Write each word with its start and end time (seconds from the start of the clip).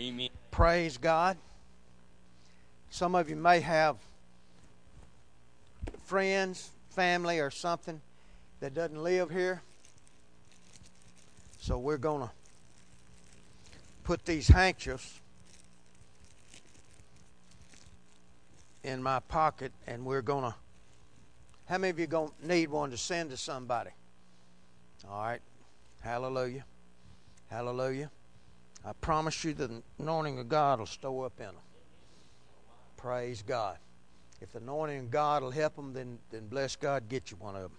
Amen. 0.00 0.30
Praise 0.50 0.96
God. 0.96 1.36
Some 2.88 3.14
of 3.14 3.28
you 3.28 3.36
may 3.36 3.60
have 3.60 3.96
friends, 6.04 6.70
family, 6.88 7.40
or 7.40 7.50
something 7.50 8.00
that 8.60 8.72
doesn't 8.72 9.02
live 9.02 9.28
here. 9.28 9.60
So 11.58 11.78
we're 11.78 11.98
going 11.98 12.22
to 12.22 12.30
put 14.02 14.24
these 14.24 14.48
handkerchiefs 14.48 15.20
in 18.82 19.02
my 19.02 19.20
pocket 19.20 19.72
and 19.86 20.06
we're 20.06 20.22
going 20.22 20.44
to. 20.44 20.54
How 21.68 21.76
many 21.76 21.90
of 21.90 21.98
you 21.98 22.06
going 22.06 22.30
to 22.40 22.48
need 22.48 22.70
one 22.70 22.90
to 22.92 22.96
send 22.96 23.28
to 23.28 23.36
somebody? 23.36 23.90
All 25.06 25.22
right. 25.22 25.42
Hallelujah. 26.00 26.64
Hallelujah. 27.50 28.10
I 28.84 28.92
promise 29.00 29.44
you 29.44 29.54
the 29.54 29.82
anointing 29.98 30.38
of 30.38 30.48
God 30.48 30.80
will 30.80 30.86
store 30.86 31.26
up 31.26 31.38
in 31.38 31.46
them. 31.46 31.54
Praise 32.96 33.42
God. 33.42 33.78
If 34.40 34.52
the 34.52 34.58
anointing 34.58 34.98
of 34.98 35.10
God 35.10 35.42
will 35.42 35.52
help 35.52 35.76
them, 35.76 35.92
then, 35.92 36.18
then 36.30 36.48
bless 36.48 36.74
God, 36.74 37.08
get 37.08 37.30
you 37.30 37.36
one 37.36 37.54
of 37.54 37.62
them. 37.62 37.76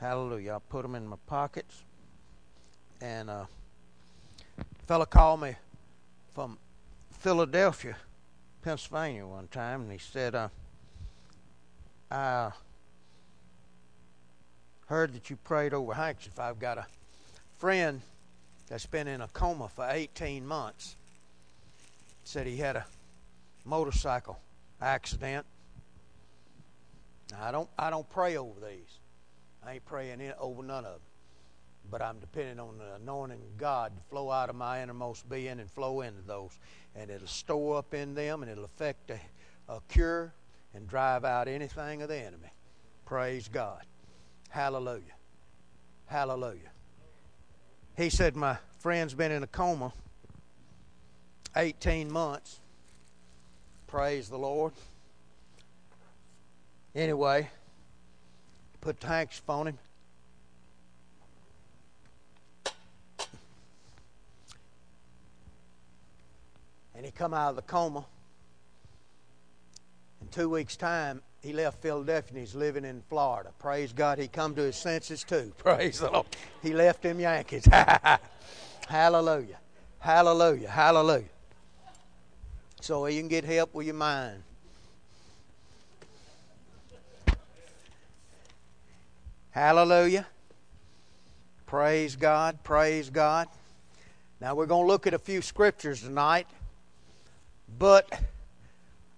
Hallelujah. 0.00 0.52
I'll 0.52 0.60
put 0.60 0.82
them 0.82 0.94
in 0.94 1.06
my 1.06 1.16
pockets. 1.26 1.82
And 3.00 3.28
uh, 3.28 3.44
a 4.58 4.86
fella 4.86 5.04
called 5.04 5.42
me 5.42 5.56
from 6.34 6.58
Philadelphia, 7.10 7.96
Pennsylvania 8.62 9.26
one 9.26 9.48
time, 9.48 9.82
and 9.82 9.92
he 9.92 9.98
said, 9.98 10.34
uh, 10.34 10.48
I 12.10 12.52
heard 14.86 15.12
that 15.12 15.28
you 15.28 15.36
prayed 15.36 15.74
over 15.74 15.92
handkerchief. 15.92 16.38
I've 16.38 16.58
got 16.58 16.78
a 16.78 16.86
friend 17.58 18.00
that's 18.68 18.86
been 18.86 19.06
in 19.06 19.20
a 19.20 19.28
coma 19.28 19.68
for 19.68 19.86
18 19.88 20.46
months. 20.46 20.96
Said 22.24 22.46
he 22.46 22.56
had 22.56 22.76
a 22.76 22.86
motorcycle 23.64 24.38
accident. 24.80 25.46
Now, 27.30 27.44
I 27.44 27.50
don't 27.50 27.68
I 27.78 27.90
don't 27.90 28.08
pray 28.10 28.36
over 28.36 28.58
these. 28.60 28.98
I 29.64 29.74
ain't 29.74 29.84
praying 29.84 30.20
in, 30.20 30.32
over 30.38 30.62
none 30.62 30.84
of 30.84 30.92
them. 30.92 31.00
But 31.90 32.02
I'm 32.02 32.18
depending 32.18 32.58
on 32.58 32.78
the 32.78 32.94
anointing 32.96 33.40
of 33.40 33.58
God 33.58 33.92
to 33.96 34.02
flow 34.10 34.30
out 34.30 34.50
of 34.50 34.56
my 34.56 34.82
innermost 34.82 35.28
being 35.28 35.60
and 35.60 35.70
flow 35.70 36.00
into 36.00 36.22
those. 36.22 36.58
And 36.94 37.10
it'll 37.10 37.28
store 37.28 37.78
up 37.78 37.94
in 37.94 38.14
them 38.14 38.42
and 38.42 38.50
it'll 38.50 38.64
affect 38.64 39.10
a, 39.10 39.20
a 39.68 39.80
cure 39.88 40.32
and 40.74 40.88
drive 40.88 41.24
out 41.24 41.46
anything 41.46 42.02
of 42.02 42.08
the 42.08 42.16
enemy. 42.16 42.52
Praise 43.04 43.48
God. 43.48 43.82
Hallelujah. 44.48 45.02
Hallelujah. 46.06 46.70
He 47.96 48.10
said, 48.10 48.36
My 48.36 48.58
friend's 48.78 49.14
been 49.14 49.32
in 49.32 49.42
a 49.42 49.46
coma 49.46 49.92
18 51.56 52.12
months. 52.12 52.60
Praise 53.86 54.28
the 54.28 54.36
Lord. 54.36 54.72
Anyway, 56.94 57.48
put 58.82 59.00
the 59.00 59.06
handkerchief 59.06 59.48
on 59.48 59.68
him. 59.68 59.78
And 66.94 67.04
he 67.04 67.10
come 67.10 67.32
out 67.32 67.50
of 67.50 67.56
the 67.56 67.62
coma. 67.62 68.04
In 70.20 70.28
two 70.28 70.50
weeks' 70.50 70.76
time, 70.76 71.22
he 71.42 71.52
left 71.52 71.80
Philadelphia 71.80 72.28
and 72.30 72.38
he's 72.38 72.54
living 72.54 72.84
in 72.84 73.02
Florida. 73.08 73.50
Praise 73.58 73.92
God, 73.92 74.18
he 74.18 74.28
come 74.28 74.54
to 74.54 74.62
his 74.62 74.76
senses 74.76 75.24
too. 75.24 75.52
Praise 75.58 76.00
the 76.00 76.10
Lord. 76.10 76.26
He 76.62 76.72
left 76.72 77.02
them 77.02 77.20
Yankees. 77.20 77.66
Hallelujah. 78.88 79.58
Hallelujah. 79.98 80.68
Hallelujah. 80.68 81.28
So 82.80 83.06
you 83.06 83.20
can 83.20 83.28
get 83.28 83.44
help 83.44 83.74
with 83.74 83.86
your 83.86 83.94
mind. 83.94 84.42
Hallelujah. 89.50 90.26
Praise 91.64 92.14
God. 92.14 92.62
Praise 92.62 93.10
God. 93.10 93.48
Now 94.40 94.54
we're 94.54 94.66
going 94.66 94.84
to 94.84 94.86
look 94.86 95.06
at 95.06 95.14
a 95.14 95.18
few 95.18 95.40
scriptures 95.40 96.02
tonight, 96.02 96.46
but 97.78 98.06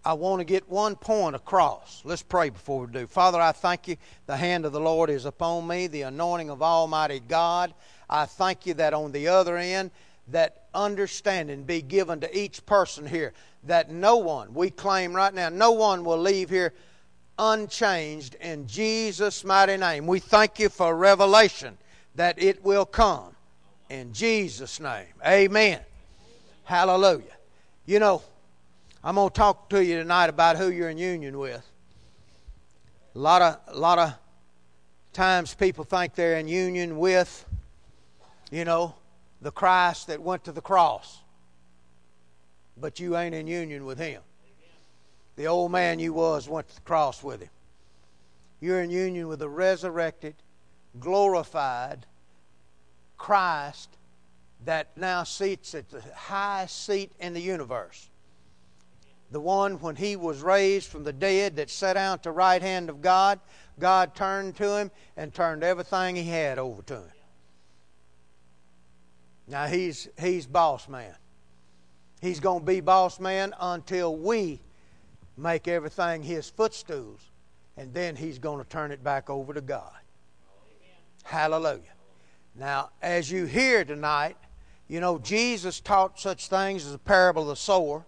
I 0.08 0.14
want 0.14 0.40
to 0.40 0.44
get 0.46 0.66
one 0.70 0.96
point 0.96 1.36
across. 1.36 2.00
Let's 2.02 2.22
pray 2.22 2.48
before 2.48 2.86
we 2.86 2.90
do. 2.90 3.06
Father, 3.06 3.38
I 3.38 3.52
thank 3.52 3.88
you. 3.88 3.98
The 4.24 4.38
hand 4.38 4.64
of 4.64 4.72
the 4.72 4.80
Lord 4.80 5.10
is 5.10 5.26
upon 5.26 5.66
me, 5.66 5.86
the 5.86 6.00
anointing 6.00 6.48
of 6.48 6.62
Almighty 6.62 7.20
God. 7.20 7.74
I 8.08 8.24
thank 8.24 8.64
you 8.64 8.72
that 8.72 8.94
on 8.94 9.12
the 9.12 9.28
other 9.28 9.58
end, 9.58 9.90
that 10.28 10.64
understanding 10.72 11.64
be 11.64 11.82
given 11.82 12.20
to 12.20 12.38
each 12.38 12.64
person 12.64 13.06
here. 13.06 13.34
That 13.64 13.90
no 13.90 14.16
one, 14.16 14.54
we 14.54 14.70
claim 14.70 15.12
right 15.12 15.34
now, 15.34 15.50
no 15.50 15.72
one 15.72 16.04
will 16.04 16.16
leave 16.16 16.48
here 16.48 16.72
unchanged 17.38 18.34
in 18.36 18.66
Jesus' 18.66 19.44
mighty 19.44 19.76
name. 19.76 20.06
We 20.06 20.20
thank 20.20 20.58
you 20.58 20.70
for 20.70 20.96
revelation 20.96 21.76
that 22.14 22.42
it 22.42 22.64
will 22.64 22.86
come 22.86 23.36
in 23.90 24.14
Jesus' 24.14 24.80
name. 24.80 25.12
Amen. 25.26 25.80
Hallelujah. 26.64 27.36
You 27.84 27.98
know, 27.98 28.22
I'm 29.02 29.14
going 29.14 29.28
to 29.28 29.34
talk 29.34 29.70
to 29.70 29.84
you 29.84 29.98
tonight 29.98 30.28
about 30.28 30.56
who 30.56 30.70
you're 30.70 30.90
in 30.90 30.98
union 30.98 31.38
with. 31.38 31.64
A 33.14 33.18
lot 33.18 33.42
of, 33.42 33.58
a 33.68 33.78
lot 33.78 33.98
of 33.98 34.14
times 35.12 35.54
people 35.54 35.84
think 35.84 36.14
they're 36.14 36.36
in 36.38 36.48
union 36.48 36.98
with, 36.98 37.44
you 38.50 38.64
know, 38.64 38.96
the 39.40 39.52
Christ 39.52 40.08
that 40.08 40.20
went 40.20 40.44
to 40.44 40.52
the 40.52 40.60
cross. 40.60 41.20
But 42.76 42.98
you 42.98 43.16
ain't 43.16 43.36
in 43.36 43.46
union 43.46 43.84
with 43.84 43.98
him. 43.98 44.20
The 45.36 45.46
old 45.46 45.70
man 45.70 46.00
you 46.00 46.12
was 46.12 46.48
went 46.48 46.68
to 46.68 46.74
the 46.74 46.80
cross 46.80 47.22
with 47.22 47.40
him. 47.40 47.50
You're 48.60 48.82
in 48.82 48.90
union 48.90 49.28
with 49.28 49.38
the 49.38 49.48
resurrected, 49.48 50.34
glorified 50.98 52.04
Christ 53.16 53.90
that 54.64 54.96
now 54.96 55.22
sits 55.22 55.76
at 55.76 55.88
the 55.88 56.02
highest 56.16 56.84
seat 56.84 57.12
in 57.20 57.32
the 57.32 57.40
universe. 57.40 58.08
The 59.30 59.40
one 59.40 59.80
when 59.80 59.96
he 59.96 60.16
was 60.16 60.40
raised 60.40 60.88
from 60.88 61.04
the 61.04 61.12
dead 61.12 61.56
that 61.56 61.68
sat 61.68 61.94
down 61.94 62.14
at 62.14 62.22
the 62.22 62.32
right 62.32 62.62
hand 62.62 62.88
of 62.88 63.02
God, 63.02 63.40
God 63.78 64.14
turned 64.14 64.56
to 64.56 64.76
him 64.76 64.90
and 65.16 65.32
turned 65.32 65.62
everything 65.62 66.16
he 66.16 66.24
had 66.24 66.58
over 66.58 66.82
to 66.82 66.94
him. 66.94 67.12
Now 69.46 69.66
he's 69.66 70.08
he's 70.18 70.46
boss 70.46 70.88
man. 70.88 71.14
He's 72.20 72.40
going 72.40 72.60
to 72.60 72.66
be 72.66 72.80
boss 72.80 73.20
man 73.20 73.54
until 73.60 74.16
we 74.16 74.60
make 75.36 75.68
everything 75.68 76.22
his 76.22 76.50
footstools, 76.50 77.20
and 77.76 77.94
then 77.94 78.16
he's 78.16 78.38
going 78.38 78.62
to 78.62 78.68
turn 78.68 78.90
it 78.90 79.04
back 79.04 79.30
over 79.30 79.54
to 79.54 79.60
God. 79.60 79.92
Amen. 79.92 80.96
Hallelujah. 81.22 81.82
Now, 82.56 82.90
as 83.00 83.30
you 83.30 83.44
hear 83.44 83.84
tonight, 83.84 84.36
you 84.88 85.00
know 85.00 85.18
Jesus 85.18 85.80
taught 85.80 86.18
such 86.18 86.48
things 86.48 86.84
as 86.84 86.92
the 86.92 86.98
parable 86.98 87.42
of 87.42 87.48
the 87.48 87.56
sower, 87.56 88.04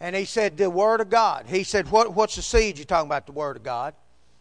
and 0.00 0.14
he 0.14 0.24
said 0.24 0.56
the 0.56 0.70
word 0.70 1.00
of 1.00 1.10
God. 1.10 1.46
He 1.46 1.64
said, 1.64 1.90
"What 1.90 2.14
what's 2.14 2.36
the 2.36 2.42
seed 2.42 2.78
you're 2.78 2.84
talking 2.84 3.08
about? 3.08 3.26
The 3.26 3.32
word 3.32 3.56
of 3.56 3.62
God." 3.62 3.94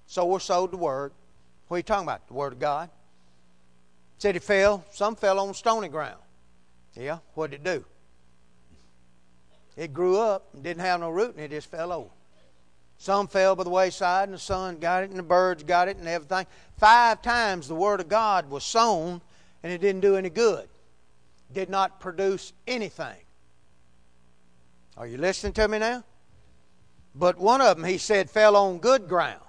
Sower 0.07 0.39
sowed 0.39 0.71
the 0.71 0.77
word. 0.77 1.11
What 1.67 1.75
are 1.75 1.79
you 1.79 1.83
talking 1.83 2.07
about? 2.07 2.27
The 2.27 2.33
word 2.33 2.53
of 2.53 2.59
God. 2.59 2.89
Said 4.17 4.35
it 4.35 4.43
fell. 4.43 4.85
Some 4.91 5.15
fell 5.15 5.39
on 5.39 5.53
stony 5.53 5.87
ground. 5.87 6.19
Yeah. 6.95 7.19
What 7.33 7.51
did 7.51 7.61
it 7.61 7.63
do? 7.63 7.85
It 9.75 9.93
grew 9.93 10.17
up 10.17 10.53
and 10.53 10.63
didn't 10.63 10.81
have 10.81 10.99
no 10.99 11.09
root 11.09 11.35
and 11.35 11.43
it 11.43 11.51
just 11.51 11.69
fell 11.69 11.91
over. 11.91 12.09
Some 12.97 13.27
fell 13.27 13.55
by 13.55 13.63
the 13.63 13.69
wayside 13.69 14.29
and 14.29 14.33
the 14.33 14.39
sun 14.39 14.77
got 14.77 15.03
it 15.03 15.09
and 15.09 15.19
the 15.19 15.23
birds 15.23 15.63
got 15.63 15.89
it 15.89 15.97
and 15.97 16.07
everything. 16.07 16.47
Five 16.77 17.21
times 17.21 17.67
the 17.67 17.75
Word 17.75 17.99
of 17.99 18.07
God 18.07 18.49
was 18.49 18.63
sown 18.63 19.19
and 19.63 19.73
it 19.73 19.81
didn't 19.81 20.01
do 20.01 20.15
any 20.15 20.29
good. 20.29 20.69
Did 21.53 21.69
not 21.69 21.99
produce 21.99 22.53
anything. 22.67 23.17
Are 24.97 25.07
you 25.07 25.17
listening 25.17 25.53
to 25.53 25.67
me 25.67 25.79
now? 25.79 26.03
But 27.13 27.37
one 27.37 27.61
of 27.61 27.77
them, 27.77 27.85
he 27.85 27.97
said, 27.97 28.29
fell 28.29 28.55
on 28.55 28.79
good 28.79 29.07
ground. 29.07 29.41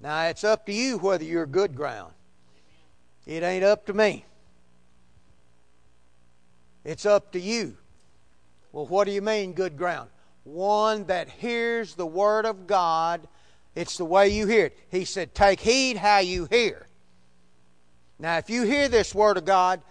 Now 0.00 0.26
it's 0.26 0.44
up 0.44 0.66
to 0.66 0.72
you 0.72 0.98
whether 0.98 1.24
you're 1.24 1.46
good 1.46 1.74
ground. 1.74 2.12
It 3.26 3.42
ain't 3.42 3.64
up 3.64 3.86
to 3.86 3.92
me. 3.92 4.24
It's 6.84 7.04
up 7.04 7.32
to 7.32 7.40
you. 7.40 7.76
Well, 8.72 8.86
what 8.86 9.06
do 9.06 9.12
you 9.12 9.22
mean, 9.22 9.52
good 9.52 9.76
ground? 9.76 10.10
One 10.44 11.06
that 11.06 11.28
hears 11.28 11.94
the 11.94 12.06
Word 12.06 12.46
of 12.46 12.66
God. 12.66 13.26
It's 13.74 13.96
the 13.96 14.04
way 14.04 14.28
you 14.28 14.46
hear 14.46 14.66
it. 14.66 14.78
He 14.90 15.04
said, 15.04 15.34
Take 15.34 15.60
heed 15.60 15.96
how 15.96 16.18
you 16.18 16.46
hear. 16.50 16.86
Now, 18.18 18.38
if 18.38 18.48
you 18.48 18.62
hear 18.62 18.88
this 18.88 19.14
Word 19.14 19.36
of 19.36 19.44
God 19.44 19.82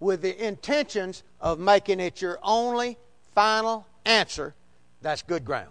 with 0.00 0.22
the 0.22 0.46
intentions 0.46 1.22
of 1.40 1.58
making 1.58 2.00
it 2.00 2.20
your 2.20 2.38
only 2.42 2.96
final 3.34 3.86
answer, 4.04 4.54
that's 5.02 5.22
good 5.22 5.44
ground. 5.44 5.70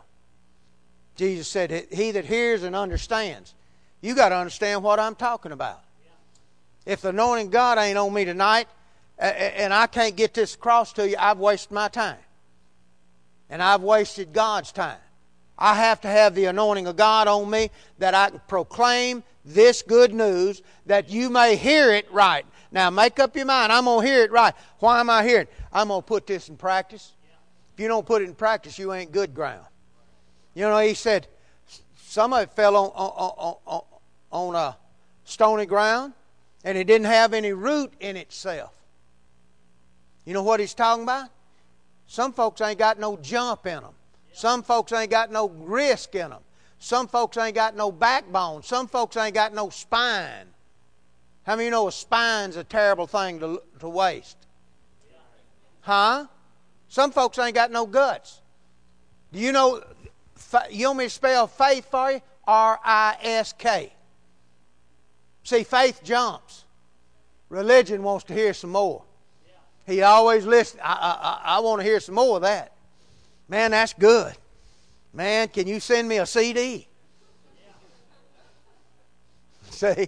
Jesus 1.15 1.47
said, 1.47 1.87
He 1.91 2.11
that 2.11 2.25
hears 2.25 2.63
and 2.63 2.75
understands. 2.75 3.53
You 4.01 4.15
got 4.15 4.29
to 4.29 4.37
understand 4.37 4.83
what 4.83 4.99
I'm 4.99 5.15
talking 5.15 5.51
about. 5.51 5.81
If 6.85 7.01
the 7.01 7.09
anointing 7.09 7.49
God 7.49 7.77
ain't 7.77 7.97
on 7.97 8.13
me 8.13 8.23
tonight, 8.23 8.67
and 9.17 9.73
I 9.73 9.87
can't 9.87 10.15
get 10.15 10.33
this 10.33 10.55
across 10.55 10.93
to 10.93 11.09
you, 11.09 11.15
I've 11.19 11.37
wasted 11.37 11.71
my 11.71 11.89
time. 11.89 12.17
And 13.49 13.61
I've 13.61 13.81
wasted 13.81 14.31
God's 14.31 14.71
time. 14.71 14.97
I 15.57 15.75
have 15.75 15.99
to 16.01 16.07
have 16.07 16.35
the 16.35 16.45
anointing 16.45 16.87
of 16.87 16.95
God 16.95 17.27
on 17.27 17.49
me 17.49 17.69
that 17.97 18.13
I 18.15 18.29
can 18.29 18.41
proclaim 18.47 19.23
this 19.43 19.81
good 19.81 20.13
news 20.13 20.61
that 20.85 21.09
you 21.09 21.29
may 21.29 21.57
hear 21.57 21.91
it 21.91 22.09
right. 22.11 22.45
Now, 22.71 22.89
make 22.89 23.19
up 23.19 23.35
your 23.35 23.45
mind. 23.45 23.71
I'm 23.71 23.85
going 23.85 24.05
to 24.05 24.11
hear 24.11 24.23
it 24.23 24.31
right. 24.31 24.53
Why 24.79 24.99
am 24.99 25.09
I 25.09 25.23
hearing? 25.23 25.47
I'm 25.73 25.87
going 25.87 26.01
to 26.01 26.05
put 26.05 26.27
this 26.27 26.49
in 26.49 26.57
practice. 26.57 27.13
If 27.73 27.79
you 27.79 27.87
don't 27.87 28.05
put 28.05 28.21
it 28.21 28.25
in 28.25 28.35
practice, 28.35 28.77
you 28.77 28.93
ain't 28.93 29.11
good 29.11 29.33
ground. 29.33 29.65
You 30.53 30.63
know, 30.63 30.77
he 30.79 30.93
said 30.93 31.27
some 31.95 32.33
of 32.33 32.41
it 32.41 32.51
fell 32.51 32.75
on, 32.75 32.91
on, 32.95 33.55
on, 33.65 33.81
on 34.31 34.55
a 34.55 34.57
uh, 34.57 34.73
stony 35.23 35.65
ground 35.65 36.13
and 36.63 36.77
it 36.77 36.85
didn't 36.85 37.07
have 37.07 37.33
any 37.33 37.53
root 37.53 37.93
in 37.99 38.17
itself. 38.17 38.73
You 40.25 40.33
know 40.33 40.43
what 40.43 40.59
he's 40.59 40.73
talking 40.73 41.03
about? 41.03 41.29
Some 42.07 42.33
folks 42.33 42.61
ain't 42.61 42.79
got 42.79 42.99
no 42.99 43.17
jump 43.17 43.65
in 43.65 43.81
them. 43.81 43.93
Some 44.33 44.63
folks 44.63 44.91
ain't 44.91 45.11
got 45.11 45.31
no 45.31 45.49
risk 45.49 46.15
in 46.15 46.31
them. 46.31 46.41
Some 46.79 47.07
folks 47.07 47.37
ain't 47.37 47.55
got 47.55 47.75
no 47.75 47.91
backbone. 47.91 48.63
Some 48.63 48.87
folks 48.87 49.17
ain't 49.17 49.33
got 49.33 49.53
no 49.53 49.69
spine. 49.69 50.47
How 51.43 51.55
many 51.55 51.63
of 51.63 51.65
you 51.65 51.71
know 51.71 51.87
a 51.87 51.91
spine's 51.91 52.55
a 52.55 52.63
terrible 52.63 53.07
thing 53.07 53.39
to, 53.39 53.61
to 53.79 53.89
waste? 53.89 54.37
Huh? 55.81 56.27
Some 56.87 57.11
folks 57.11 57.39
ain't 57.39 57.55
got 57.55 57.71
no 57.71 57.85
guts. 57.85 58.41
Do 59.31 59.39
you 59.39 59.51
know, 59.51 59.83
you 60.69 60.87
want 60.87 60.99
me 60.99 61.05
to 61.05 61.09
spell 61.09 61.47
faith 61.47 61.89
for 61.89 62.11
you? 62.11 62.21
R 62.47 62.79
I 62.83 63.17
S 63.21 63.53
K. 63.53 63.93
See, 65.43 65.63
faith 65.63 66.01
jumps. 66.03 66.65
Religion 67.49 68.03
wants 68.03 68.25
to 68.25 68.33
hear 68.33 68.53
some 68.53 68.71
more. 68.71 69.03
He 69.85 70.01
always 70.03 70.45
listens. 70.45 70.81
I, 70.83 71.39
I, 71.43 71.57
I 71.57 71.59
want 71.59 71.81
to 71.81 71.85
hear 71.85 71.99
some 71.99 72.15
more 72.15 72.35
of 72.37 72.43
that. 72.43 72.73
Man, 73.47 73.71
that's 73.71 73.93
good. 73.93 74.35
Man, 75.13 75.47
can 75.47 75.67
you 75.67 75.79
send 75.79 76.07
me 76.07 76.17
a 76.17 76.25
CD? 76.25 76.87
See? 79.71 80.07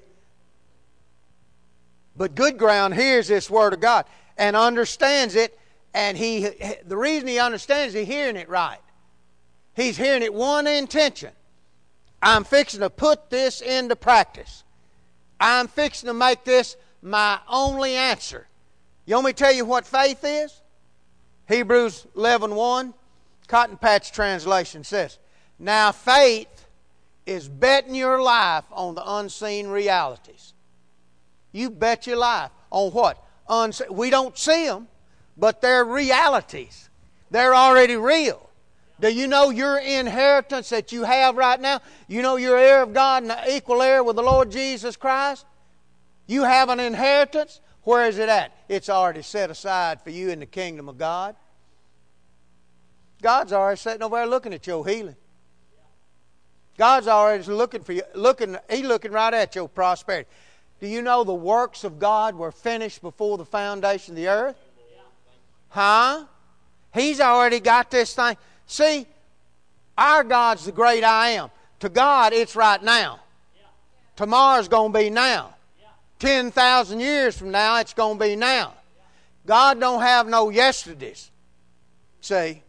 But 2.21 2.35
good 2.35 2.59
ground 2.59 2.93
hears 2.93 3.27
this 3.27 3.49
word 3.49 3.73
of 3.73 3.79
God 3.79 4.05
and 4.37 4.55
understands 4.55 5.33
it, 5.33 5.57
and 5.91 6.15
he 6.15 6.47
the 6.85 6.95
reason 6.95 7.27
he 7.27 7.39
understands 7.39 7.95
he's 7.95 8.05
hearing 8.05 8.35
it 8.35 8.47
right. 8.47 8.77
He's 9.75 9.97
hearing 9.97 10.21
it 10.21 10.31
one 10.31 10.67
intention. 10.67 11.31
I'm 12.21 12.43
fixing 12.43 12.81
to 12.81 12.91
put 12.91 13.31
this 13.31 13.61
into 13.61 13.95
practice. 13.95 14.63
I'm 15.39 15.67
fixing 15.67 16.05
to 16.09 16.13
make 16.13 16.43
this 16.43 16.75
my 17.01 17.39
only 17.49 17.95
answer. 17.95 18.47
You 19.07 19.15
want 19.15 19.25
me 19.25 19.31
to 19.31 19.37
tell 19.37 19.51
you 19.51 19.65
what 19.65 19.87
faith 19.87 20.23
is? 20.23 20.61
Hebrews 21.47 22.05
11 22.15 22.53
1. 22.53 22.93
Cotton 23.47 23.77
Patch 23.77 24.11
Translation 24.11 24.83
says, 24.83 25.17
Now 25.57 25.91
faith 25.91 26.67
is 27.25 27.49
betting 27.49 27.95
your 27.95 28.21
life 28.21 28.65
on 28.71 28.93
the 28.93 29.01
unseen 29.03 29.69
realities. 29.69 30.53
You 31.51 31.69
bet 31.69 32.07
your 32.07 32.17
life 32.17 32.51
on 32.69 32.91
what? 32.91 33.23
Unseen. 33.47 33.87
We 33.91 34.09
don't 34.09 34.37
see 34.37 34.65
them, 34.65 34.87
but 35.37 35.61
they're 35.61 35.85
realities. 35.85 36.89
They're 37.29 37.55
already 37.55 37.95
real. 37.95 38.49
Do 38.99 39.11
you 39.11 39.27
know 39.27 39.49
your 39.49 39.79
inheritance 39.79 40.69
that 40.69 40.91
you 40.91 41.03
have 41.03 41.35
right 41.35 41.59
now? 41.59 41.81
You 42.07 42.21
know 42.21 42.35
you're 42.35 42.57
heir 42.57 42.83
of 42.83 42.93
God 42.93 43.23
and 43.23 43.33
equal 43.49 43.81
heir 43.81 44.03
with 44.03 44.15
the 44.15 44.21
Lord 44.21 44.51
Jesus 44.51 44.95
Christ? 44.95 45.45
You 46.27 46.43
have 46.43 46.69
an 46.69 46.79
inheritance. 46.79 47.59
Where 47.83 48.07
is 48.07 48.19
it 48.19 48.29
at? 48.29 48.55
It's 48.69 48.89
already 48.89 49.23
set 49.23 49.49
aside 49.49 50.01
for 50.01 50.11
you 50.11 50.29
in 50.29 50.39
the 50.39 50.45
kingdom 50.45 50.87
of 50.87 50.99
God. 50.99 51.35
God's 53.21 53.53
already 53.53 53.77
sitting 53.77 54.03
over 54.03 54.17
there 54.17 54.27
looking 54.27 54.53
at 54.53 54.67
your 54.67 54.85
healing. 54.85 55.15
God's 56.77 57.07
already 57.07 57.43
looking 57.43 57.83
for 57.83 57.93
you, 57.93 58.03
looking, 58.13 58.57
He's 58.69 58.85
looking 58.85 59.11
right 59.11 59.33
at 59.33 59.55
your 59.55 59.67
prosperity. 59.67 60.29
Do 60.81 60.87
you 60.87 61.03
know 61.03 61.23
the 61.23 61.33
works 61.33 61.83
of 61.83 61.99
God 61.99 62.35
were 62.35 62.51
finished 62.51 63.03
before 63.03 63.37
the 63.37 63.45
foundation 63.45 64.13
of 64.13 64.15
the 64.17 64.27
earth? 64.27 64.57
Huh? 65.69 66.25
He's 66.93 67.21
already 67.21 67.59
got 67.59 67.91
this 67.91 68.15
thing. 68.15 68.35
See, 68.65 69.05
our 69.95 70.23
God's 70.23 70.65
the 70.65 70.71
great 70.71 71.03
I 71.03 71.29
am. 71.29 71.51
To 71.81 71.89
God, 71.89 72.33
it's 72.33 72.55
right 72.55 72.81
now. 72.81 73.19
Tomorrow's 74.15 74.67
going 74.67 74.91
to 74.91 74.99
be 74.99 75.09
now. 75.11 75.53
10,000 76.19 76.99
years 76.99 77.37
from 77.37 77.51
now, 77.51 77.79
it's 77.79 77.93
going 77.93 78.17
to 78.17 78.23
be 78.23 78.35
now. 78.35 78.73
God 79.45 79.79
don't 79.79 80.01
have 80.01 80.27
no 80.27 80.49
yesterdays. 80.49 81.31
See? 82.21 82.61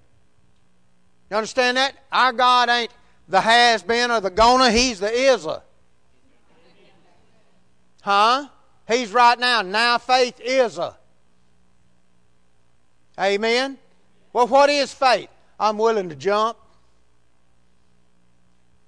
You 1.30 1.36
understand 1.36 1.78
that? 1.78 1.94
Our 2.10 2.32
God 2.32 2.68
ain't 2.68 2.92
the 3.28 3.40
has 3.40 3.82
been 3.82 4.10
or 4.10 4.20
the 4.20 4.30
gonna, 4.30 4.70
He's 4.70 5.00
the 5.00 5.10
is. 5.10 5.46
Huh? 8.02 8.48
He's 8.86 9.12
right 9.12 9.38
now. 9.38 9.62
Now 9.62 9.98
faith 9.98 10.40
is 10.40 10.76
a. 10.78 10.96
Amen? 13.18 13.78
Well, 14.32 14.46
what 14.46 14.70
is 14.70 14.92
faith? 14.92 15.28
I'm 15.58 15.78
willing 15.78 16.08
to 16.08 16.16
jump. 16.16 16.58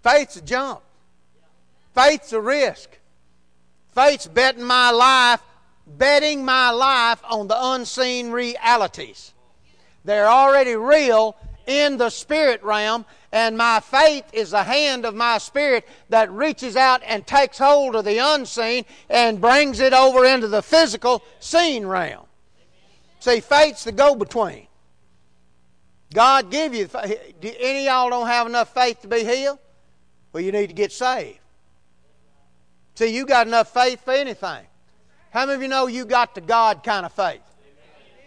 Faith's 0.03 0.37
a 0.37 0.43
jump. 0.43 0.81
Faith's 1.95 2.33
a 2.33 2.41
risk. 2.41 2.99
Faith's 3.95 4.27
betting 4.27 4.65
my 4.65 4.91
life, 4.91 5.41
betting 5.87 6.45
my 6.45 6.71
life 6.71 7.23
on 7.31 7.47
the 7.47 7.57
unseen 7.57 8.31
realities. 8.31 9.33
They're 10.05 10.29
already 10.29 10.75
real 10.75 11.37
in 11.67 11.97
the 11.97 12.11
spirit 12.11 12.63
realm, 12.65 13.07
and 13.35 13.59
my 13.59 13.81
faith 13.81 14.25
is 14.33 14.53
the 14.53 14.63
hand 14.63 15.05
of 15.05 15.13
my 15.13 15.39
spirit 15.39 15.89
that 16.09 16.31
reaches 16.31 16.77
out 16.77 17.03
and 17.05 17.27
takes 17.27 17.59
hold 17.59 17.97
of 17.97 18.05
the 18.05 18.19
unseen 18.19 18.85
and 19.11 19.41
brings 19.41 19.81
it 19.81 19.93
over 19.93 20.25
into 20.25 20.47
the 20.47 20.63
physical 20.63 21.21
seen 21.41 21.85
realm. 21.85 22.27
See, 23.19 23.41
faith's 23.41 23.83
the 23.83 23.91
go 23.91 24.15
between. 24.15 24.69
God 26.15 26.49
give 26.49 26.77
you, 26.77 26.89
any 27.43 27.87
y'all 27.87 28.09
don't 28.09 28.29
have 28.29 28.47
enough 28.47 28.73
faith 28.73 29.01
to 29.03 29.09
be 29.09 29.25
healed? 29.25 29.59
Well, 30.33 30.45
you 30.45 30.53
need 30.53 30.69
to 30.69 30.75
get 30.75 30.93
saved. 30.93 31.41
See, 32.95 33.09
you 33.09 33.27
got 33.27 33.49
enough 33.49 33.75
faith 33.75 34.05
for 34.05 34.13
anything. 34.13 34.65
How 35.31 35.45
many 35.45 35.57
of 35.57 35.63
you 35.63 35.69
know 35.69 35.89
you 35.89 36.05
got 36.05 36.37
the 36.37 36.41
God 36.41 36.85
kind 36.85 37.05
of 37.05 37.11
faith? 37.11 37.43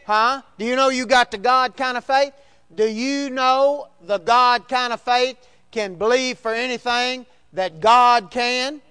Huh? 0.06 0.42
Do 0.58 0.66
you 0.66 0.76
know 0.76 0.90
you 0.90 1.06
got 1.06 1.32
the 1.32 1.38
God 1.38 1.78
kind 1.78 1.98
of 1.98 2.04
faith? 2.04 2.34
Do 2.74 2.88
you 2.88 3.30
know 3.30 3.88
the 4.02 4.18
God 4.18 4.68
kind 4.68 4.94
of 4.94 5.02
faith 5.02 5.38
can 5.72 5.96
believe 5.96 6.38
for 6.38 6.54
anything 6.54 7.26
that 7.54 7.80
God 7.80 8.30
can? 8.32 8.82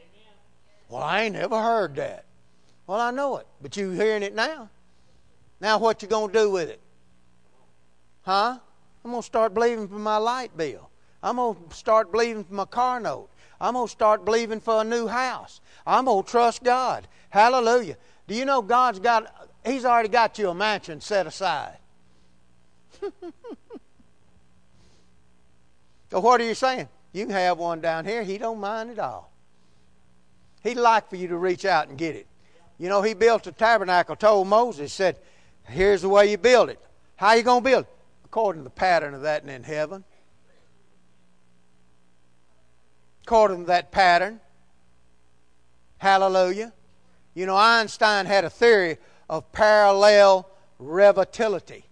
Well, 0.89 1.03
I 1.03 1.23
ain't 1.23 1.35
never 1.35 1.61
heard 1.61 1.97
that. 1.97 2.25
Well, 2.87 3.01
I 3.01 3.11
know 3.11 3.39
it, 3.39 3.47
but 3.61 3.77
you 3.77 3.91
hearing 3.91 4.23
it 4.23 4.35
now. 4.35 4.71
Now 5.61 5.79
what 5.79 6.03
you 6.03 6.09
going 6.09 6.33
to 6.33 6.39
do 6.39 6.51
with 6.51 6.69
it? 6.69 6.81
Huh? 8.23 8.59
I'm 9.05 9.11
going 9.11 9.23
to 9.23 9.27
start 9.27 9.55
believing 9.55 9.89
for 9.89 9.99
my 9.99 10.17
light 10.17 10.57
bill. 10.57 10.91
I'm 11.23 11.37
going 11.37 11.57
to 11.69 11.75
start 11.75 12.13
believing 12.13 12.45
for 12.45 12.55
my 12.55 12.65
car 12.65 13.01
note. 13.01 13.29
I'm 13.61 13.75
going 13.75 13.87
to 13.87 13.91
start 13.91 14.25
believing 14.25 14.61
for 14.61 14.81
a 14.83 14.85
new 14.85 15.07
house. 15.07 15.61
I'm 15.87 16.05
going 16.05 16.25
to 16.25 16.31
trust 16.31 16.63
God. 16.63 17.09
Hallelujah. 17.31 17.97
Do 18.27 18.35
you 18.35 18.45
know 18.45 18.63
God's 18.63 18.99
got, 18.99 19.51
He's 19.65 19.85
already 19.85 20.09
got 20.09 20.39
you 20.39 20.51
a 20.51 20.55
mansion 20.55 21.01
set 21.01 21.27
aside. 21.27 21.79
so 26.17 26.21
what 26.21 26.41
are 26.41 26.45
you 26.45 26.55
saying? 26.55 26.89
You 27.13 27.29
have 27.29 27.59
one 27.59 27.83
down 27.83 28.07
here. 28.07 28.23
He 28.23 28.39
don't 28.39 28.59
mind 28.59 28.89
at 28.89 28.99
all. 28.99 29.31
He'd 30.63 30.77
like 30.77 31.11
for 31.11 31.17
you 31.17 31.29
to 31.29 31.37
reach 31.37 31.67
out 31.67 31.89
and 31.89 31.99
get 31.99 32.17
it. 32.17 32.27
You 32.79 32.89
know, 32.89 33.03
he 33.03 33.13
built 33.13 33.47
a 33.47 33.53
tabernacle, 33.53 34.17
told 34.17 34.49
Moses, 34.49 34.95
said, 34.95 35.19
here's 35.65 36.01
the 36.01 36.09
way 36.09 36.31
you 36.31 36.39
build 36.39 36.71
it. 36.71 36.81
How 37.17 37.35
you 37.35 37.43
going 37.43 37.63
to 37.63 37.69
build 37.69 37.85
it? 37.85 37.91
According 38.25 38.63
to 38.63 38.65
the 38.65 38.71
pattern 38.71 39.13
of 39.13 39.21
that 39.21 39.45
in 39.45 39.63
heaven. 39.63 40.05
According 43.25 43.65
to 43.65 43.67
that 43.67 43.93
pattern. 43.93 44.41
Hallelujah. 45.99 46.73
You 47.35 47.45
know, 47.45 47.57
Einstein 47.57 48.25
had 48.25 48.47
a 48.47 48.51
theory 48.51 48.97
of 49.29 49.53
parallel 49.53 50.49
relativity 50.79 51.85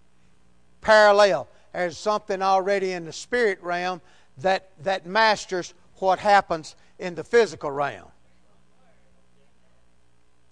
parallel. 0.85 1.49
There's 1.73 1.97
something 1.97 2.41
already 2.41 2.91
in 2.91 3.03
the 3.05 3.11
spirit 3.11 3.61
realm 3.61 4.01
that, 4.39 4.71
that 4.83 5.05
masters 5.05 5.73
what 5.97 6.19
happens 6.19 6.75
in 6.99 7.15
the 7.15 7.23
physical 7.23 7.71
realm. 7.71 8.07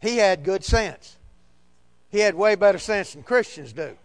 He 0.02 0.18
had 0.18 0.44
good 0.44 0.64
sense. 0.64 1.18
He 2.10 2.20
had 2.20 2.36
way 2.36 2.56
better 2.56 2.78
sense 2.78 3.14
than 3.14 3.24
Christians 3.24 3.74
do. 3.74 3.98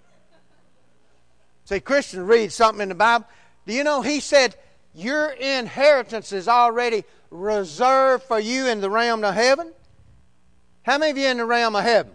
See, 1.64 1.80
Christians 1.80 2.22
read 2.22 2.52
something 2.52 2.82
in 2.82 2.88
the 2.88 2.94
Bible. 2.94 3.26
Do 3.66 3.74
you 3.74 3.84
know 3.84 4.00
he 4.00 4.20
said 4.20 4.56
your 4.94 5.30
inheritance 5.30 6.32
is 6.32 6.48
already 6.48 7.04
reserved 7.30 8.24
for 8.24 8.38
you 8.38 8.66
in 8.66 8.80
the 8.80 8.88
realm 8.88 9.24
of 9.24 9.34
heaven? 9.34 9.72
How 10.82 10.96
many 10.96 11.10
of 11.10 11.18
you 11.18 11.26
in 11.26 11.36
the 11.36 11.44
realm 11.44 11.76
of 11.76 11.84
heaven? 11.84 12.12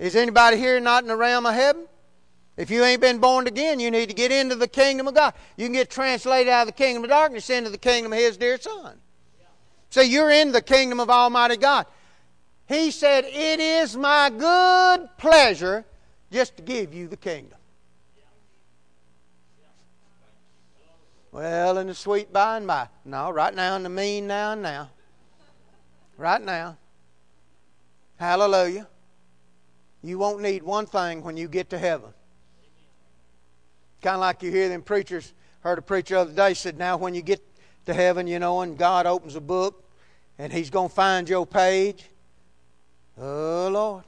Is 0.00 0.16
anybody 0.16 0.56
here 0.56 0.80
not 0.80 1.04
in 1.04 1.08
the 1.08 1.16
realm 1.16 1.46
of 1.46 1.54
heaven? 1.54 1.86
If 2.56 2.70
you 2.70 2.84
ain't 2.84 3.00
been 3.00 3.18
born 3.18 3.46
again, 3.46 3.80
you 3.80 3.90
need 3.90 4.10
to 4.10 4.14
get 4.14 4.30
into 4.30 4.54
the 4.54 4.68
kingdom 4.68 5.08
of 5.08 5.14
God. 5.14 5.32
You 5.56 5.66
can 5.66 5.72
get 5.72 5.90
translated 5.90 6.48
out 6.48 6.62
of 6.62 6.66
the 6.66 6.72
kingdom 6.72 7.02
of 7.02 7.10
darkness 7.10 7.48
into 7.48 7.70
the 7.70 7.78
kingdom 7.78 8.12
of 8.12 8.18
His 8.18 8.36
dear 8.36 8.60
Son. 8.60 8.98
So 9.88 10.00
you're 10.00 10.30
in 10.30 10.52
the 10.52 10.62
kingdom 10.62 11.00
of 11.00 11.10
Almighty 11.10 11.56
God. 11.56 11.86
He 12.66 12.90
said, 12.90 13.24
It 13.24 13.60
is 13.60 13.96
my 13.96 14.30
good 14.30 15.08
pleasure 15.18 15.84
just 16.30 16.56
to 16.58 16.62
give 16.62 16.92
you 16.94 17.08
the 17.08 17.16
kingdom. 17.16 17.58
Well, 21.30 21.78
in 21.78 21.86
the 21.86 21.94
sweet 21.94 22.30
by 22.30 22.58
and 22.58 22.66
by. 22.66 22.88
No, 23.06 23.30
right 23.30 23.54
now 23.54 23.76
in 23.76 23.82
the 23.82 23.88
mean 23.88 24.26
now 24.26 24.52
and 24.52 24.62
now. 24.62 24.90
Right 26.18 26.42
now. 26.42 26.76
Hallelujah. 28.16 28.86
You 30.02 30.18
won't 30.18 30.42
need 30.42 30.62
one 30.62 30.84
thing 30.84 31.22
when 31.22 31.38
you 31.38 31.48
get 31.48 31.70
to 31.70 31.78
heaven. 31.78 32.12
Kind 34.02 34.14
of 34.14 34.20
like 34.20 34.42
you 34.42 34.50
hear 34.50 34.68
them 34.68 34.82
preachers. 34.82 35.32
Heard 35.60 35.78
a 35.78 35.82
preacher 35.82 36.16
the 36.16 36.20
other 36.22 36.32
day 36.32 36.54
said, 36.54 36.76
Now, 36.76 36.96
when 36.96 37.14
you 37.14 37.22
get 37.22 37.40
to 37.86 37.94
heaven, 37.94 38.26
you 38.26 38.40
know, 38.40 38.60
and 38.62 38.76
God 38.76 39.06
opens 39.06 39.36
a 39.36 39.40
book 39.40 39.84
and 40.38 40.52
He's 40.52 40.70
going 40.70 40.88
to 40.88 40.94
find 40.94 41.28
your 41.28 41.46
page. 41.46 42.04
Oh, 43.16 43.68
Lord. 43.70 44.04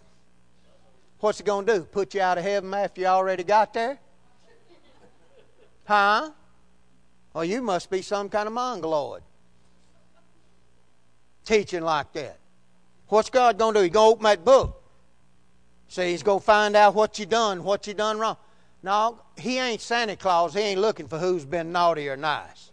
What's 1.21 1.39
He 1.39 1.45
going 1.45 1.65
to 1.67 1.79
do? 1.79 1.83
Put 1.85 2.15
you 2.15 2.21
out 2.21 2.39
of 2.39 2.45
heaven 2.45 2.75
after 2.75 3.01
you 3.01 3.07
already 3.07 3.45
got 3.45 3.73
there? 3.73 3.99
Huh? 5.85 6.31
Well, 7.33 7.45
you 7.45 7.63
must 7.63 7.89
be 7.89 8.03
some 8.03 8.29
kind 8.29 8.47
of 8.47 8.53
mongoloid 8.53 9.23
teaching 11.45 11.83
like 11.83 12.13
that. 12.15 12.39
What's 13.09 13.31
God 13.31 13.59
going 13.59 13.75
to 13.75 13.81
do? 13.81 13.85
He's 13.85 13.93
going 13.93 14.11
to 14.11 14.13
open 14.15 14.25
that 14.25 14.45
book. 14.45 14.83
See, 15.89 16.11
He's 16.11 16.23
going 16.23 16.41
to 16.41 16.45
find 16.45 16.75
out 16.75 16.95
what 16.95 17.19
you 17.19 17.27
done, 17.27 17.63
what 17.63 17.87
you 17.87 17.95
done 17.95 18.19
wrong. 18.19 18.37
No, 18.83 19.21
He 19.37 19.59
ain't 19.59 19.81
Santa 19.81 20.17
Claus. 20.17 20.55
He 20.55 20.61
ain't 20.61 20.81
looking 20.81 21.09
for 21.09 21.19
who's 21.19 21.45
been 21.45 21.73
naughty 21.73 22.09
or 22.09 22.17
nice. 22.17 22.71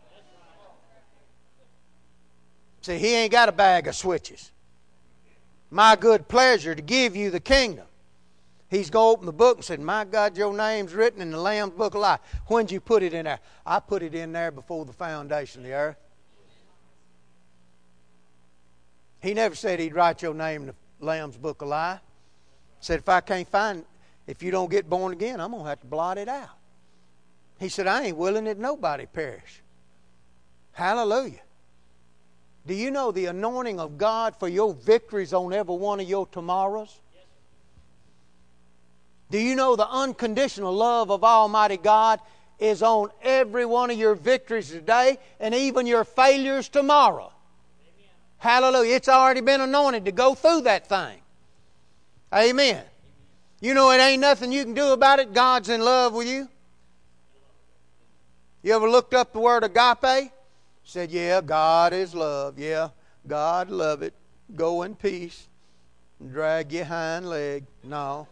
See, 2.82 2.98
He 2.98 3.14
ain't 3.16 3.32
got 3.32 3.50
a 3.50 3.52
bag 3.52 3.88
of 3.88 3.96
switches. 3.96 4.52
My 5.70 5.96
good 5.96 6.28
pleasure 6.28 6.76
to 6.76 6.82
give 6.82 7.16
you 7.16 7.30
the 7.30 7.40
kingdom. 7.40 7.86
He's 8.70 8.90
going 8.90 9.08
to 9.08 9.18
open 9.18 9.26
the 9.26 9.34
book 9.34 9.58
and 9.58 9.66
said, 9.66 9.80
My 9.82 10.06
God, 10.06 10.38
your 10.38 10.56
name's 10.56 10.94
written 10.94 11.22
in 11.22 11.32
the 11.32 11.38
Lamb's 11.38 11.74
book 11.74 11.94
of 11.94 12.02
life. 12.02 12.22
When'd 12.48 12.72
you 12.72 12.80
put 12.80 13.04
it 13.04 13.14
in 13.14 13.26
there? 13.26 13.40
I 13.66 13.80
put 13.80 14.02
it 14.02 14.16
in 14.16 14.32
there 14.32 14.50
before 14.50 14.86
the 14.86 14.94
foundation 14.94 15.62
of 15.62 15.68
the 15.68 15.74
earth. 15.74 15.98
He 19.22 19.34
never 19.34 19.56
said 19.56 19.80
he'd 19.80 19.94
write 19.94 20.22
your 20.22 20.34
name 20.34 20.62
in 20.62 20.68
the 20.68 21.06
Lamb's 21.06 21.38
book 21.38 21.62
of 21.62 21.68
life. 21.68 22.00
Said, 22.80 23.00
if 23.00 23.10
I 23.10 23.22
can't 23.22 23.48
find, 23.48 23.86
if 24.32 24.42
you 24.42 24.50
don't 24.50 24.72
get 24.72 24.90
born 24.90 25.12
again, 25.12 25.42
I'm 25.42 25.52
going 25.52 25.64
to 25.64 25.70
have 25.70 25.82
to 25.82 25.88
blot 25.88 26.18
it 26.18 26.30
out. 26.30 26.58
He 27.60 27.68
said, 27.68 27.86
I 27.86 28.04
ain't 28.04 28.16
willing 28.16 28.46
that 28.46 28.58
nobody 28.58 29.06
perish. 29.06 29.62
Hallelujah. 30.72 31.42
Do 32.66 32.74
you 32.74 32.92
know 32.92 33.12
the 33.12 33.26
anointing 33.26 33.78
of 33.78 33.98
God 33.98 34.38
for 34.40 34.48
your 34.48 34.74
victories 34.74 35.34
on 35.34 35.52
every 35.52 35.76
one 35.76 36.00
of 36.00 36.08
your 36.08 36.28
tomorrows? 36.28 37.02
Do 39.30 39.38
you 39.38 39.54
know 39.54 39.76
the 39.76 39.90
unconditional 39.90 40.74
love 40.74 41.12
of 41.12 41.26
Almighty 41.26 41.76
God 41.76 42.22
is 42.58 42.82
on 42.82 43.10
every 43.22 43.66
one 43.66 43.92
of 43.92 43.98
your 43.98 44.16
victories 44.16 44.70
today 44.70 45.18
and 45.42 45.54
even 45.54 45.86
your 45.86 46.06
failures 46.06 46.70
tomorrow? 46.70 47.34
Hallelujah. 48.38 48.96
It's 48.96 49.10
already 49.10 49.42
been 49.42 49.60
anointed 49.60 50.06
to 50.06 50.14
go 50.14 50.36
through 50.36 50.62
that 50.62 50.88
thing. 50.88 51.20
Amen. 52.34 52.82
You 53.62 53.76
know, 53.76 53.92
it 53.92 54.00
ain't 54.00 54.22
nothing 54.22 54.52
you 54.52 54.64
can 54.64 54.74
do 54.74 54.92
about 54.92 55.20
it. 55.20 55.34
God's 55.34 55.70
in 55.70 55.82
love 55.82 56.14
with 56.14 56.28
you. 56.28 56.50
You 58.64 58.76
ever 58.76 58.90
looked 58.90 59.14
up 59.14 59.34
the 59.34 59.40
word 59.40 59.64
agape? 59.64 60.32
Said, 60.84 61.12
yeah, 61.12 61.42
God 61.42 61.94
is 61.94 62.16
love. 62.16 62.58
Yeah, 62.58 62.90
God 63.28 63.70
love 63.70 64.02
it. 64.02 64.16
Go 64.56 64.82
in 64.82 64.96
peace. 64.96 65.48
Drag 66.32 66.72
your 66.72 66.86
hind 66.86 67.30
leg. 67.30 67.66
No. 67.84 68.28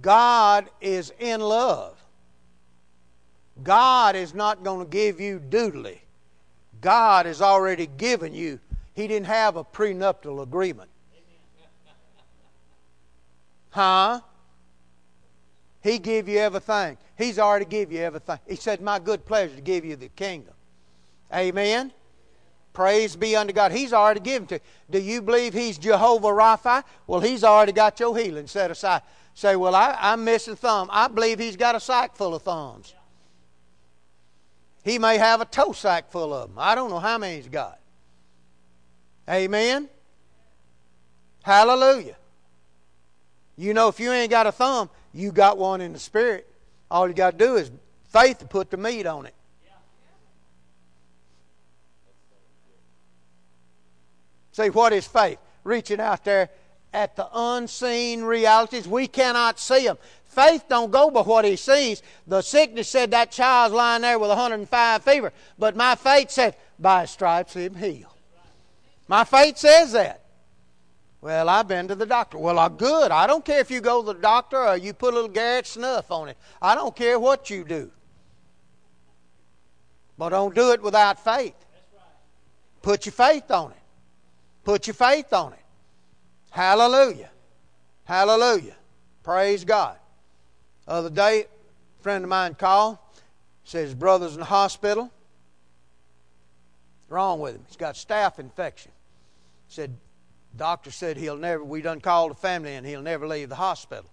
God 0.00 0.70
is 0.80 1.12
in 1.18 1.40
love. 1.40 1.96
God 3.62 4.16
is 4.16 4.34
not 4.34 4.64
going 4.64 4.84
to 4.84 4.90
give 4.90 5.20
you 5.20 5.40
doodly. 5.40 5.98
God 6.80 7.26
has 7.26 7.40
already 7.40 7.86
given 7.86 8.34
you. 8.34 8.58
He 8.94 9.06
didn't 9.06 9.26
have 9.26 9.56
a 9.56 9.64
prenuptial 9.64 10.40
agreement. 10.40 10.90
Huh? 13.74 14.20
He 15.82 15.98
give 15.98 16.28
you 16.28 16.38
everything. 16.38 16.96
He's 17.18 17.40
already 17.40 17.64
give 17.64 17.90
you 17.90 17.98
everything. 17.98 18.38
He 18.46 18.54
said, 18.54 18.80
My 18.80 19.00
good 19.00 19.26
pleasure 19.26 19.56
to 19.56 19.60
give 19.60 19.84
you 19.84 19.96
the 19.96 20.08
kingdom. 20.10 20.54
Amen. 21.34 21.92
Praise 22.72 23.16
be 23.16 23.34
unto 23.34 23.52
God. 23.52 23.72
He's 23.72 23.92
already 23.92 24.20
given 24.20 24.46
to 24.46 24.54
you. 24.54 24.60
Do 24.90 25.00
you 25.00 25.20
believe 25.20 25.54
He's 25.54 25.76
Jehovah 25.76 26.28
Rapha? 26.28 26.84
Well, 27.08 27.18
He's 27.18 27.42
already 27.42 27.72
got 27.72 27.98
your 27.98 28.16
healing 28.16 28.46
set 28.46 28.70
aside. 28.70 29.02
Say, 29.34 29.56
well, 29.56 29.74
I, 29.74 29.96
I'm 29.98 30.22
missing 30.22 30.54
thumb. 30.54 30.88
I 30.92 31.08
believe 31.08 31.40
He's 31.40 31.56
got 31.56 31.74
a 31.74 31.80
sack 31.80 32.14
full 32.14 32.36
of 32.36 32.42
thumbs. 32.42 32.94
He 34.84 35.00
may 35.00 35.18
have 35.18 35.40
a 35.40 35.46
toe 35.46 35.72
sack 35.72 36.12
full 36.12 36.32
of 36.32 36.50
them. 36.50 36.58
I 36.60 36.76
don't 36.76 36.90
know 36.90 37.00
how 37.00 37.18
many 37.18 37.36
he's 37.36 37.48
got. 37.48 37.80
Amen. 39.28 39.88
Hallelujah. 41.42 42.16
You 43.56 43.74
know, 43.74 43.88
if 43.88 44.00
you 44.00 44.12
ain't 44.12 44.30
got 44.30 44.46
a 44.46 44.52
thumb, 44.52 44.90
you 45.12 45.32
got 45.32 45.58
one 45.58 45.80
in 45.80 45.92
the 45.92 45.98
spirit. 45.98 46.48
All 46.90 47.08
you 47.08 47.14
got 47.14 47.38
to 47.38 47.44
do 47.44 47.56
is 47.56 47.70
faith 48.08 48.38
to 48.38 48.46
put 48.46 48.70
the 48.70 48.76
meat 48.76 49.06
on 49.06 49.26
it. 49.26 49.34
See, 54.52 54.70
what 54.70 54.92
is 54.92 55.06
faith? 55.06 55.38
Reaching 55.64 56.00
out 56.00 56.24
there 56.24 56.50
at 56.92 57.16
the 57.16 57.28
unseen 57.34 58.22
realities. 58.22 58.86
We 58.86 59.08
cannot 59.08 59.58
see 59.58 59.84
them. 59.84 59.98
Faith 60.24 60.64
don't 60.68 60.90
go 60.90 61.10
by 61.10 61.22
what 61.22 61.44
he 61.44 61.56
sees. 61.56 62.02
The 62.26 62.40
sickness 62.40 62.88
said 62.88 63.10
that 63.10 63.30
child's 63.30 63.74
lying 63.74 64.02
there 64.02 64.18
with 64.18 64.28
105 64.28 65.02
fever, 65.02 65.32
but 65.58 65.76
my 65.76 65.94
faith 65.94 66.30
said, 66.30 66.56
by 66.78 67.04
stripes 67.04 67.54
he'll 67.54 67.74
heal. 67.74 68.14
My 69.06 69.24
faith 69.24 69.58
says 69.58 69.92
that. 69.92 70.23
Well, 71.24 71.48
I've 71.48 71.66
been 71.66 71.88
to 71.88 71.94
the 71.94 72.04
doctor. 72.04 72.36
Well, 72.36 72.58
I'm 72.58 72.76
good. 72.76 73.10
I 73.10 73.26
don't 73.26 73.42
care 73.42 73.58
if 73.58 73.70
you 73.70 73.80
go 73.80 74.02
to 74.02 74.12
the 74.12 74.20
doctor 74.20 74.58
or 74.58 74.76
you 74.76 74.92
put 74.92 75.14
a 75.14 75.16
little 75.16 75.30
Garrett 75.30 75.66
snuff 75.66 76.10
on 76.10 76.28
it. 76.28 76.36
I 76.60 76.74
don't 76.74 76.94
care 76.94 77.18
what 77.18 77.48
you 77.48 77.64
do. 77.64 77.90
But 80.18 80.28
don't 80.28 80.54
do 80.54 80.72
it 80.72 80.82
without 80.82 81.24
faith. 81.24 81.54
Put 82.82 83.06
your 83.06 83.14
faith 83.14 83.50
on 83.50 83.70
it. 83.70 83.78
Put 84.64 84.86
your 84.86 84.92
faith 84.92 85.32
on 85.32 85.54
it. 85.54 85.64
Hallelujah. 86.50 87.30
Hallelujah. 88.04 88.76
Praise 89.22 89.64
God. 89.64 89.96
Other 90.86 91.08
day, 91.08 91.46
a 92.00 92.02
friend 92.02 92.22
of 92.24 92.28
mine 92.28 92.54
called, 92.54 92.98
says 93.64 93.94
brother's 93.94 94.34
in 94.34 94.40
the 94.40 94.44
hospital. 94.44 95.10
Wrong 97.08 97.40
with 97.40 97.54
him? 97.54 97.64
He's 97.66 97.78
got 97.78 97.94
staph 97.94 98.38
infection. 98.38 98.92
Said, 99.68 99.96
doctor 100.56 100.90
said 100.90 101.16
he'll 101.16 101.36
never, 101.36 101.62
we 101.62 101.82
done 101.82 102.00
called 102.00 102.30
the 102.30 102.36
family 102.36 102.74
and 102.74 102.86
he'll 102.86 103.02
never 103.02 103.26
leave 103.26 103.48
the 103.48 103.54
hospital. 103.56 104.04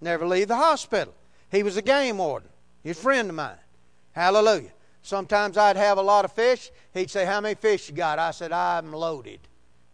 Never 0.00 0.26
leave 0.26 0.48
the 0.48 0.56
hospital. 0.56 1.14
He 1.50 1.62
was 1.62 1.76
a 1.76 1.82
game 1.82 2.18
warden. 2.18 2.48
He's 2.82 2.98
a 2.98 3.02
friend 3.02 3.28
of 3.28 3.34
mine. 3.34 3.56
Hallelujah. 4.12 4.70
Sometimes 5.02 5.56
I'd 5.56 5.76
have 5.76 5.98
a 5.98 6.02
lot 6.02 6.24
of 6.24 6.32
fish. 6.32 6.70
He'd 6.92 7.10
say, 7.10 7.24
How 7.24 7.40
many 7.40 7.54
fish 7.54 7.88
you 7.88 7.94
got? 7.94 8.18
I 8.18 8.30
said, 8.30 8.52
I'm 8.52 8.92
loaded. 8.92 9.40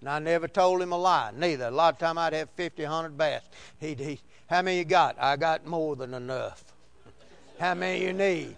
And 0.01 0.09
I 0.09 0.19
never 0.19 0.49
told 0.49 0.83
him 0.83 0.93
a 0.93 0.99
lie, 0.99 1.31
neither. 1.35 1.67
A 1.67 1.71
lot 1.71 1.95
of 1.95 1.99
time 1.99 2.19
I'd 2.19 2.33
have 2.33 2.51
50, 2.51 2.83
100 2.83 3.17
bass. 3.17 3.43
He'd, 3.79 4.01
he, 4.01 4.21
how 4.47 4.63
many 4.63 4.79
you 4.79 4.85
got? 4.85 5.17
I 5.19 5.37
got 5.37 5.67
more 5.67 5.97
than 5.97 6.13
enough. 6.15 6.65
How 7.59 7.75
many 7.75 8.05
you 8.05 8.13
need? 8.13 8.57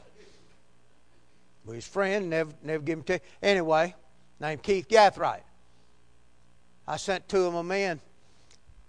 Well, 1.64 1.74
his 1.74 1.86
friend 1.86 2.30
never 2.30 2.52
never 2.62 2.82
give 2.82 2.98
him 2.98 3.04
to. 3.04 3.20
Anyway, 3.42 3.94
named 4.40 4.62
Keith 4.62 4.88
Gathright. 4.88 5.42
I 6.86 6.96
sent 6.96 7.28
two 7.28 7.46
of 7.46 7.54
my 7.54 7.62
men. 7.62 8.00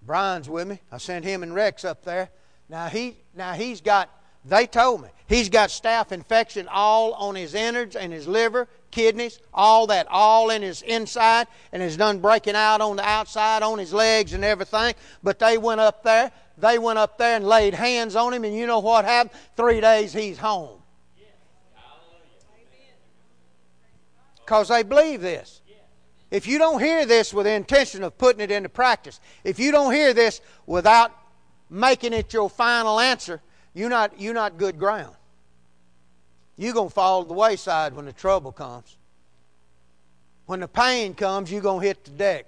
Brian's 0.05 0.49
with 0.49 0.67
me. 0.67 0.79
I 0.91 0.97
sent 0.97 1.25
him 1.25 1.43
and 1.43 1.53
Rex 1.53 1.83
up 1.83 2.03
there. 2.03 2.29
Now 2.69 2.87
he 2.87 3.17
now 3.35 3.53
he's 3.53 3.81
got. 3.81 4.09
They 4.45 4.65
told 4.65 5.01
me 5.01 5.09
he's 5.27 5.49
got 5.49 5.69
staph 5.69 6.13
infection 6.13 6.69
all 6.71 7.13
on 7.13 7.35
his 7.35 7.53
innards 7.53 7.97
and 7.97 8.13
his 8.13 8.27
liver, 8.27 8.69
kidneys, 8.91 9.39
all 9.53 9.87
that, 9.87 10.07
all 10.09 10.51
in 10.51 10.61
his 10.61 10.83
inside, 10.83 11.47
and 11.73 11.83
is 11.83 11.97
done 11.97 12.19
breaking 12.19 12.55
out 12.55 12.79
on 12.79 12.95
the 12.95 13.03
outside, 13.03 13.61
on 13.61 13.77
his 13.77 13.93
legs 13.93 14.31
and 14.31 14.45
everything. 14.45 14.93
But 15.21 15.39
they 15.39 15.57
went 15.57 15.81
up 15.81 16.03
there 16.03 16.31
they 16.57 16.79
went 16.79 16.97
up 16.97 17.17
there 17.17 17.35
and 17.35 17.47
laid 17.47 17.73
hands 17.75 18.15
on 18.15 18.33
him, 18.33 18.43
and 18.43 18.55
you 18.55 18.65
know 18.65 18.79
what 18.79 19.05
happened? 19.05 19.39
Three 19.55 19.79
days 19.79 20.11
he's 20.11 20.39
home. 20.39 20.81
Because 24.43 24.69
they 24.69 24.81
believe 24.81 25.21
this. 25.21 25.61
If 26.29 26.45
you 26.45 26.57
don't 26.57 26.81
hear 26.81 27.05
this 27.05 27.33
with 27.33 27.45
the 27.45 27.53
intention 27.53 28.03
of 28.03 28.17
putting 28.17 28.41
it 28.41 28.51
into 28.51 28.69
practice, 28.69 29.19
if 29.43 29.59
you 29.59 29.71
don't 29.71 29.93
hear 29.93 30.13
this 30.13 30.41
without 30.65 31.11
making 31.69 32.13
it 32.13 32.33
your 32.33 32.49
final 32.49 32.99
answer, 32.99 33.41
you're 33.73 33.89
not, 33.89 34.19
you're 34.19 34.33
not 34.33 34.57
good 34.57 34.77
ground. 34.77 35.15
You're 36.57 36.73
going 36.73 36.89
to 36.89 36.93
fall 36.93 37.23
to 37.23 37.27
the 37.27 37.33
wayside 37.33 37.93
when 37.93 38.05
the 38.05 38.13
trouble 38.13 38.51
comes. 38.51 38.97
When 40.47 40.61
the 40.61 40.67
pain 40.67 41.13
comes, 41.13 41.51
you're 41.51 41.61
going 41.61 41.81
to 41.81 41.87
hit 41.87 42.03
the 42.03 42.11
deck. 42.11 42.45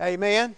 Amen. 0.00 0.56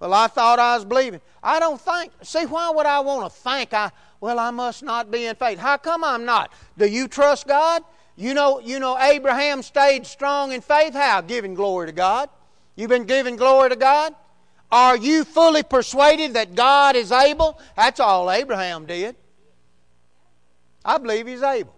Well, 0.00 0.14
I 0.14 0.26
thought 0.26 0.58
I 0.58 0.76
was 0.76 0.84
believing. 0.84 1.20
I 1.42 1.58
don't 1.58 1.80
think. 1.80 2.12
See, 2.22 2.44
why 2.46 2.70
would 2.70 2.86
I 2.86 3.00
want 3.00 3.30
to 3.30 3.40
think 3.40 3.74
I? 3.74 3.90
Well, 4.20 4.38
I 4.38 4.50
must 4.50 4.82
not 4.82 5.10
be 5.10 5.26
in 5.26 5.34
faith. 5.34 5.58
How 5.58 5.76
come 5.76 6.04
I'm 6.04 6.24
not? 6.24 6.52
Do 6.78 6.86
you 6.86 7.08
trust 7.08 7.46
God? 7.46 7.82
You 8.16 8.34
know, 8.34 8.60
you 8.60 8.78
know, 8.78 8.98
Abraham 8.98 9.62
stayed 9.62 10.06
strong 10.06 10.52
in 10.52 10.60
faith. 10.60 10.94
How? 10.94 11.20
Giving 11.20 11.54
glory 11.54 11.86
to 11.86 11.92
God. 11.92 12.28
You've 12.76 12.90
been 12.90 13.04
giving 13.04 13.36
glory 13.36 13.70
to 13.70 13.76
God. 13.76 14.14
Are 14.70 14.96
you 14.96 15.24
fully 15.24 15.62
persuaded 15.62 16.34
that 16.34 16.54
God 16.54 16.96
is 16.96 17.12
able? 17.12 17.58
That's 17.76 18.00
all 18.00 18.30
Abraham 18.30 18.86
did. 18.86 19.16
I 20.84 20.98
believe 20.98 21.26
he's 21.26 21.42
able. 21.42 21.74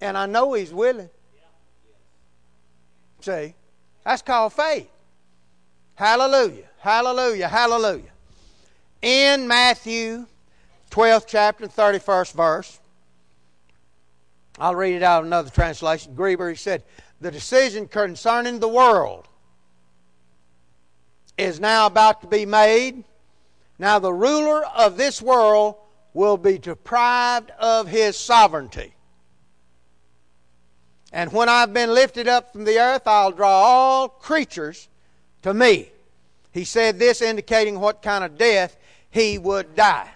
And 0.00 0.16
I 0.16 0.26
know 0.26 0.52
he's 0.54 0.72
willing. 0.72 1.10
See? 3.20 3.54
That's 4.04 4.22
called 4.22 4.52
faith. 4.52 4.88
Hallelujah. 5.94 6.64
Hallelujah. 6.78 7.48
Hallelujah. 7.48 8.10
In 9.02 9.46
Matthew 9.46 10.26
12th 10.90 11.26
chapter, 11.26 11.66
31st 11.66 12.32
verse, 12.32 12.79
I'll 14.60 14.74
read 14.74 14.94
it 14.94 15.02
out 15.02 15.20
of 15.20 15.26
another 15.26 15.48
translation. 15.48 16.14
Gruber, 16.14 16.50
he 16.50 16.56
said, 16.56 16.84
The 17.20 17.30
decision 17.30 17.88
concerning 17.88 18.60
the 18.60 18.68
world 18.68 19.26
is 21.38 21.58
now 21.58 21.86
about 21.86 22.20
to 22.20 22.26
be 22.26 22.44
made. 22.44 23.04
Now, 23.78 23.98
the 23.98 24.12
ruler 24.12 24.62
of 24.66 24.98
this 24.98 25.22
world 25.22 25.76
will 26.12 26.36
be 26.36 26.58
deprived 26.58 27.50
of 27.58 27.88
his 27.88 28.18
sovereignty. 28.18 28.94
And 31.10 31.32
when 31.32 31.48
I've 31.48 31.72
been 31.72 31.94
lifted 31.94 32.28
up 32.28 32.52
from 32.52 32.64
the 32.64 32.78
earth, 32.78 33.06
I'll 33.06 33.32
draw 33.32 33.48
all 33.48 34.08
creatures 34.08 34.88
to 35.40 35.54
me. 35.54 35.90
He 36.52 36.64
said 36.64 36.98
this, 36.98 37.22
indicating 37.22 37.80
what 37.80 38.02
kind 38.02 38.22
of 38.24 38.36
death 38.36 38.76
he 39.10 39.38
would 39.38 39.74
die. 39.74 40.10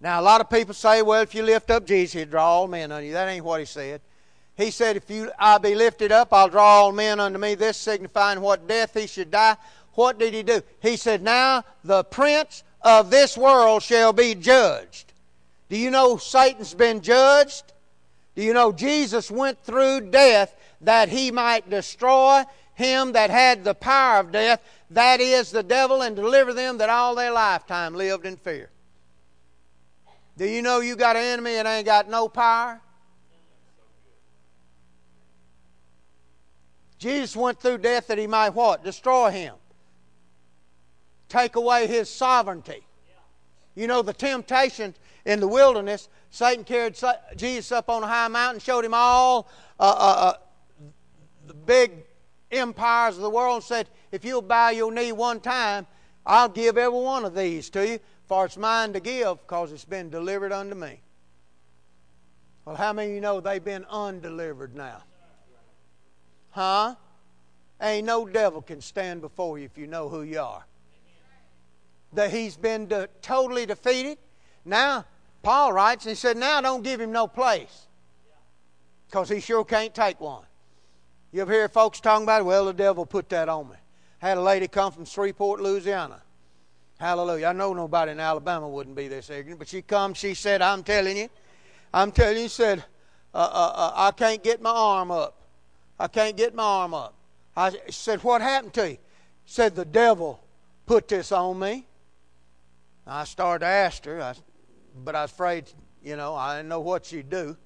Now, 0.00 0.20
a 0.20 0.22
lot 0.22 0.40
of 0.40 0.48
people 0.48 0.74
say, 0.74 1.02
well, 1.02 1.22
if 1.22 1.34
you 1.34 1.42
lift 1.42 1.70
up 1.70 1.84
Jesus, 1.84 2.12
he'll 2.12 2.28
draw 2.28 2.46
all 2.46 2.68
men 2.68 2.92
unto 2.92 3.06
you. 3.06 3.12
That 3.14 3.28
ain't 3.28 3.44
what 3.44 3.60
he 3.60 3.66
said. 3.66 4.00
He 4.56 4.70
said, 4.70 4.96
if 4.96 5.10
you, 5.10 5.30
I 5.38 5.58
be 5.58 5.74
lifted 5.74 6.12
up, 6.12 6.32
I'll 6.32 6.48
draw 6.48 6.82
all 6.82 6.92
men 6.92 7.20
unto 7.20 7.38
me, 7.38 7.54
this 7.54 7.76
signifying 7.76 8.40
what 8.40 8.68
death 8.68 8.94
he 8.94 9.06
should 9.06 9.30
die. 9.30 9.56
What 9.94 10.18
did 10.18 10.34
he 10.34 10.42
do? 10.42 10.62
He 10.80 10.96
said, 10.96 11.22
now 11.22 11.64
the 11.82 12.04
prince 12.04 12.62
of 12.82 13.10
this 13.10 13.36
world 13.36 13.82
shall 13.82 14.12
be 14.12 14.34
judged. 14.34 15.12
Do 15.68 15.76
you 15.76 15.90
know 15.90 16.16
Satan's 16.16 16.74
been 16.74 17.00
judged? 17.00 17.72
Do 18.36 18.42
you 18.42 18.54
know 18.54 18.72
Jesus 18.72 19.30
went 19.30 19.62
through 19.64 20.10
death 20.10 20.54
that 20.80 21.08
he 21.08 21.32
might 21.32 21.68
destroy 21.68 22.44
him 22.74 23.12
that 23.12 23.30
had 23.30 23.64
the 23.64 23.74
power 23.74 24.20
of 24.20 24.30
death, 24.30 24.62
that 24.90 25.20
is 25.20 25.50
the 25.50 25.64
devil, 25.64 26.02
and 26.02 26.14
deliver 26.14 26.54
them 26.54 26.78
that 26.78 26.88
all 26.88 27.16
their 27.16 27.32
lifetime 27.32 27.94
lived 27.94 28.24
in 28.24 28.36
fear? 28.36 28.70
Do 30.38 30.48
you 30.48 30.62
know 30.62 30.78
you 30.78 30.94
got 30.94 31.16
an 31.16 31.22
enemy 31.24 31.56
and 31.56 31.66
ain't 31.66 31.84
got 31.84 32.08
no 32.08 32.28
power? 32.28 32.80
Jesus 36.96 37.34
went 37.34 37.60
through 37.60 37.78
death 37.78 38.06
that 38.06 38.18
he 38.18 38.28
might 38.28 38.50
what? 38.50 38.84
Destroy 38.84 39.30
him. 39.30 39.56
Take 41.28 41.56
away 41.56 41.88
his 41.88 42.08
sovereignty. 42.08 42.86
You 43.74 43.88
know, 43.88 44.00
the 44.00 44.12
temptation 44.12 44.94
in 45.24 45.40
the 45.40 45.48
wilderness, 45.48 46.08
Satan 46.30 46.62
carried 46.62 46.96
Jesus 47.36 47.72
up 47.72 47.90
on 47.90 48.04
a 48.04 48.06
high 48.06 48.28
mountain, 48.28 48.60
showed 48.60 48.84
him 48.84 48.94
all 48.94 49.48
uh, 49.80 49.82
uh, 49.82 50.14
uh, 50.20 50.34
the 51.48 51.54
big 51.54 51.92
empires 52.52 53.16
of 53.16 53.22
the 53.22 53.30
world, 53.30 53.56
and 53.56 53.64
said, 53.64 53.88
If 54.12 54.24
you'll 54.24 54.42
bow 54.42 54.68
your 54.70 54.92
knee 54.92 55.10
one 55.10 55.40
time, 55.40 55.88
I'll 56.24 56.48
give 56.48 56.78
every 56.78 56.98
one 56.98 57.24
of 57.24 57.34
these 57.34 57.70
to 57.70 57.86
you. 57.86 57.98
For 58.28 58.44
it's 58.44 58.58
mine 58.58 58.92
to 58.92 59.00
give, 59.00 59.38
because 59.38 59.72
it's 59.72 59.86
been 59.86 60.10
delivered 60.10 60.52
unto 60.52 60.74
me. 60.74 61.00
Well, 62.66 62.76
how 62.76 62.92
many 62.92 63.08
of 63.08 63.14
you 63.14 63.20
know 63.22 63.40
they've 63.40 63.64
been 63.64 63.86
undelivered 63.88 64.76
now? 64.76 65.02
Huh? 66.50 66.94
Ain't 67.80 68.06
no 68.06 68.26
devil 68.26 68.60
can 68.60 68.82
stand 68.82 69.22
before 69.22 69.58
you 69.58 69.64
if 69.64 69.78
you 69.78 69.86
know 69.86 70.10
who 70.10 70.22
you 70.22 70.40
are. 70.40 70.66
That 72.12 72.30
he's 72.30 72.58
been 72.58 72.86
de- 72.86 73.08
totally 73.22 73.64
defeated. 73.64 74.18
Now, 74.64 75.06
Paul 75.42 75.72
writes, 75.72 76.04
and 76.04 76.10
he 76.10 76.16
said, 76.16 76.36
Now 76.36 76.60
don't 76.60 76.82
give 76.82 77.00
him 77.00 77.12
no 77.12 77.26
place. 77.26 77.86
Because 79.06 79.30
he 79.30 79.40
sure 79.40 79.64
can't 79.64 79.94
take 79.94 80.20
one. 80.20 80.44
You 81.32 81.42
ever 81.42 81.52
hear 81.52 81.68
folks 81.68 82.00
talking 82.00 82.24
about, 82.24 82.44
well, 82.44 82.66
the 82.66 82.74
devil 82.74 83.06
put 83.06 83.30
that 83.30 83.48
on 83.48 83.68
me. 83.68 83.76
Had 84.18 84.36
a 84.36 84.42
lady 84.42 84.68
come 84.68 84.92
from 84.92 85.06
Shreveport, 85.06 85.60
Louisiana. 85.60 86.20
Hallelujah. 86.98 87.46
I 87.46 87.52
know 87.52 87.72
nobody 87.74 88.12
in 88.12 88.20
Alabama 88.20 88.68
wouldn't 88.68 88.96
be 88.96 89.06
this 89.06 89.30
ignorant, 89.30 89.60
but 89.60 89.68
she 89.68 89.82
come, 89.82 90.14
she 90.14 90.34
said, 90.34 90.60
I'm 90.60 90.82
telling 90.82 91.16
you, 91.16 91.28
I'm 91.94 92.10
telling 92.10 92.38
you, 92.38 92.42
She 92.44 92.56
said, 92.56 92.84
uh, 93.32 93.38
uh, 93.38 93.72
uh, 93.74 93.92
I 93.94 94.10
can't 94.10 94.42
get 94.42 94.60
my 94.60 94.70
arm 94.70 95.10
up. 95.10 95.40
I 95.98 96.08
can't 96.08 96.36
get 96.36 96.54
my 96.54 96.62
arm 96.62 96.94
up. 96.94 97.14
I 97.56 97.72
said, 97.90 98.22
What 98.24 98.40
happened 98.40 98.74
to 98.74 98.90
you? 98.90 98.98
She 99.44 99.54
said, 99.54 99.76
The 99.76 99.84
devil 99.84 100.42
put 100.86 101.08
this 101.08 101.30
on 101.30 101.58
me. 101.58 101.86
I 103.06 103.24
started 103.24 103.60
to 103.60 103.70
ask 103.70 104.04
her, 104.04 104.20
I, 104.20 104.34
but 105.04 105.14
I 105.14 105.22
was 105.22 105.30
afraid, 105.30 105.70
you 106.02 106.16
know, 106.16 106.34
I 106.34 106.56
didn't 106.56 106.68
know 106.68 106.80
what 106.80 107.06
she'd 107.06 107.30
do. 107.30 107.56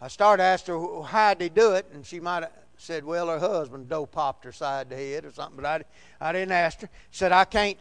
I 0.00 0.08
started 0.08 0.42
to 0.42 0.46
ask 0.46 0.66
her, 0.66 1.02
How'd 1.02 1.40
he 1.42 1.50
do 1.50 1.72
it? 1.72 1.86
And 1.92 2.06
she 2.06 2.20
might 2.20 2.42
have 2.42 2.52
said, 2.78 3.04
Well, 3.04 3.28
her 3.28 3.38
husband 3.38 3.88
dope 3.88 4.12
popped 4.12 4.44
her 4.44 4.52
side 4.52 4.88
the 4.88 4.96
head 4.96 5.26
or 5.26 5.32
something, 5.32 5.56
but 5.56 5.66
I, 6.20 6.28
I 6.28 6.32
didn't 6.32 6.52
ask 6.52 6.80
her. 6.80 6.88
She 7.10 7.18
said, 7.18 7.32
I 7.32 7.44
can't 7.44 7.76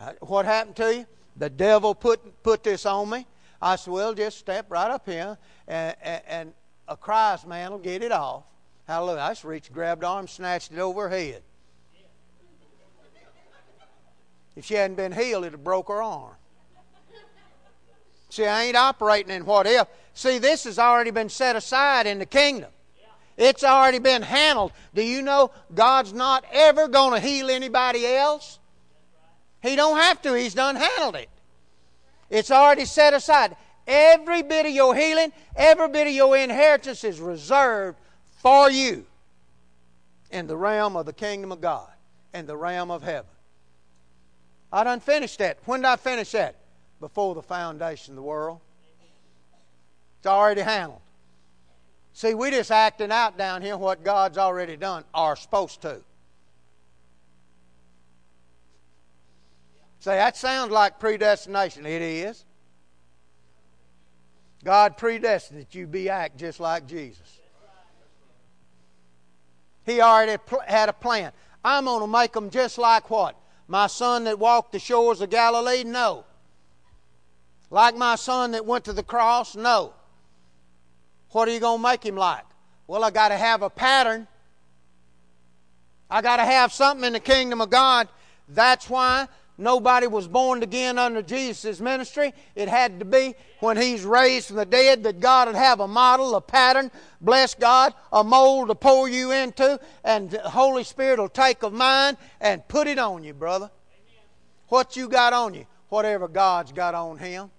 Uh, 0.00 0.12
what 0.20 0.46
happened 0.46 0.76
to 0.76 0.94
you? 0.94 1.06
The 1.36 1.50
devil 1.50 1.94
put, 1.94 2.42
put 2.42 2.62
this 2.62 2.86
on 2.86 3.10
me. 3.10 3.26
I 3.60 3.76
said, 3.76 3.92
Well, 3.92 4.14
just 4.14 4.38
step 4.38 4.66
right 4.70 4.90
up 4.90 5.06
here 5.06 5.36
and, 5.68 5.96
and, 6.02 6.22
and 6.26 6.52
a 6.88 6.96
Christ 6.96 7.46
man 7.46 7.70
will 7.70 7.78
get 7.78 8.02
it 8.02 8.12
off. 8.12 8.44
Hallelujah. 8.86 9.20
I 9.20 9.30
just 9.30 9.44
reached, 9.44 9.72
grabbed 9.72 10.02
arm, 10.02 10.26
snatched 10.26 10.72
it 10.72 10.78
over 10.78 11.08
her 11.08 11.16
head. 11.16 11.42
If 14.56 14.64
she 14.64 14.74
hadn't 14.74 14.96
been 14.96 15.12
healed, 15.12 15.44
it'd 15.44 15.52
have 15.52 15.64
broke 15.64 15.88
her 15.88 16.02
arm. 16.02 16.34
See, 18.30 18.46
I 18.46 18.64
ain't 18.64 18.76
operating 18.76 19.34
in 19.34 19.44
what 19.44 19.66
if. 19.66 19.86
See, 20.14 20.38
this 20.38 20.64
has 20.64 20.78
already 20.78 21.10
been 21.10 21.28
set 21.28 21.56
aside 21.56 22.06
in 22.06 22.18
the 22.18 22.26
kingdom. 22.26 22.70
It's 23.36 23.64
already 23.64 23.98
been 23.98 24.22
handled. 24.22 24.72
Do 24.94 25.02
you 25.02 25.22
know 25.22 25.50
God's 25.74 26.12
not 26.12 26.44
ever 26.52 26.88
going 26.88 27.14
to 27.14 27.26
heal 27.26 27.48
anybody 27.50 28.06
else? 28.06 28.59
He 29.62 29.76
don't 29.76 29.96
have 29.96 30.22
to. 30.22 30.34
He's 30.34 30.54
done 30.54 30.76
handled 30.76 31.16
it. 31.16 31.28
It's 32.30 32.50
already 32.50 32.84
set 32.84 33.12
aside. 33.12 33.56
Every 33.86 34.42
bit 34.42 34.66
of 34.66 34.72
your 34.72 34.94
healing, 34.94 35.32
every 35.56 35.88
bit 35.88 36.06
of 36.06 36.12
your 36.12 36.36
inheritance 36.36 37.02
is 37.04 37.20
reserved 37.20 37.98
for 38.38 38.70
you 38.70 39.04
in 40.30 40.46
the 40.46 40.56
realm 40.56 40.96
of 40.96 41.06
the 41.06 41.12
kingdom 41.12 41.50
of 41.52 41.60
God, 41.60 41.88
in 42.32 42.46
the 42.46 42.56
realm 42.56 42.90
of 42.90 43.02
heaven. 43.02 43.30
I 44.72 44.84
done 44.84 45.00
finished 45.00 45.38
that. 45.40 45.58
When 45.64 45.80
did 45.80 45.88
I 45.88 45.96
finish 45.96 46.30
that? 46.32 46.54
Before 47.00 47.34
the 47.34 47.42
foundation 47.42 48.12
of 48.12 48.16
the 48.16 48.22
world. 48.22 48.60
It's 50.18 50.26
already 50.26 50.60
handled. 50.60 51.00
See, 52.12 52.34
we 52.34 52.50
just 52.50 52.70
acting 52.70 53.10
out 53.10 53.38
down 53.38 53.62
here 53.62 53.76
what 53.76 54.04
God's 54.04 54.38
already 54.38 54.76
done, 54.76 55.04
are 55.14 55.34
supposed 55.34 55.80
to. 55.82 56.02
Say, 60.00 60.16
that 60.16 60.36
sounds 60.36 60.72
like 60.72 60.98
predestination. 60.98 61.84
It 61.84 62.00
is. 62.00 62.44
God 64.64 64.96
predestined 64.96 65.60
that 65.60 65.74
you 65.74 65.86
be 65.86 66.08
act 66.08 66.38
just 66.38 66.58
like 66.58 66.86
Jesus. 66.86 67.38
He 69.84 70.00
already 70.00 70.40
had 70.66 70.88
a 70.88 70.92
plan. 70.92 71.32
I'm 71.64 71.84
going 71.84 72.00
to 72.00 72.06
make 72.06 72.32
them 72.32 72.50
just 72.50 72.78
like 72.78 73.10
what? 73.10 73.36
My 73.68 73.86
son 73.86 74.24
that 74.24 74.38
walked 74.38 74.72
the 74.72 74.78
shores 74.78 75.20
of 75.20 75.30
Galilee? 75.30 75.84
No. 75.84 76.24
Like 77.70 77.94
my 77.94 78.16
son 78.16 78.52
that 78.52 78.64
went 78.64 78.84
to 78.86 78.92
the 78.92 79.02
cross? 79.02 79.54
No. 79.54 79.92
What 81.30 81.48
are 81.48 81.52
you 81.52 81.60
going 81.60 81.78
to 81.78 81.82
make 81.82 82.04
him 82.04 82.16
like? 82.16 82.44
Well, 82.86 83.04
I 83.04 83.10
got 83.10 83.28
to 83.28 83.36
have 83.36 83.62
a 83.62 83.70
pattern. 83.70 84.26
I 86.10 86.22
got 86.22 86.38
to 86.38 86.44
have 86.44 86.72
something 86.72 87.06
in 87.06 87.12
the 87.12 87.20
kingdom 87.20 87.60
of 87.60 87.70
God. 87.70 88.08
That's 88.48 88.90
why 88.90 89.28
nobody 89.60 90.06
was 90.06 90.26
born 90.26 90.62
again 90.62 90.98
under 90.98 91.22
Jesus' 91.22 91.80
ministry. 91.80 92.32
It 92.54 92.68
had 92.68 92.98
to 93.00 93.04
be 93.04 93.34
when 93.60 93.76
he's 93.76 94.04
raised 94.04 94.48
from 94.48 94.56
the 94.56 94.64
dead 94.64 95.04
that 95.04 95.20
God 95.20 95.48
would 95.48 95.56
have 95.56 95.80
a 95.80 95.88
model, 95.88 96.34
a 96.34 96.40
pattern, 96.40 96.90
bless 97.20 97.54
God, 97.54 97.94
a 98.12 98.24
mold 98.24 98.68
to 98.68 98.74
pour 98.74 99.08
you 99.08 99.30
into, 99.30 99.78
and 100.02 100.30
the 100.30 100.40
Holy 100.40 100.84
Spirit 100.84 101.18
will 101.18 101.28
take 101.28 101.62
of 101.62 101.72
mine 101.72 102.16
and 102.40 102.66
put 102.66 102.86
it 102.86 102.98
on 102.98 103.22
you, 103.22 103.34
brother. 103.34 103.70
What 104.68 104.96
you 104.96 105.08
got 105.08 105.32
on 105.32 105.54
you? 105.54 105.66
Whatever 105.88 106.28
God's 106.28 106.72
got 106.72 106.94
on 106.94 107.18
him. 107.18 107.50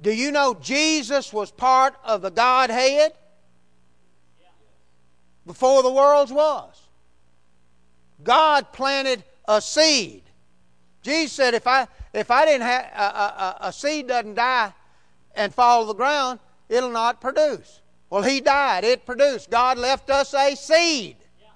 Do 0.00 0.12
you 0.12 0.30
know 0.30 0.54
Jesus 0.54 1.32
was 1.32 1.50
part 1.50 1.94
of 2.04 2.22
the 2.22 2.30
Godhead 2.30 3.12
before 5.46 5.82
the 5.82 5.90
world's 5.90 6.32
was? 6.32 6.80
God 8.22 8.72
planted 8.72 9.24
a 9.46 9.60
seed. 9.60 10.22
Jesus 11.02 11.32
said, 11.32 11.54
"If 11.54 11.66
I 11.66 11.86
if 12.12 12.30
I 12.30 12.44
didn't 12.44 12.62
have 12.62 12.84
a, 12.94 13.02
a, 13.02 13.56
a 13.68 13.72
seed 13.72 14.08
doesn't 14.08 14.34
die 14.34 14.72
and 15.34 15.54
fall 15.54 15.82
to 15.82 15.88
the 15.88 15.94
ground, 15.94 16.40
it'll 16.68 16.90
not 16.90 17.20
produce." 17.20 17.80
Well, 18.10 18.22
he 18.22 18.40
died; 18.40 18.84
it 18.84 19.06
produced. 19.06 19.50
God 19.50 19.78
left 19.78 20.10
us 20.10 20.34
a 20.34 20.54
seed. 20.54 21.16
Yeah. 21.40 21.48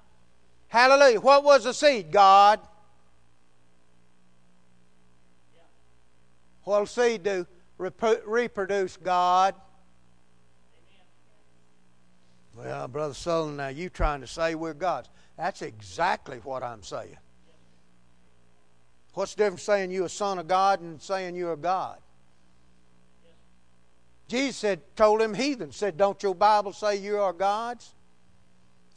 Hallelujah! 0.67 1.19
What 1.19 1.43
was 1.43 1.65
the 1.65 1.73
seed? 1.73 2.11
God. 2.11 2.59
Yeah. 5.53 5.61
What'll 6.63 6.85
seed 6.85 7.23
do? 7.23 7.45
reproduce 7.77 8.97
God. 8.97 9.55
Well, 12.55 12.87
Brother 12.87 13.13
Sutherlin, 13.13 13.57
now 13.57 13.67
you 13.67 13.89
trying 13.89 14.21
to 14.21 14.27
say 14.27 14.55
we're 14.55 14.73
God's. 14.73 15.09
That's 15.37 15.61
exactly 15.61 16.37
what 16.43 16.63
I'm 16.63 16.83
saying. 16.83 17.17
What's 19.15 19.33
the 19.33 19.45
difference 19.45 19.63
saying 19.63 19.91
you're 19.91 20.05
a 20.05 20.09
son 20.09 20.39
of 20.39 20.47
God 20.47 20.81
and 20.81 21.01
saying 21.01 21.35
you're 21.35 21.53
a 21.53 21.57
God? 21.57 21.97
Jesus 24.27 24.57
said, 24.57 24.81
told 24.95 25.21
him 25.21 25.33
heathen, 25.33 25.71
said, 25.71 25.97
Don't 25.97 26.21
your 26.21 26.35
Bible 26.35 26.73
say 26.73 26.97
you 26.97 27.17
are 27.17 27.31
gods? 27.31 27.93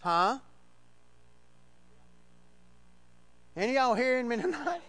Huh? 0.02 0.38
Any 3.56 3.74
y'all 3.74 3.94
hearing 3.94 4.26
me 4.26 4.36
tonight? 4.36 4.80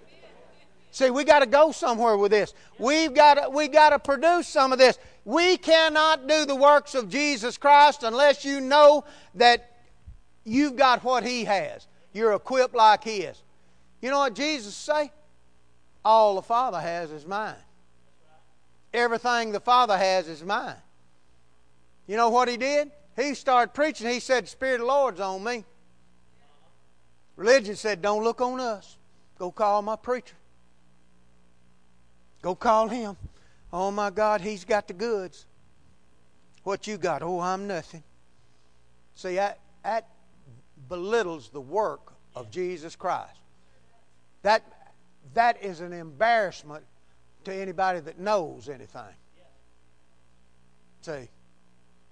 See, 0.91 1.11
we 1.11 1.23
got 1.23 1.39
to 1.39 1.45
go 1.45 1.71
somewhere 1.71 2.17
with 2.17 2.31
this. 2.31 2.55
We've 2.79 3.13
got 3.13 3.35
to, 3.35 3.49
we 3.51 3.67
got 3.67 3.91
to 3.91 3.99
produce 3.99 4.47
some 4.47 4.73
of 4.73 4.79
this. 4.79 4.97
We 5.25 5.57
cannot 5.57 6.27
do 6.27 6.45
the 6.45 6.55
works 6.55 6.95
of 6.95 7.07
Jesus 7.07 7.57
Christ 7.57 8.01
unless 8.01 8.43
you 8.43 8.59
know 8.59 9.03
that 9.35 9.77
you've 10.43 10.75
got 10.75 11.03
what 11.03 11.23
He 11.23 11.43
has. 11.43 11.85
You're 12.13 12.33
equipped 12.33 12.73
like 12.73 13.03
He 13.03 13.17
is. 13.17 13.43
You 14.01 14.09
know 14.09 14.19
what 14.19 14.33
Jesus 14.33 14.73
say? 14.73 15.11
All 16.03 16.35
the 16.35 16.41
Father 16.41 16.79
has 16.79 17.11
is 17.11 17.25
mine. 17.25 17.55
Everything 18.93 19.51
the 19.51 19.59
Father 19.59 19.97
has 19.97 20.27
is 20.27 20.43
mine. 20.43 20.75
You 22.07 22.17
know 22.17 22.29
what 22.29 22.47
he 22.47 22.57
did? 22.57 22.91
He 23.15 23.35
started 23.35 23.73
preaching. 23.73 24.07
He 24.09 24.19
said, 24.19 24.45
The 24.45 24.49
Spirit 24.49 24.75
of 24.75 24.79
the 24.81 24.85
Lord's 24.87 25.19
on 25.19 25.43
me. 25.43 25.65
Religion 27.35 27.75
said, 27.75 28.01
Don't 28.01 28.23
look 28.23 28.41
on 28.41 28.59
us. 28.59 28.97
Go 29.37 29.51
call 29.51 29.81
my 29.81 29.95
preacher. 29.95 30.35
Go 32.41 32.55
call 32.55 32.87
him. 32.87 33.15
Oh 33.71 33.91
my 33.91 34.09
God, 34.09 34.41
he's 34.41 34.65
got 34.65 34.87
the 34.87 34.93
goods. 34.93 35.45
What 36.63 36.87
you 36.87 36.97
got? 36.97 37.21
Oh, 37.21 37.39
I'm 37.39 37.67
nothing. 37.67 38.03
See, 39.15 39.35
that, 39.35 39.59
that 39.83 40.07
belittles 40.87 41.49
the 41.49 41.61
work 41.61 42.13
of 42.35 42.49
Jesus 42.51 42.95
Christ. 42.95 43.37
That, 44.41 44.63
that 45.33 45.63
is 45.63 45.79
an 45.79 45.93
embarrassment 45.93 46.83
to 47.45 47.53
anybody 47.53 47.99
that 48.01 48.19
knows 48.19 48.69
anything. 48.69 49.01
See, 51.01 51.29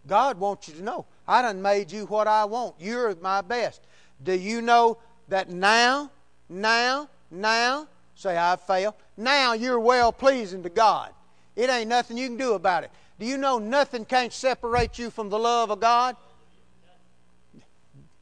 God 0.08 0.40
wants 0.40 0.68
you 0.68 0.76
to 0.76 0.84
know. 0.84 1.06
I 1.28 1.42
done 1.42 1.62
made 1.62 1.92
you 1.92 2.06
what 2.06 2.28
I 2.28 2.46
want. 2.46 2.76
You're 2.80 3.16
my 3.16 3.42
best. 3.42 3.82
Do 4.24 4.34
you 4.34 4.62
know 4.62 4.98
that 5.28 5.50
now, 5.50 6.12
now, 6.50 7.10
now, 7.30 7.88
say 8.16 8.38
I 8.38 8.56
failed, 8.56 8.96
now 9.18 9.54
you're 9.54 9.80
well 9.80 10.12
pleasing 10.12 10.64
to 10.64 10.70
God. 10.70 11.12
It 11.56 11.70
ain't 11.70 11.90
nothing 11.90 12.18
you 12.18 12.28
can 12.28 12.38
do 12.38 12.54
about 12.54 12.84
it. 12.84 12.92
Do 13.20 13.26
you 13.26 13.38
know 13.38 13.58
nothing 13.58 14.06
can't 14.06 14.32
separate 14.32 14.98
you 14.98 15.10
from 15.10 15.30
the 15.30 15.40
love 15.40 15.72
of 15.72 15.80
God? 15.80 16.16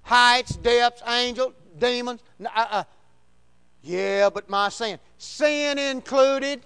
Heights, 0.03 0.55
depths, 0.55 1.03
angels, 1.07 1.53
demons. 1.77 2.21
Uh, 2.43 2.47
uh, 2.55 2.83
yeah, 3.85 4.31
but 4.31 4.49
my 4.49 4.69
sin. 4.69 4.97
Sin 5.19 5.77
included. 5.77 6.61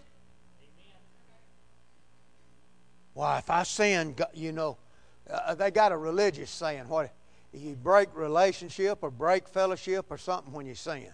Why, 3.13 3.39
if 3.39 3.49
I 3.49 3.63
sin, 3.63 4.15
you 4.33 4.53
know, 4.53 4.77
uh, 5.29 5.53
they 5.53 5.69
got 5.69 5.91
a 5.91 5.97
religious 5.97 6.49
saying. 6.49 6.87
What 6.87 7.11
you 7.53 7.75
break 7.75 8.07
relationship 8.15 8.99
or 9.01 9.11
break 9.11 9.49
fellowship 9.49 10.05
or 10.09 10.17
something 10.17 10.53
when 10.53 10.65
you 10.65 10.75
sin. 10.75 11.07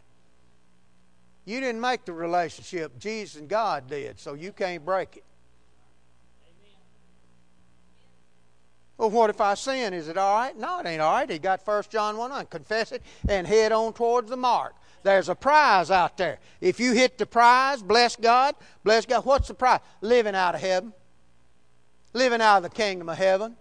You 1.46 1.60
didn't 1.60 1.82
make 1.82 2.06
the 2.06 2.14
relationship, 2.14 3.00
Jesus 3.00 3.40
and 3.40 3.50
God 3.50 3.88
did, 3.88 4.20
so 4.20 4.36
you 4.36 4.52
can't 4.52 4.86
break 4.86 5.18
it. 5.18 5.24
Well, 8.98 9.10
what 9.10 9.30
if 9.30 9.42
I 9.42 9.56
sin? 9.56 9.94
Is 9.94 10.08
it 10.08 10.18
all 10.18 10.36
right? 10.36 10.58
No, 10.58 10.80
it 10.80 10.86
ain't 10.86 11.02
all 11.02 11.14
right. 11.14 11.30
He 11.30 11.38
got 11.38 11.66
1 11.66 11.84
John 11.90 12.18
1 12.18 12.32
on. 12.32 12.46
Confess 12.46 12.92
it 12.92 13.04
and 13.28 13.46
head 13.46 13.72
on 13.72 13.94
towards 13.94 14.30
the 14.30 14.38
mark. 14.38 14.74
There's 15.04 15.30
a 15.30 15.36
prize 15.36 15.92
out 15.92 16.18
there. 16.18 16.40
If 16.62 16.80
you 16.80 16.94
hit 16.94 17.18
the 17.18 17.26
prize, 17.26 17.84
bless 17.84 18.16
God, 18.16 18.56
bless 18.84 19.06
God. 19.06 19.26
What's 19.26 19.50
the 19.50 19.54
prize? 19.54 19.82
Living 20.02 20.34
out 20.34 20.56
of 20.56 20.62
heaven. 20.62 20.94
Living 22.14 22.42
out 22.42 22.58
of 22.58 22.64
the 22.64 22.70
kingdom 22.70 23.10
of 23.10 23.18
heaven. 23.18 23.58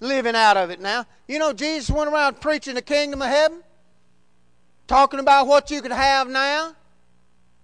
Living 0.00 0.36
out 0.36 0.56
of 0.56 0.70
it 0.70 0.80
now. 0.80 1.04
You 1.26 1.38
know, 1.38 1.52
Jesus 1.52 1.90
went 1.90 2.10
around 2.10 2.40
preaching 2.40 2.76
the 2.76 2.82
kingdom 2.82 3.20
of 3.20 3.28
heaven. 3.28 3.62
Talking 4.86 5.20
about 5.20 5.48
what 5.48 5.70
you 5.70 5.82
could 5.82 5.92
have 5.92 6.28
now. 6.28 6.74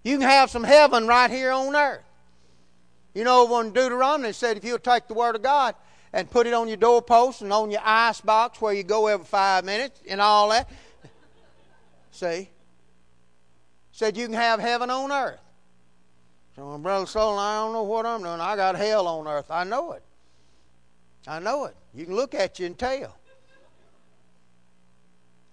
You 0.02 0.18
can 0.18 0.28
have 0.28 0.50
some 0.50 0.64
heaven 0.64 1.06
right 1.06 1.30
here 1.30 1.52
on 1.52 1.76
earth. 1.76 2.02
You 3.14 3.24
know, 3.24 3.44
when 3.44 3.72
Deuteronomy 3.72 4.32
said 4.32 4.56
if 4.56 4.64
you'll 4.64 4.78
take 4.78 5.08
the 5.08 5.14
Word 5.14 5.36
of 5.36 5.42
God 5.42 5.74
and 6.12 6.30
put 6.30 6.46
it 6.46 6.54
on 6.54 6.68
your 6.68 6.76
doorpost 6.76 7.42
and 7.42 7.52
on 7.52 7.70
your 7.70 7.80
ice 7.84 8.20
box 8.20 8.60
where 8.60 8.72
you 8.72 8.82
go 8.82 9.06
every 9.08 9.26
five 9.26 9.64
minutes 9.64 10.00
and 10.08 10.20
all 10.20 10.50
that, 10.50 10.70
see, 12.10 12.48
said 13.92 14.16
you 14.16 14.26
can 14.26 14.34
have 14.34 14.60
heaven 14.60 14.90
on 14.90 15.10
earth. 15.10 15.40
So, 16.56 16.66
well, 16.66 16.78
Brother 16.78 17.06
Sutherlin, 17.06 17.38
I 17.38 17.56
don't 17.64 17.72
know 17.72 17.82
what 17.82 18.06
I'm 18.06 18.22
doing. 18.22 18.40
I 18.40 18.56
got 18.56 18.76
hell 18.76 19.06
on 19.06 19.26
earth. 19.26 19.50
I 19.50 19.64
know 19.64 19.92
it. 19.92 20.02
I 21.26 21.38
know 21.38 21.64
it. 21.66 21.76
You 21.94 22.06
can 22.06 22.14
look 22.14 22.34
at 22.34 22.58
you 22.58 22.66
and 22.66 22.78
tell. 22.78 23.16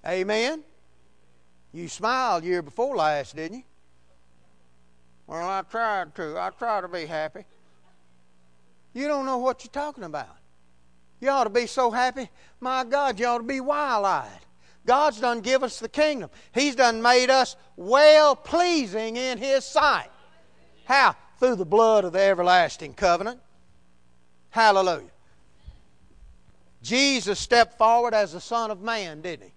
Amen. 0.05 0.63
You 1.73 1.87
smiled 1.87 2.43
year 2.43 2.61
before 2.61 2.95
last, 2.95 3.35
didn't 3.35 3.57
you? 3.57 3.63
Well, 5.27 5.47
I 5.47 5.61
tried 5.61 6.15
to. 6.15 6.39
I 6.39 6.49
try 6.57 6.81
to 6.81 6.87
be 6.87 7.05
happy. 7.05 7.43
You 8.93 9.07
don't 9.07 9.25
know 9.25 9.37
what 9.37 9.63
you're 9.63 9.71
talking 9.71 10.05
about. 10.05 10.35
You 11.19 11.29
ought 11.29 11.43
to 11.43 11.49
be 11.49 11.67
so 11.67 11.91
happy. 11.91 12.29
My 12.59 12.83
God, 12.83 13.19
you 13.19 13.27
ought 13.27 13.39
to 13.39 13.43
be 13.43 13.59
wild 13.59 14.05
eyed. 14.05 14.39
God's 14.85 15.19
done 15.19 15.41
give 15.41 15.63
us 15.63 15.79
the 15.79 15.89
kingdom. 15.89 16.29
He's 16.53 16.75
done 16.75 17.01
made 17.01 17.29
us 17.29 17.57
well 17.75 18.35
pleasing 18.35 19.17
in 19.17 19.37
His 19.37 19.65
sight. 19.65 20.09
How? 20.85 21.15
Through 21.39 21.57
the 21.57 21.65
blood 21.65 22.05
of 22.05 22.13
the 22.13 22.21
everlasting 22.21 22.93
covenant. 22.93 23.41
Hallelujah. 24.49 25.11
Jesus 26.81 27.37
stepped 27.37 27.77
forward 27.77 28.13
as 28.13 28.31
the 28.31 28.39
Son 28.39 28.71
of 28.71 28.81
Man, 28.81 29.21
didn't 29.21 29.47
he? 29.47 29.53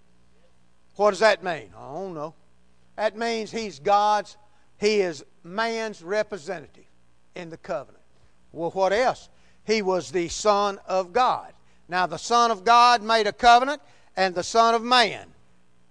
What 0.96 1.10
does 1.10 1.20
that 1.20 1.44
mean? 1.44 1.70
I 1.78 1.94
don't 1.94 2.14
know. 2.14 2.34
That 2.96 3.16
means 3.16 3.50
he's 3.50 3.78
God's, 3.78 4.36
he 4.78 5.00
is 5.00 5.24
man's 5.44 6.02
representative 6.02 6.84
in 7.34 7.50
the 7.50 7.56
covenant. 7.56 8.02
Well, 8.52 8.70
what 8.70 8.92
else? 8.92 9.28
He 9.64 9.82
was 9.82 10.10
the 10.10 10.28
Son 10.28 10.78
of 10.86 11.12
God. 11.12 11.52
Now, 11.88 12.06
the 12.06 12.18
Son 12.18 12.50
of 12.50 12.64
God 12.64 13.02
made 13.02 13.26
a 13.26 13.32
covenant, 13.32 13.82
and 14.16 14.34
the 14.34 14.42
Son 14.42 14.74
of 14.74 14.82
Man. 14.82 15.26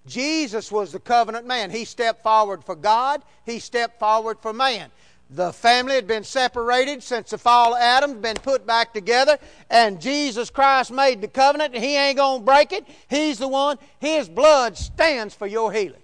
Jesus 0.06 0.72
was 0.72 0.92
the 0.92 0.98
covenant 0.98 1.46
man. 1.46 1.70
He 1.70 1.84
stepped 1.84 2.22
forward 2.22 2.64
for 2.64 2.74
God, 2.74 3.22
he 3.44 3.58
stepped 3.58 3.98
forward 3.98 4.38
for 4.40 4.52
man. 4.52 4.90
The 5.32 5.52
family 5.52 5.94
had 5.94 6.08
been 6.08 6.24
separated 6.24 7.04
since 7.04 7.30
the 7.30 7.38
fall 7.38 7.74
of 7.74 7.80
Adam, 7.80 8.20
been 8.20 8.34
put 8.34 8.66
back 8.66 8.92
together, 8.92 9.38
and 9.70 10.00
Jesus 10.00 10.50
Christ 10.50 10.90
made 10.90 11.20
the 11.20 11.28
covenant, 11.28 11.72
and 11.72 11.84
He 11.84 11.96
ain't 11.96 12.16
going 12.16 12.40
to 12.40 12.44
break 12.44 12.72
it. 12.72 12.84
He's 13.08 13.38
the 13.38 13.46
one. 13.46 13.78
His 14.00 14.28
blood 14.28 14.76
stands 14.76 15.32
for 15.32 15.46
your 15.46 15.72
healing. 15.72 16.02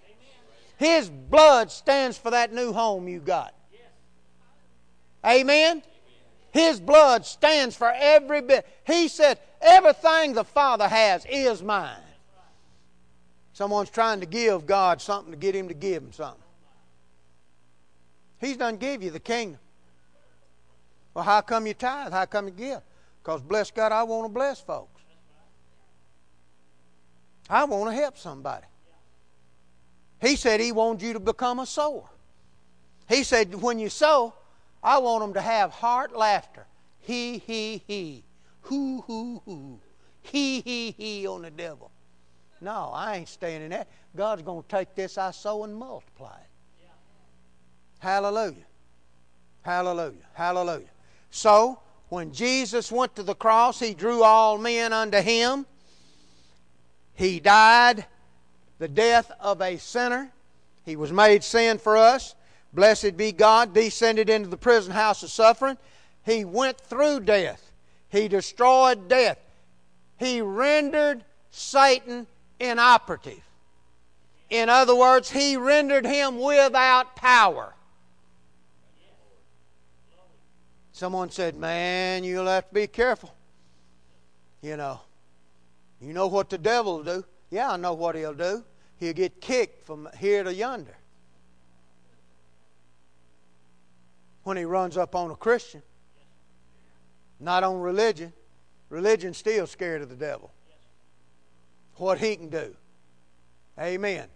His 0.77 1.09
blood 1.09 1.71
stands 1.71 2.19
for 2.19 2.31
that 2.31 2.53
new 2.53 2.73
home 2.73 3.09
you 3.09 3.21
got. 3.21 3.55
Amen? 5.25 5.83
His 6.53 6.81
blood 6.81 7.27
stands 7.27 7.77
for 7.77 7.93
every 7.95 8.41
bit. 8.41 8.67
He 8.87 9.09
said, 9.09 9.39
Everything 9.61 10.35
the 10.35 10.45
Father 10.45 10.87
has 10.87 11.27
is 11.29 11.63
mine. 11.63 11.99
Someone's 13.53 13.91
trying 13.91 14.21
to 14.21 14.27
give 14.27 14.67
God 14.67 15.01
something 15.01 15.33
to 15.33 15.37
get 15.37 15.55
him 15.55 15.69
to 15.69 15.75
give 15.75 16.03
him 16.03 16.13
something. 16.13 16.43
He's 18.39 18.57
done 18.59 18.77
give 18.77 19.03
you 19.03 19.11
the 19.11 19.21
kingdom. 19.21 19.61
Well, 21.15 21.25
how 21.25 21.41
come 21.41 21.67
you 21.67 21.73
tithe? 21.73 22.13
How 22.13 22.27
come 22.27 22.49
you 22.49 22.53
give? 22.53 22.81
Because 23.23 23.41
bless 23.41 23.71
God, 23.71 23.93
I 23.93 24.03
want 24.03 24.27
to 24.27 24.29
bless 24.29 24.61
folks. 24.61 25.01
I 27.49 27.65
want 27.65 27.91
to 27.91 27.97
help 27.97 28.19
somebody. 28.19 28.67
He 30.21 30.37
said 30.37 30.61
he 30.61 30.73
wants 30.73 31.03
you 31.03 31.13
to 31.13 31.21
become 31.21 31.59
a 31.59 31.67
sower. 31.67 32.09
He 33.09 33.23
said 33.23 33.55
when 33.55 33.79
you 33.79 33.89
sow, 33.89 34.35
I 34.83 34.99
want 34.99 35.23
them 35.23 35.35
to 35.35 35.41
have 35.41 35.71
heart 35.71 36.17
laughter. 36.17 36.67
He, 37.01 37.39
he, 37.39 37.83
he. 37.87 38.25
Hoo, 38.63 39.03
hoo, 39.03 39.43
hoo. 39.45 39.79
He, 40.23 40.61
he, 40.61 40.91
he 40.91 41.27
on 41.27 41.43
the 41.43 41.51
devil. 41.51 41.91
No, 42.61 42.91
I 42.93 43.17
ain't 43.19 43.29
staying 43.29 43.63
in 43.63 43.71
that. 43.71 43.89
God's 44.17 44.43
going 44.43 44.63
to 44.63 44.69
take 44.69 44.95
this 44.95 45.19
I 45.19 45.31
sow 45.31 45.65
and 45.65 45.77
multiply 45.77 46.37
it. 46.37 46.89
Hallelujah. 47.99 48.65
Hallelujah. 49.63 50.13
Hallelujah. 50.33 50.91
So, 51.31 51.81
when 52.09 52.33
Jesus 52.33 52.93
went 52.93 53.17
to 53.17 53.23
the 53.23 53.35
cross, 53.35 53.81
he 53.81 53.95
drew 53.95 54.23
all 54.23 54.59
men 54.59 54.93
unto 54.93 55.19
him. 55.19 55.67
He 57.15 57.41
died 57.41 58.07
the 58.79 58.89
death 58.89 59.31
of 59.41 59.61
a 59.61 59.79
sinner. 59.79 60.31
He 60.85 60.97
was 60.97 61.13
made 61.13 61.43
sin 61.43 61.79
for 61.79 61.97
us. 61.97 62.35
Blessed 62.73 63.17
be 63.17 63.33
God, 63.33 63.73
descended 63.73 64.29
into 64.29 64.49
the 64.49 64.57
prison 64.57 64.93
house 64.93 65.23
of 65.23 65.31
suffering. 65.31 65.79
He 66.25 66.45
went 66.45 66.79
through 66.79 67.21
death. 67.21 67.71
He 68.09 68.29
destroyed 68.29 69.09
death. 69.09 69.39
He 70.19 70.41
rendered 70.41 71.25
Satan 71.51 72.27
inoperative. 72.61 73.43
In 74.51 74.69
other 74.69 74.95
words, 74.95 75.31
he 75.31 75.57
rendered 75.57 76.07
him 76.07 76.39
without 76.39 77.17
power. 77.17 77.75
Someone 80.93 81.31
said, 81.31 81.57
Man, 81.57 82.25
you'll 82.25 82.47
have 82.47 82.69
to 82.69 82.75
be 82.75 82.87
careful. 82.87 83.35
You 84.63 84.77
know, 84.77 85.01
you 86.01 86.13
know 86.13 86.27
what 86.27 86.49
the 86.49 86.59
devil 86.59 86.97
will 86.97 87.05
do. 87.05 87.25
Yeah, 87.51 87.71
I 87.71 87.77
know 87.77 87.95
what 87.95 88.15
he'll 88.15 88.35
do. 88.35 88.65
He'll 88.99 89.13
get 89.13 89.41
kicked 89.41 89.87
from 89.87 90.09
here 90.19 90.43
to 90.43 90.53
yonder. 90.53 90.97
When 94.43 94.57
he 94.57 94.65
runs 94.65 94.97
up 94.97 95.15
on 95.15 95.31
a 95.31 95.37
Christian, 95.37 95.83
not 97.41 97.63
on 97.63 97.81
religion. 97.81 98.33
Religion's 98.89 99.37
still 99.37 99.67
scared 99.67 100.03
of 100.03 100.09
the 100.09 100.17
devil. 100.17 100.53
What 101.97 102.19
he 102.19 102.37
can 102.37 102.49
do. 102.49 102.75
Amen. 103.79 104.29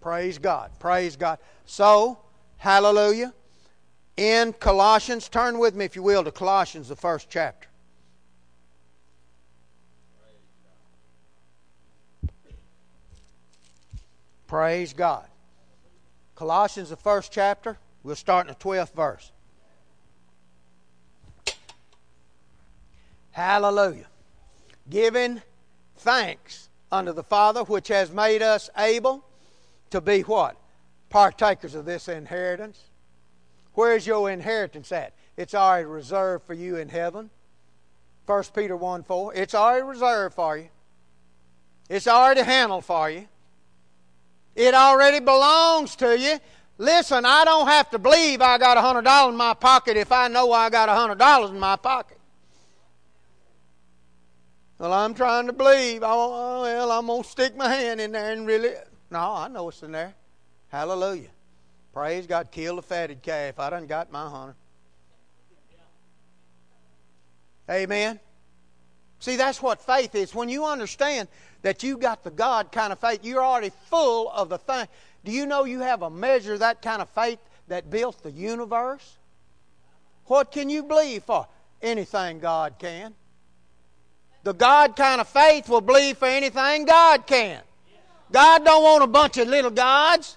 Praise 0.00 0.38
God. 0.38 0.70
Praise 0.78 1.16
God. 1.16 1.38
So, 1.64 2.18
hallelujah. 2.56 3.32
In 4.16 4.52
Colossians, 4.52 5.28
turn 5.28 5.58
with 5.58 5.74
me, 5.74 5.84
if 5.84 5.96
you 5.96 6.02
will, 6.02 6.24
to 6.24 6.30
Colossians, 6.30 6.88
the 6.88 6.96
first 6.96 7.30
chapter. 7.30 7.68
Praise 14.54 14.92
God. 14.92 15.26
Colossians, 16.36 16.90
the 16.90 16.96
first 16.96 17.32
chapter, 17.32 17.76
we'll 18.04 18.14
start 18.14 18.46
in 18.46 18.54
the 18.56 18.58
12th 18.60 18.94
verse. 18.94 19.32
Hallelujah. 23.32 24.06
Giving 24.88 25.42
thanks 25.96 26.68
unto 26.92 27.12
the 27.12 27.24
Father, 27.24 27.64
which 27.64 27.88
has 27.88 28.12
made 28.12 28.42
us 28.42 28.70
able 28.78 29.24
to 29.90 30.00
be 30.00 30.20
what? 30.20 30.54
Partakers 31.10 31.74
of 31.74 31.84
this 31.84 32.06
inheritance. 32.06 32.80
Where's 33.72 34.06
your 34.06 34.30
inheritance 34.30 34.92
at? 34.92 35.14
It's 35.36 35.56
already 35.56 35.86
reserved 35.86 36.46
for 36.46 36.54
you 36.54 36.76
in 36.76 36.90
heaven. 36.90 37.28
1 38.26 38.44
Peter 38.54 38.76
1 38.76 39.02
4. 39.02 39.34
It's 39.34 39.56
already 39.56 39.82
reserved 39.82 40.36
for 40.36 40.56
you. 40.56 40.68
It's 41.90 42.06
already 42.06 42.42
handled 42.42 42.84
for 42.84 43.10
you. 43.10 43.26
It 44.54 44.74
already 44.74 45.20
belongs 45.20 45.96
to 45.96 46.18
you. 46.18 46.38
Listen, 46.78 47.24
I 47.24 47.44
don't 47.44 47.66
have 47.66 47.90
to 47.90 47.98
believe 47.98 48.40
I 48.40 48.58
got 48.58 48.76
a 48.76 48.80
$100 48.80 49.28
in 49.28 49.36
my 49.36 49.54
pocket 49.54 49.96
if 49.96 50.10
I 50.10 50.28
know 50.28 50.52
I 50.52 50.70
got 50.70 50.88
a 50.88 50.92
$100 50.92 51.50
in 51.50 51.58
my 51.58 51.76
pocket. 51.76 52.18
Well, 54.78 54.92
I'm 54.92 55.14
trying 55.14 55.46
to 55.46 55.52
believe. 55.52 56.02
Oh, 56.04 56.62
well, 56.62 56.90
I'm 56.90 57.06
going 57.06 57.22
to 57.22 57.28
stick 57.28 57.56
my 57.56 57.72
hand 57.72 58.00
in 58.00 58.12
there 58.12 58.32
and 58.32 58.46
really. 58.46 58.72
No, 59.10 59.32
I 59.34 59.48
know 59.48 59.68
it's 59.68 59.82
in 59.82 59.92
there. 59.92 60.14
Hallelujah. 60.68 61.28
Praise 61.92 62.26
God. 62.26 62.50
Kill 62.50 62.76
the 62.76 62.82
fatted 62.82 63.22
calf. 63.22 63.60
I 63.60 63.70
done 63.70 63.86
got 63.86 64.10
my 64.10 64.28
hunter. 64.28 64.56
Amen. 67.70 68.18
See, 69.20 69.36
that's 69.36 69.62
what 69.62 69.80
faith 69.80 70.14
is. 70.14 70.34
When 70.34 70.48
you 70.48 70.66
understand 70.66 71.28
that 71.64 71.82
you 71.82 71.96
got 71.96 72.22
the 72.22 72.30
God 72.30 72.70
kind 72.70 72.92
of 72.92 72.98
faith, 72.98 73.20
you're 73.22 73.42
already 73.42 73.72
full 73.86 74.30
of 74.30 74.50
the 74.50 74.58
thing. 74.58 74.86
Do 75.24 75.32
you 75.32 75.46
know 75.46 75.64
you 75.64 75.80
have 75.80 76.02
a 76.02 76.10
measure 76.10 76.58
that 76.58 76.82
kind 76.82 77.00
of 77.00 77.08
faith 77.08 77.38
that 77.68 77.88
built 77.90 78.22
the 78.22 78.30
universe? 78.30 79.16
What 80.26 80.52
can 80.52 80.68
you 80.68 80.82
believe 80.82 81.24
for? 81.24 81.48
Anything 81.80 82.38
God 82.38 82.74
can. 82.78 83.14
The 84.42 84.52
God 84.52 84.94
kind 84.94 85.22
of 85.22 85.26
faith 85.26 85.70
will 85.70 85.80
believe 85.80 86.18
for 86.18 86.28
anything 86.28 86.84
God 86.84 87.26
can. 87.26 87.62
God 88.30 88.62
don't 88.62 88.82
want 88.82 89.02
a 89.02 89.06
bunch 89.06 89.38
of 89.38 89.48
little 89.48 89.70
gods. 89.70 90.36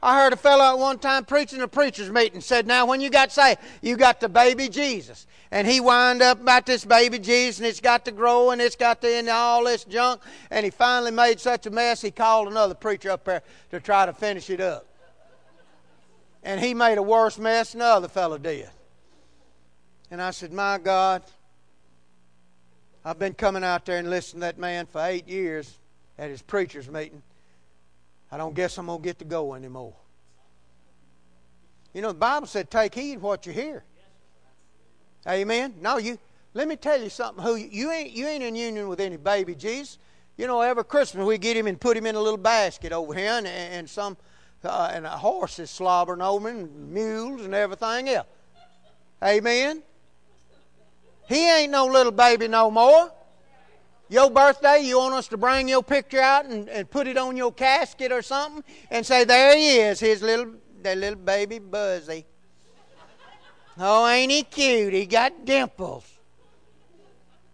I 0.00 0.20
heard 0.20 0.32
a 0.32 0.36
fellow 0.36 0.64
at 0.64 0.78
one 0.78 0.98
time 0.98 1.24
preaching 1.24 1.60
a 1.60 1.66
preacher's 1.66 2.10
meeting 2.10 2.40
said, 2.40 2.66
Now, 2.66 2.86
when 2.86 3.00
you 3.00 3.10
got 3.10 3.32
saved, 3.32 3.58
you 3.82 3.96
got 3.96 4.20
the 4.20 4.28
baby 4.28 4.68
Jesus. 4.68 5.26
And 5.50 5.66
he 5.66 5.80
wind 5.80 6.22
up 6.22 6.40
about 6.40 6.66
this 6.66 6.84
baby 6.84 7.18
Jesus, 7.18 7.58
and 7.58 7.66
it's 7.66 7.80
got 7.80 8.04
to 8.04 8.12
grow, 8.12 8.50
and 8.50 8.60
it's 8.60 8.76
got 8.76 9.00
to 9.00 9.12
end 9.12 9.28
all 9.28 9.64
this 9.64 9.84
junk. 9.84 10.20
And 10.50 10.64
he 10.64 10.70
finally 10.70 11.10
made 11.10 11.40
such 11.40 11.66
a 11.66 11.70
mess, 11.70 12.00
he 12.00 12.10
called 12.10 12.48
another 12.48 12.74
preacher 12.74 13.10
up 13.10 13.24
there 13.24 13.42
to 13.70 13.80
try 13.80 14.06
to 14.06 14.12
finish 14.12 14.50
it 14.50 14.60
up. 14.60 14.86
And 16.44 16.60
he 16.60 16.74
made 16.74 16.98
a 16.98 17.02
worse 17.02 17.38
mess 17.38 17.72
than 17.72 17.80
the 17.80 17.86
other 17.86 18.08
fellow 18.08 18.38
did. 18.38 18.70
And 20.10 20.22
I 20.22 20.30
said, 20.30 20.52
My 20.52 20.78
God, 20.78 21.24
I've 23.04 23.18
been 23.18 23.34
coming 23.34 23.64
out 23.64 23.84
there 23.84 23.98
and 23.98 24.08
listening 24.08 24.42
to 24.42 24.46
that 24.46 24.58
man 24.58 24.86
for 24.86 25.00
eight 25.02 25.26
years 25.26 25.76
at 26.18 26.30
his 26.30 26.42
preacher's 26.42 26.88
meeting. 26.88 27.22
I 28.30 28.36
don't 28.36 28.54
guess 28.54 28.78
I'm 28.78 28.86
going 28.86 28.98
to 28.98 29.04
get 29.04 29.18
to 29.20 29.24
go 29.24 29.54
anymore. 29.54 29.94
You 31.94 32.02
know, 32.02 32.08
the 32.08 32.18
Bible 32.18 32.46
said, 32.46 32.70
take 32.70 32.94
heed 32.94 33.20
what 33.20 33.46
you 33.46 33.52
hear. 33.52 33.84
Amen. 35.26 35.74
No, 35.80 35.96
you. 35.96 36.18
Let 36.54 36.68
me 36.68 36.76
tell 36.76 37.00
you 37.00 37.10
something. 37.10 37.42
Who 37.44 37.56
you 37.56 37.90
ain't? 37.90 38.12
You 38.12 38.26
ain't 38.26 38.42
in 38.42 38.54
union 38.54 38.88
with 38.88 39.00
any 39.00 39.16
baby 39.16 39.54
Jesus. 39.54 39.98
You 40.36 40.46
know, 40.46 40.60
every 40.60 40.84
Christmas 40.84 41.26
we 41.26 41.36
get 41.38 41.56
him 41.56 41.66
and 41.66 41.80
put 41.80 41.96
him 41.96 42.06
in 42.06 42.14
a 42.14 42.20
little 42.20 42.38
basket 42.38 42.92
over 42.92 43.12
here, 43.12 43.32
and, 43.32 43.46
and 43.46 43.90
some 43.90 44.16
uh, 44.64 44.90
and 44.92 45.06
a 45.06 45.10
horse 45.10 45.58
is 45.58 45.70
slobbering 45.70 46.22
over 46.22 46.48
him, 46.48 46.58
and 46.58 46.92
mules 46.92 47.42
and 47.42 47.54
everything 47.54 48.08
else. 48.08 48.26
Amen. 49.22 49.82
He 51.28 51.50
ain't 51.50 51.72
no 51.72 51.86
little 51.86 52.12
baby 52.12 52.48
no 52.48 52.70
more. 52.70 53.12
Your 54.10 54.30
birthday, 54.30 54.80
you 54.82 54.98
want 54.98 55.14
us 55.14 55.28
to 55.28 55.36
bring 55.36 55.68
your 55.68 55.82
picture 55.82 56.20
out 56.20 56.46
and, 56.46 56.68
and 56.68 56.90
put 56.90 57.06
it 57.06 57.18
on 57.18 57.36
your 57.36 57.52
casket 57.52 58.10
or 58.10 58.22
something 58.22 58.64
and 58.90 59.04
say, 59.04 59.24
there 59.24 59.54
he 59.54 59.76
is, 59.76 60.00
his 60.00 60.22
little, 60.22 60.54
that 60.82 60.96
little 60.96 61.18
baby 61.18 61.58
Buzzy. 61.58 62.24
Oh, 63.78 64.08
ain't 64.08 64.32
he 64.32 64.42
cute? 64.42 64.94
He 64.94 65.06
got 65.06 65.44
dimples. 65.44 66.04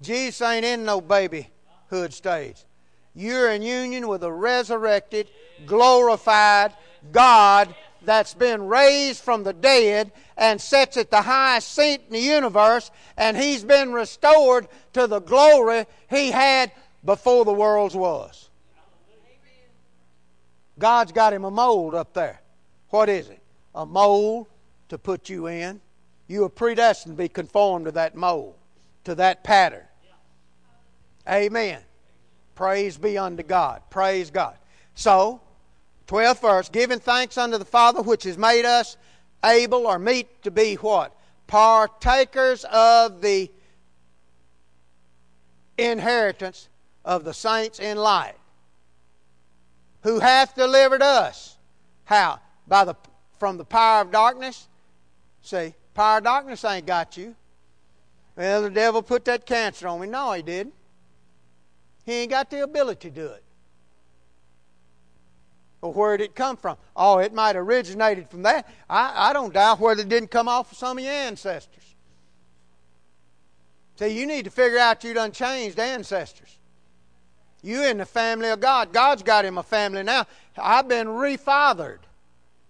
Jesus 0.01 0.41
ain't 0.43 0.65
in 0.65 0.85
no 0.85 1.01
babyhood 1.01 2.13
stage. 2.13 2.65
You're 3.15 3.51
in 3.53 3.63
union 3.63 4.09
with 4.09 4.23
a 4.23 4.33
resurrected, 4.33 5.29
glorified 5.67 6.73
God 7.13 7.75
that's 8.05 8.35
been 8.35 8.67
raised 8.67 9.23
from 9.23 9.43
the 9.43 9.53
dead 9.53 10.13
and 10.37 10.61
sits 10.61 10.97
at 10.97 11.11
the 11.11 11.23
highest 11.23 11.75
seat 11.75 12.03
in 12.07 12.13
the 12.13 12.21
universe, 12.21 12.91
and 13.17 13.37
he's 13.37 13.65
been 13.65 13.93
restored 13.93 14.69
to 14.93 15.07
the 15.07 15.21
glory 15.21 15.87
he 16.11 16.31
had 16.31 16.73
before 17.05 17.45
the 17.45 17.53
world's 17.53 17.95
was. 17.95 18.49
God's 20.79 21.13
got 21.13 21.33
him 21.33 21.45
a 21.45 21.51
mold 21.51 21.95
up 21.95 22.15
there. 22.15 22.41
What 22.91 23.09
is 23.09 23.29
it? 23.29 23.41
A 23.75 23.87
mold 23.87 24.47
to 24.89 24.99
put 24.99 25.29
you 25.29 25.47
in. 25.47 25.81
You 26.27 26.45
are 26.45 26.49
predestined 26.49 27.17
to 27.17 27.23
be 27.23 27.29
conformed 27.29 27.87
to 27.87 27.93
that 27.93 28.17
mold, 28.17 28.55
to 29.05 29.15
that 29.17 29.45
pattern. 29.45 29.85
Amen. 31.29 31.81
Praise 32.55 32.97
be 32.97 33.19
unto 33.19 33.43
God. 33.43 33.83
Praise 33.91 34.31
God. 34.31 34.57
So, 34.95 35.41
12th 36.07 36.41
verse, 36.41 36.69
giving 36.69 37.01
thanks 37.01 37.39
unto 37.39 37.59
the 37.59 37.65
Father 37.65 38.03
which 38.03 38.25
has 38.25 38.37
made 38.39 38.65
us 38.65 38.97
able 39.45 39.87
or 39.87 39.99
meet 39.99 40.43
to 40.43 40.51
be 40.51 40.75
what? 40.77 41.15
Partakers 41.47 42.65
of 42.65 43.21
the 43.21 43.51
inheritance 45.79 46.69
of 47.05 47.25
the 47.25 47.35
saints 47.35 47.79
in 47.81 47.97
light. 47.99 48.35
who 50.05 50.21
hath 50.21 50.55
delivered 50.55 51.03
us. 51.03 51.57
How? 52.05 52.39
By 52.69 52.85
the 52.85 52.95
from 53.39 53.57
the 53.59 53.65
power 53.65 54.03
of 54.03 54.11
darkness. 54.11 54.69
See, 55.43 55.75
power 55.95 56.19
of 56.19 56.25
darkness 56.25 56.65
ain't 56.65 56.87
got 56.87 57.17
you. 57.17 57.35
Well, 58.37 58.63
the 58.63 58.71
devil 58.71 59.03
put 59.03 59.25
that 59.27 59.47
cancer 59.47 59.89
on 59.89 60.01
me. 60.01 60.07
No, 60.07 60.33
he 60.33 60.43
didn't. 60.43 60.75
He 62.05 62.13
ain't 62.13 62.31
got 62.31 62.51
the 62.51 62.63
ability 62.63 63.11
to 63.11 63.15
do 63.15 63.27
it. 63.27 63.44
Well, 65.85 65.93
where 65.93 66.17
did 66.17 66.25
it 66.25 66.35
come 66.35 66.57
from? 66.57 66.79
Oh, 66.97 67.19
it 67.19 67.35
might 67.35 67.57
have 67.57 67.69
originated 67.69 68.31
from 68.31 68.45
that. 68.45 68.67
I, 68.89 69.29
I 69.29 69.33
don't 69.35 69.53
doubt 69.53 69.81
whether 69.81 70.01
it 70.01 70.09
didn't 70.09 70.31
come 70.31 70.49
off 70.49 70.73
of 70.73 70.79
some 70.79 70.97
of 70.97 71.05
your 71.05 71.13
ancestors. 71.13 71.95
See, 73.97 74.19
you 74.19 74.27
need 74.27 74.47
to 74.47 74.51
figure 74.51 74.79
out 74.79 75.05
you 75.05 75.13
done 75.13 75.31
changed 75.31 75.79
ancestors. 75.79 76.57
You 77.63 77.85
in 77.85 77.99
the 77.99 78.07
family 78.07 78.49
of 78.49 78.61
God. 78.61 78.95
God's 78.95 79.23
got 79.23 79.45
him 79.45 79.59
a 79.59 79.63
family 79.63 80.03
now. 80.03 80.25
I've 80.57 80.89
been 80.89 81.07
refathered. 81.07 81.99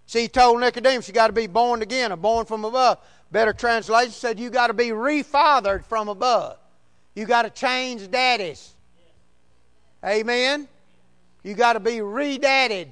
See, 0.06 0.22
he 0.22 0.28
told 0.28 0.58
Nicodemus, 0.58 1.06
you 1.06 1.14
got 1.14 1.28
to 1.28 1.32
be 1.32 1.46
born 1.46 1.82
again 1.82 2.10
or 2.10 2.16
born 2.16 2.46
from 2.46 2.64
above. 2.64 2.98
Better 3.30 3.52
translation 3.52 4.10
said 4.10 4.40
you 4.40 4.50
got 4.50 4.66
to 4.66 4.74
be 4.74 4.88
refathered 4.88 5.84
from 5.84 6.08
above. 6.08 6.56
You 7.14 7.26
got 7.26 7.42
to 7.42 7.50
change 7.50 8.10
daddies. 8.10 8.74
Amen. 10.04 10.66
You 11.44 11.54
got 11.54 11.74
to 11.74 11.80
be 11.80 11.98
redadded. 11.98 12.88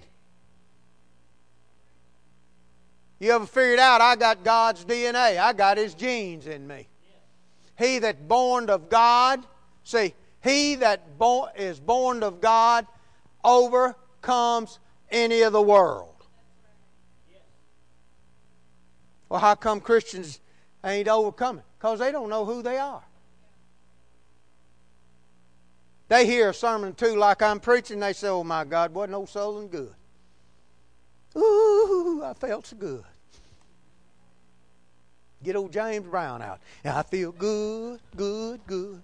You 3.22 3.30
ever 3.30 3.46
figured 3.46 3.78
out 3.78 4.00
I 4.00 4.16
got 4.16 4.42
God's 4.42 4.84
DNA? 4.84 5.38
I 5.38 5.52
got 5.52 5.78
His 5.78 5.94
genes 5.94 6.48
in 6.48 6.66
me. 6.66 6.88
He 7.78 8.00
that 8.00 8.26
born 8.26 8.68
of 8.68 8.90
God, 8.90 9.46
see, 9.84 10.14
he 10.42 10.74
that 10.74 11.18
bo- 11.18 11.46
is 11.56 11.78
born 11.78 12.24
of 12.24 12.40
God 12.40 12.84
overcomes 13.44 14.80
any 15.08 15.42
of 15.42 15.52
the 15.52 15.62
world. 15.62 16.16
Well, 19.28 19.38
how 19.38 19.54
come 19.54 19.80
Christians 19.80 20.40
ain't 20.84 21.06
overcoming? 21.06 21.62
Because 21.78 22.00
they 22.00 22.10
don't 22.10 22.28
know 22.28 22.44
who 22.44 22.60
they 22.60 22.78
are. 22.78 23.04
They 26.08 26.26
hear 26.26 26.50
a 26.50 26.54
sermon 26.54 26.92
too, 26.92 27.14
like 27.14 27.40
I'm 27.40 27.60
preaching, 27.60 28.00
they 28.00 28.14
say, 28.14 28.26
Oh 28.26 28.42
my 28.42 28.64
God, 28.64 28.92
wasn't 28.92 29.12
no 29.12 29.22
souling 29.22 29.70
good. 29.70 29.94
Ooh, 31.36 32.22
I 32.24 32.34
felt 32.34 32.66
so 32.66 32.76
good. 32.76 33.04
Get 35.42 35.56
old 35.56 35.72
James 35.72 36.06
Brown 36.06 36.42
out. 36.42 36.60
And 36.84 36.96
I 36.96 37.02
feel 37.02 37.32
good, 37.32 38.00
good, 38.16 38.60
good. 38.66 39.02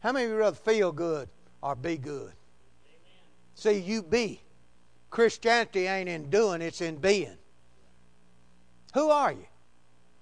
How 0.00 0.12
many 0.12 0.26
of 0.26 0.32
you 0.32 0.36
rather 0.36 0.56
feel 0.56 0.92
good 0.92 1.28
or 1.62 1.74
be 1.74 1.96
good? 1.96 2.32
Amen. 2.32 2.34
See, 3.54 3.78
you 3.78 4.02
be. 4.02 4.40
Christianity 5.08 5.86
ain't 5.86 6.08
in 6.08 6.28
doing, 6.28 6.60
it's 6.60 6.80
in 6.80 6.96
being. 6.96 7.38
Who 8.92 9.10
are 9.10 9.32
you? 9.32 9.46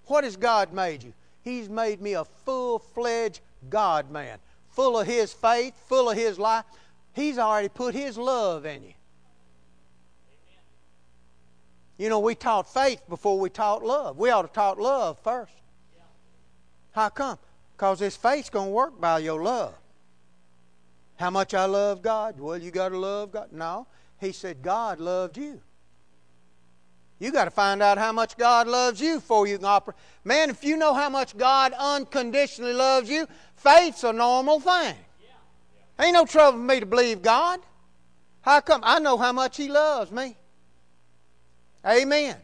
What 0.06 0.24
has 0.24 0.36
God 0.36 0.72
made 0.72 1.02
you? 1.02 1.12
He's 1.42 1.68
made 1.68 2.00
me 2.00 2.12
a 2.12 2.24
full 2.24 2.78
fledged 2.78 3.40
God 3.68 4.10
man, 4.10 4.38
full 4.68 4.98
of 4.98 5.06
His 5.06 5.32
faith, 5.32 5.74
full 5.88 6.10
of 6.10 6.16
His 6.16 6.38
life. 6.38 6.64
He's 7.12 7.38
already 7.38 7.68
put 7.68 7.94
His 7.94 8.16
love 8.16 8.64
in 8.64 8.82
you. 8.82 8.92
You 12.02 12.08
know, 12.08 12.18
we 12.18 12.34
taught 12.34 12.66
faith 12.66 13.00
before 13.08 13.38
we 13.38 13.48
taught 13.48 13.84
love. 13.84 14.18
We 14.18 14.30
ought 14.30 14.42
to 14.42 14.48
taught 14.48 14.76
love 14.76 15.20
first. 15.20 15.52
How 16.90 17.10
come? 17.10 17.38
Because 17.76 18.00
this 18.00 18.16
faith's 18.16 18.50
going 18.50 18.70
to 18.70 18.72
work 18.72 19.00
by 19.00 19.20
your 19.20 19.40
love. 19.40 19.74
How 21.14 21.30
much 21.30 21.54
I 21.54 21.66
love 21.66 22.02
God? 22.02 22.40
Well, 22.40 22.58
you 22.58 22.72
got 22.72 22.88
to 22.88 22.98
love 22.98 23.30
God. 23.30 23.52
No. 23.52 23.86
He 24.18 24.32
said 24.32 24.62
God 24.62 24.98
loved 24.98 25.38
you. 25.38 25.60
You 27.20 27.30
got 27.30 27.44
to 27.44 27.52
find 27.52 27.80
out 27.80 27.98
how 27.98 28.10
much 28.10 28.36
God 28.36 28.66
loves 28.66 29.00
you 29.00 29.20
before 29.20 29.46
you 29.46 29.58
can 29.58 29.66
operate. 29.66 29.96
Man, 30.24 30.50
if 30.50 30.64
you 30.64 30.76
know 30.76 30.94
how 30.94 31.08
much 31.08 31.36
God 31.36 31.72
unconditionally 31.78 32.72
loves 32.72 33.08
you, 33.08 33.28
faith's 33.54 34.02
a 34.02 34.12
normal 34.12 34.58
thing. 34.58 34.96
Ain't 36.00 36.14
no 36.14 36.24
trouble 36.24 36.58
for 36.58 36.64
me 36.64 36.80
to 36.80 36.86
believe 36.86 37.22
God. 37.22 37.60
How 38.40 38.60
come? 38.60 38.80
I 38.82 38.98
know 38.98 39.16
how 39.16 39.30
much 39.30 39.56
He 39.56 39.68
loves 39.68 40.10
me. 40.10 40.36
Amen. 41.86 42.36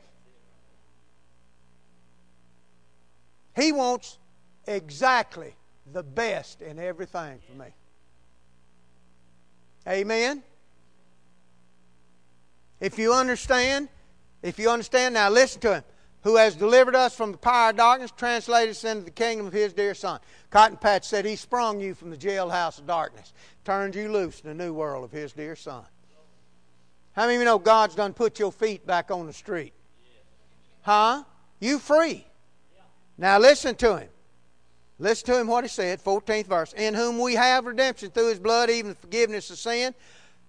He 3.55 3.73
wants 3.73 4.19
exactly 4.67 5.55
the 5.93 6.03
best 6.03 6.61
in 6.61 6.79
everything 6.79 7.39
for 7.49 7.59
me. 7.59 7.67
Amen. 9.87 10.43
If 12.81 12.99
you 12.99 13.13
understand, 13.13 13.89
if 14.43 14.59
you 14.59 14.71
understand, 14.71 15.15
now 15.15 15.31
listen 15.31 15.61
to 15.63 15.75
him. 15.77 15.85
Who 16.23 16.37
has 16.37 16.57
delivered 16.57 16.95
us 16.95 17.15
from 17.15 17.33
the 17.33 17.39
power 17.39 17.71
of 17.71 17.77
darkness, 17.77 18.13
translated 18.17 18.71
us 18.71 18.85
into 18.85 19.05
the 19.05 19.11
kingdom 19.11 19.47
of 19.47 19.53
his 19.53 19.73
dear 19.73 19.95
Son. 19.95 20.21
Cotton 20.51 20.77
Patch 20.77 21.07
said 21.07 21.25
he 21.25 21.37
sprung 21.37 21.81
you 21.81 21.95
from 21.95 22.11
the 22.11 22.17
jailhouse 22.17 22.79
of 22.79 22.87
darkness, 22.87 23.33
turned 23.65 23.95
you 23.95 24.11
loose 24.11 24.41
in 24.41 24.49
the 24.49 24.65
new 24.65 24.75
world 24.75 25.05
of 25.05 25.13
his 25.13 25.33
dear 25.33 25.57
Son. 25.57 25.85
How 27.19 27.25
many 27.25 27.35
of 27.35 27.41
you 27.41 27.47
know 27.47 27.59
God's 27.59 27.97
done 27.97 28.13
put 28.13 28.39
your 28.39 28.53
feet 28.53 28.87
back 28.87 29.11
on 29.11 29.27
the 29.27 29.33
street? 29.33 29.73
Huh? 30.83 31.25
You 31.59 31.81
free. 31.81 32.25
Now 33.19 33.41
listen 33.41 33.75
to 33.75 33.97
him. 33.97 34.09
Listen 35.01 35.27
to 35.27 35.41
him 35.41 35.49
what 35.49 35.65
he 35.65 35.69
said, 35.69 36.01
14th 36.01 36.47
verse. 36.47 36.73
In 36.75 36.95
whom 36.95 37.19
we 37.19 37.35
have 37.35 37.67
redemption 37.67 38.13
through 38.13 38.29
his 38.29 38.39
blood, 38.39 38.71
even 38.71 38.91
the 38.91 38.95
forgiveness 38.95 39.51
of 39.51 39.59
sin, 39.59 39.97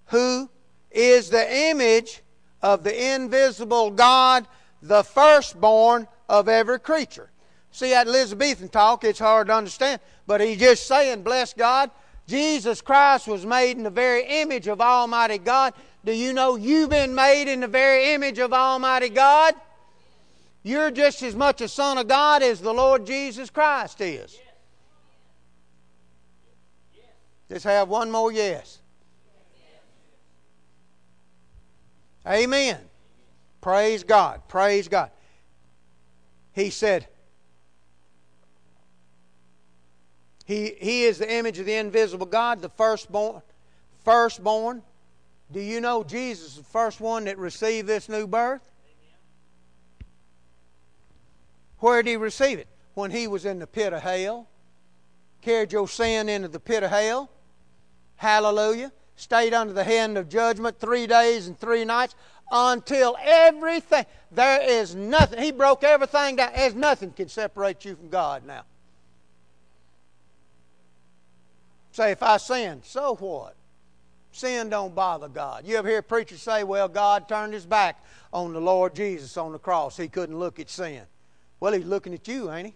who 0.10 0.48
is 0.92 1.32
the 1.32 1.70
image 1.72 2.22
of 2.62 2.84
the 2.84 3.16
invisible 3.16 3.90
God, 3.90 4.48
the 4.80 5.04
firstborn 5.04 6.08
of 6.30 6.48
every 6.48 6.80
creature. 6.80 7.32
See, 7.72 7.90
that 7.90 8.06
Elizabethan 8.06 8.70
talk, 8.70 9.04
it's 9.04 9.18
hard 9.18 9.48
to 9.48 9.56
understand, 9.56 10.02
but 10.28 10.40
he's 10.40 10.60
just 10.60 10.86
saying, 10.86 11.24
bless 11.24 11.52
God, 11.52 11.90
Jesus 12.30 12.80
Christ 12.80 13.28
was 13.28 13.44
made 13.44 13.76
in 13.76 13.84
the 13.84 13.90
very 13.90 14.24
image 14.42 14.68
of 14.68 14.80
Almighty 14.80 15.40
God. 15.40 15.74
Do 16.06 16.14
you 16.14 16.32
know 16.32 16.56
you've 16.56 16.92
been 16.92 17.16
made 17.16 17.52
in 17.52 17.60
the 17.60 17.68
very 17.68 18.14
image 18.14 18.38
of 18.38 18.54
Almighty 18.54 19.10
God? 19.10 19.56
You're 20.62 20.92
just 20.92 21.24
as 21.24 21.36
much 21.36 21.60
a 21.62 21.68
son 21.68 21.98
of 21.98 22.08
God 22.08 22.44
as 22.44 22.62
the 22.62 22.74
Lord 22.74 23.08
Jesus 23.08 23.50
Christ 23.50 24.00
is. 24.00 24.38
Just 27.52 27.66
have 27.66 27.90
one 27.90 28.12
more 28.12 28.32
yes. 28.32 28.78
Amen. 32.28 32.78
Praise 33.60 34.04
God. 34.04 34.48
Praise 34.48 34.88
God. 34.88 35.10
He 36.54 36.70
said, 36.70 37.08
he, 40.50 40.74
he 40.80 41.04
is 41.04 41.20
the 41.20 41.32
image 41.32 41.60
of 41.60 41.66
the 41.68 41.76
invisible 41.76 42.26
God, 42.26 42.62
the 42.62 42.70
firstborn. 42.70 43.44
Firstborn 44.04 44.82
do 45.52 45.60
you 45.60 45.82
know 45.82 46.04
Jesus 46.04 46.56
the 46.56 46.64
first 46.64 47.00
one 47.00 47.26
that 47.26 47.38
received 47.38 47.88
this 47.88 48.08
new 48.08 48.28
birth? 48.28 48.62
Where 51.80 52.04
did 52.04 52.10
he 52.10 52.18
receive 52.18 52.60
it? 52.60 52.68
When 52.94 53.10
he 53.10 53.28
was 53.28 53.46
in 53.46 53.60
the 53.60 53.68
pit 53.68 53.94
of 53.94 54.02
hell. 54.02 54.48
Carried 55.42 55.72
your 55.72 55.88
sin 55.88 56.30
into 56.30 56.50
the 56.50 56.60
pit 56.60 56.84
of 56.84 56.92
hell. 56.92 57.32
Hallelujah. 58.18 58.92
Stayed 59.16 59.54
under 59.54 59.74
the 59.74 59.84
hand 59.84 60.18
of 60.18 60.30
judgment 60.30 60.80
three 60.80 61.08
days 61.08 61.48
and 61.48 61.58
three 61.58 61.86
nights 61.86 62.16
until 62.52 63.16
everything, 63.22 64.06
there 64.32 64.62
is 64.62 64.96
nothing. 64.96 65.42
He 65.42 65.52
broke 65.52 65.84
everything 65.84 66.36
down. 66.36 66.52
There's 66.56 66.76
nothing 66.76 67.12
can 67.12 67.30
separate 67.30 67.86
you 67.86 67.96
from 67.96 68.10
God 68.10 68.46
now. 68.46 68.64
Say, 72.00 72.12
if 72.12 72.24
I 72.24 72.38
sin, 72.38 72.80
so 72.86 73.18
what? 73.18 73.56
Sin 74.32 74.70
don't 74.70 74.96
bother 74.96 75.28
God. 75.28 75.68
You 75.68 75.76
ever 75.76 75.90
hear 75.90 76.02
preachers 76.02 76.42
say, 76.42 76.64
well, 76.64 76.88
God 76.88 77.28
turned 77.28 77.54
his 77.54 77.66
back 77.66 78.06
on 78.32 78.54
the 78.54 78.62
Lord 78.62 78.96
Jesus 78.96 79.36
on 79.36 79.52
the 79.52 79.60
cross. 79.60 79.98
He 79.98 80.08
couldn't 80.08 80.40
look 80.40 80.62
at 80.62 80.70
sin. 80.70 81.02
Well, 81.60 81.74
he's 81.74 81.84
looking 81.84 82.14
at 82.14 82.26
you, 82.26 82.50
ain't 82.54 82.68
he? 82.68 82.74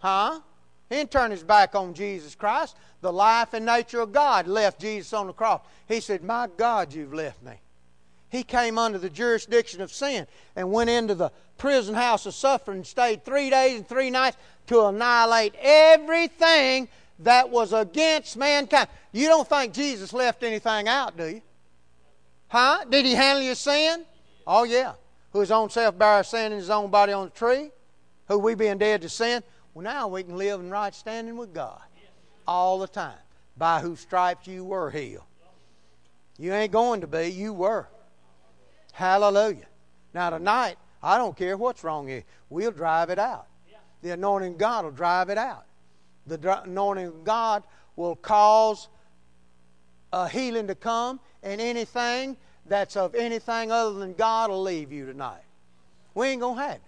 Huh? 0.00 0.40
He 0.90 0.96
didn't 0.96 1.10
turn 1.10 1.30
his 1.30 1.42
back 1.42 1.74
on 1.74 1.94
Jesus 1.94 2.34
Christ. 2.34 2.76
The 3.00 3.10
life 3.10 3.54
and 3.54 3.64
nature 3.64 4.00
of 4.00 4.12
God 4.12 4.46
left 4.46 4.78
Jesus 4.78 5.14
on 5.14 5.26
the 5.26 5.32
cross. 5.32 5.62
He 5.88 6.00
said, 6.00 6.22
My 6.22 6.50
God, 6.54 6.92
you've 6.92 7.14
left 7.14 7.42
me. 7.42 7.54
He 8.32 8.42
came 8.42 8.78
under 8.78 8.96
the 8.96 9.10
jurisdiction 9.10 9.82
of 9.82 9.92
sin 9.92 10.26
and 10.56 10.72
went 10.72 10.88
into 10.88 11.14
the 11.14 11.30
prison 11.58 11.94
house 11.94 12.24
of 12.24 12.32
suffering 12.32 12.78
and 12.78 12.86
stayed 12.86 13.26
three 13.26 13.50
days 13.50 13.76
and 13.76 13.86
three 13.86 14.08
nights 14.08 14.38
to 14.68 14.86
annihilate 14.86 15.54
everything 15.60 16.88
that 17.18 17.50
was 17.50 17.74
against 17.74 18.38
mankind. 18.38 18.88
You 19.12 19.28
don't 19.28 19.46
think 19.46 19.74
Jesus 19.74 20.14
left 20.14 20.42
anything 20.42 20.88
out, 20.88 21.14
do 21.14 21.26
you? 21.26 21.42
Huh? 22.48 22.86
Did 22.88 23.04
he 23.04 23.12
handle 23.12 23.44
your 23.44 23.54
sin? 23.54 24.06
Oh, 24.46 24.64
yeah. 24.64 24.94
Who 25.34 25.40
his 25.40 25.50
own 25.50 25.68
self 25.68 25.98
bare 25.98 26.24
sin 26.24 26.52
in 26.52 26.58
his 26.58 26.70
own 26.70 26.90
body 26.90 27.12
on 27.12 27.26
the 27.26 27.32
tree? 27.32 27.70
Who 28.28 28.38
we 28.38 28.54
being 28.54 28.78
dead 28.78 29.02
to 29.02 29.10
sin? 29.10 29.42
Well, 29.74 29.84
now 29.84 30.08
we 30.08 30.22
can 30.22 30.38
live 30.38 30.58
in 30.58 30.70
right 30.70 30.94
standing 30.94 31.36
with 31.36 31.52
God 31.52 31.82
all 32.48 32.78
the 32.78 32.88
time. 32.88 33.18
By 33.58 33.80
whose 33.80 34.00
stripes 34.00 34.46
you 34.46 34.64
were 34.64 34.90
healed. 34.90 35.24
You 36.38 36.54
ain't 36.54 36.72
going 36.72 37.02
to 37.02 37.06
be, 37.06 37.26
you 37.26 37.52
were. 37.52 37.88
Hallelujah. 38.92 39.66
Now, 40.14 40.30
tonight, 40.30 40.76
I 41.02 41.18
don't 41.18 41.36
care 41.36 41.56
what's 41.56 41.82
wrong 41.82 42.06
here. 42.06 42.24
We'll 42.48 42.70
drive 42.70 43.10
it 43.10 43.18
out. 43.18 43.46
The 44.02 44.10
anointing 44.10 44.56
God 44.56 44.84
will 44.84 44.92
drive 44.92 45.30
it 45.30 45.38
out. 45.38 45.64
The 46.26 46.62
anointing 46.62 47.06
of 47.06 47.24
God 47.24 47.62
will 47.96 48.16
cause 48.16 48.88
a 50.12 50.28
healing 50.28 50.66
to 50.66 50.74
come, 50.74 51.20
and 51.42 51.60
anything 51.60 52.36
that's 52.66 52.96
of 52.96 53.14
anything 53.14 53.72
other 53.72 53.94
than 53.94 54.12
God 54.12 54.50
will 54.50 54.62
leave 54.62 54.92
you 54.92 55.06
tonight. 55.06 55.42
We 56.14 56.28
ain't 56.28 56.40
going 56.40 56.56
to 56.56 56.62
have 56.62 56.74
it. 56.76 56.82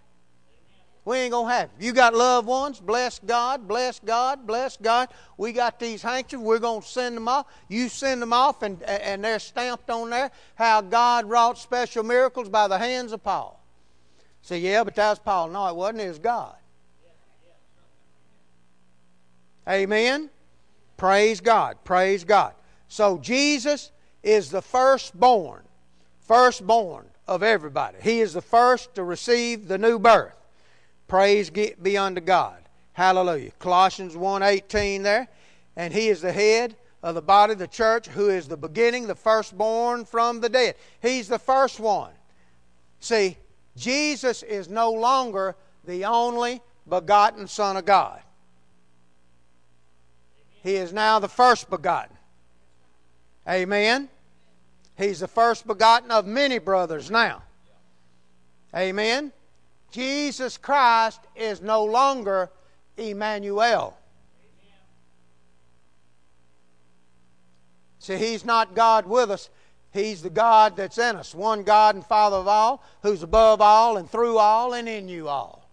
We 1.05 1.19
ain't 1.19 1.33
going 1.33 1.49
to 1.49 1.53
have 1.53 1.65
it. 1.65 1.85
You 1.85 1.93
got 1.93 2.15
loved 2.15 2.47
ones, 2.47 2.81
bless 2.81 3.19
God, 3.19 3.69
bless 3.69 4.01
God, 4.01 4.47
bless 4.47 4.79
God. 4.79 5.09
We 5.37 5.53
got 5.53 5.79
these 5.79 6.01
handkerchiefs, 6.01 6.43
we're 6.43 6.59
going 6.59 6.81
to 6.81 6.89
send 6.89 7.17
them 7.17 7.29
off. 7.29 7.47
You 7.69 7.91
send 7.91 8.23
them 8.23 8.33
off, 8.33 8.63
and, 8.63 8.83
and 8.85 9.23
they're 9.23 9.39
stamped 9.39 9.91
on 9.91 10.11
there 10.11 10.31
how 10.55 10.81
God 10.81 11.27
wrought 11.27 11.59
special 11.59 12.05
miracles 12.05 12.49
by 12.49 12.69
the 12.69 12.79
hands 12.79 13.13
of 13.13 13.23
Paul. 13.23 13.61
Say, 14.41 14.61
yeah, 14.61 14.83
but 14.83 14.95
that 14.95 15.11
was 15.11 15.19
Paul. 15.19 15.51
No, 15.51 15.67
it 15.69 15.77
wasn't. 15.77 16.01
It 16.01 16.09
was 16.09 16.19
God. 16.19 16.55
Amen? 19.69 20.31
Praise 20.97 21.41
God. 21.41 21.77
Praise 21.85 22.25
God. 22.25 22.55
So 22.89 23.19
Jesus 23.19 23.91
is 24.23 24.51
the 24.51 24.63
firstborn, 24.63 25.63
firstborn 26.21 27.07
of 27.27 27.43
everybody. 27.43 27.99
He 28.03 28.21
is 28.21 28.35
the 28.35 28.43
first 28.43 28.95
to 28.95 29.05
receive 29.05 29.69
the 29.69 29.79
new 29.79 29.99
birth. 29.99 30.35
Praise 31.09 31.51
be 31.51 31.97
unto 31.97 32.21
God. 32.21 32.63
Hallelujah. 32.93 33.51
Colossians 33.59 34.17
1:18 34.17 35.03
there. 35.03 35.29
And 35.77 35.93
he 35.93 36.09
is 36.09 36.21
the 36.21 36.33
head 36.33 36.77
of 37.03 37.15
the 37.15 37.23
body, 37.23 37.55
the 37.55 37.67
church, 37.67 38.07
who 38.09 38.31
is 38.31 38.49
the 38.49 38.57
beginning, 38.57 39.07
the 39.07 39.15
firstborn 39.15 40.05
from 40.05 40.41
the 40.41 40.49
dead. 40.49 40.77
He's 41.03 41.29
the 41.29 41.39
first 41.39 41.81
one. 41.81 42.13
See, 43.01 43.37
Jesus 43.77 44.43
is 44.43 44.69
no 44.69 44.93
longer 44.93 45.57
the 45.85 46.05
only 46.05 46.63
begotten 46.89 47.49
Son 47.49 47.77
of 47.77 47.85
God. 47.85 48.21
He 50.63 50.77
is 50.77 50.93
now 50.93 51.19
the 51.19 51.29
first 51.29 51.69
begotten. 51.69 52.17
Amen. 53.47 54.09
He's 54.97 55.21
the 55.21 55.29
first 55.29 55.67
begotten 55.67 56.11
of 56.11 56.25
many 56.25 56.59
brothers 56.59 57.11
now. 57.11 57.43
Amen. 58.75 59.33
Jesus 59.95 60.59
Christ 60.59 61.21
is 61.37 61.63
no 61.63 61.85
longer 61.85 62.51
Emmanuel. 62.97 63.97
See, 68.01 68.17
He's 68.17 68.45
not 68.45 68.75
God 68.75 69.07
with 69.07 69.31
us. 69.31 69.51
He's 69.93 70.21
the 70.21 70.31
God 70.31 70.77
that's 70.77 70.99
in 70.99 71.15
us. 71.15 71.33
One 71.33 71.63
God 71.63 71.95
and 71.95 72.05
Father 72.05 72.39
of 72.39 72.49
all, 72.49 72.83
who's 73.03 73.23
above 73.23 73.61
all 73.61 73.97
and 73.97 74.11
through 74.11 74.37
all 74.37 74.73
and 74.73 74.89
in 74.89 75.07
you 75.07 75.29
all. 75.29 75.71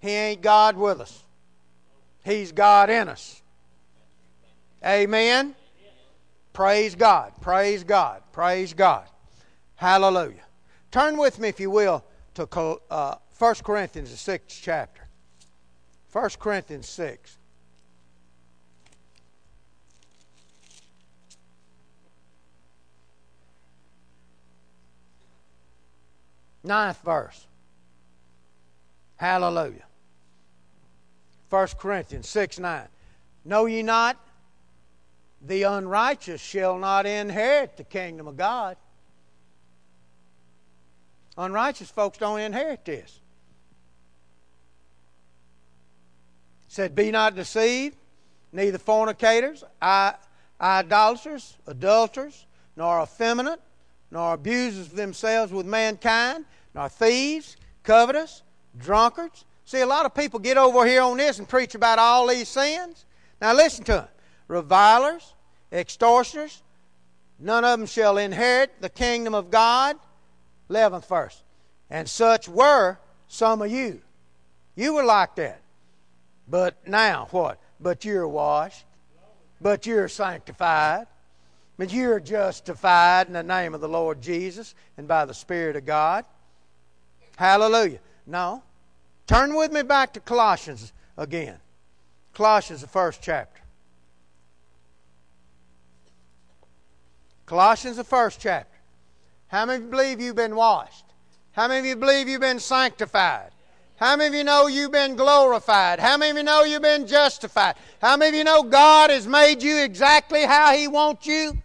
He 0.00 0.10
ain't 0.10 0.42
God 0.42 0.76
with 0.76 1.00
us. 1.00 1.22
He's 2.24 2.50
God 2.50 2.90
in 2.90 3.08
us. 3.08 3.40
Amen. 4.84 5.54
Praise 6.52 6.96
God. 6.96 7.34
Praise 7.40 7.84
God. 7.84 8.20
Praise 8.32 8.74
God. 8.74 9.04
Hallelujah. 9.76 10.42
Turn 10.90 11.16
with 11.16 11.38
me, 11.38 11.48
if 11.50 11.60
you 11.60 11.70
will, 11.70 12.04
to 12.36 12.78
uh, 12.90 13.16
1 13.38 13.54
Corinthians, 13.64 14.10
the 14.10 14.16
sixth 14.16 14.60
chapter. 14.62 15.08
1 16.12 16.30
Corinthians 16.38 16.88
6. 16.88 17.38
Ninth 26.62 27.00
verse. 27.04 27.46
Hallelujah. 29.16 29.84
1 31.48 31.68
Corinthians 31.78 32.28
6 32.28 32.58
9. 32.58 32.82
Know 33.44 33.66
ye 33.66 33.82
not 33.82 34.18
the 35.40 35.62
unrighteous 35.62 36.40
shall 36.40 36.76
not 36.78 37.06
inherit 37.06 37.76
the 37.76 37.84
kingdom 37.84 38.26
of 38.26 38.36
God. 38.36 38.76
Unrighteous 41.38 41.90
folks 41.90 42.18
don't 42.18 42.40
inherit 42.40 42.84
this. 42.84 43.20
Said, 46.68 46.94
Be 46.94 47.10
not 47.10 47.34
deceived, 47.34 47.96
neither 48.52 48.78
fornicators, 48.78 49.64
idolaters, 50.60 51.56
adulterers, 51.66 52.46
nor 52.76 53.02
effeminate, 53.02 53.60
nor 54.10 54.34
abusers 54.34 54.88
themselves 54.88 55.52
with 55.52 55.66
mankind, 55.66 56.44
nor 56.74 56.88
thieves, 56.88 57.56
covetous, 57.82 58.42
drunkards. 58.78 59.44
See, 59.64 59.80
a 59.80 59.86
lot 59.86 60.06
of 60.06 60.14
people 60.14 60.38
get 60.38 60.56
over 60.56 60.86
here 60.86 61.02
on 61.02 61.16
this 61.16 61.38
and 61.38 61.48
preach 61.48 61.74
about 61.74 61.98
all 61.98 62.26
these 62.26 62.48
sins. 62.48 63.04
Now 63.40 63.54
listen 63.54 63.84
to 63.86 63.92
them 63.92 64.08
revilers, 64.48 65.34
extortioners, 65.72 66.62
none 67.38 67.64
of 67.64 67.78
them 67.78 67.86
shall 67.86 68.18
inherit 68.18 68.70
the 68.80 68.88
kingdom 68.88 69.34
of 69.34 69.50
God. 69.50 69.96
11th 70.70 71.06
verse. 71.06 71.42
And 71.90 72.08
such 72.08 72.48
were 72.48 72.98
some 73.28 73.62
of 73.62 73.70
you. 73.70 74.00
You 74.74 74.94
were 74.94 75.04
like 75.04 75.36
that. 75.36 75.60
But 76.48 76.86
now, 76.86 77.28
what? 77.30 77.58
But 77.80 78.04
you're 78.04 78.28
washed. 78.28 78.84
But 79.60 79.86
you're 79.86 80.08
sanctified. 80.08 81.06
But 81.78 81.92
you're 81.92 82.20
justified 82.20 83.26
in 83.26 83.34
the 83.34 83.42
name 83.42 83.74
of 83.74 83.80
the 83.80 83.88
Lord 83.88 84.22
Jesus 84.22 84.74
and 84.96 85.06
by 85.06 85.24
the 85.24 85.34
Spirit 85.34 85.76
of 85.76 85.84
God. 85.84 86.24
Hallelujah. 87.36 87.98
No. 88.26 88.62
Turn 89.26 89.54
with 89.54 89.72
me 89.72 89.82
back 89.82 90.12
to 90.14 90.20
Colossians 90.20 90.92
again. 91.16 91.58
Colossians, 92.32 92.80
the 92.80 92.88
first 92.88 93.20
chapter. 93.22 93.60
Colossians, 97.44 97.96
the 97.96 98.04
first 98.04 98.40
chapter. 98.40 98.75
How 99.56 99.64
many 99.64 99.78
of 99.78 99.84
you 99.84 99.90
believe 99.90 100.20
you've 100.20 100.36
been 100.36 100.54
washed? 100.54 101.06
How 101.52 101.66
many 101.66 101.80
of 101.80 101.86
you 101.86 101.96
believe 101.96 102.28
you've 102.28 102.42
been 102.42 102.60
sanctified? 102.60 103.52
How 103.96 104.14
many 104.14 104.28
of 104.28 104.34
you 104.34 104.44
know 104.44 104.66
you've 104.66 104.92
been 104.92 105.16
glorified? 105.16 105.98
How 105.98 106.18
many 106.18 106.32
of 106.32 106.36
you 106.36 106.42
know 106.42 106.64
you've 106.64 106.82
been 106.82 107.06
justified? 107.06 107.76
How 107.98 108.18
many 108.18 108.28
of 108.28 108.34
you 108.34 108.44
know 108.44 108.62
God 108.64 109.08
has 109.08 109.26
made 109.26 109.62
you 109.62 109.78
exactly 109.82 110.44
how 110.44 110.74
He 110.74 110.88
wants 110.88 111.26
you? 111.26 111.56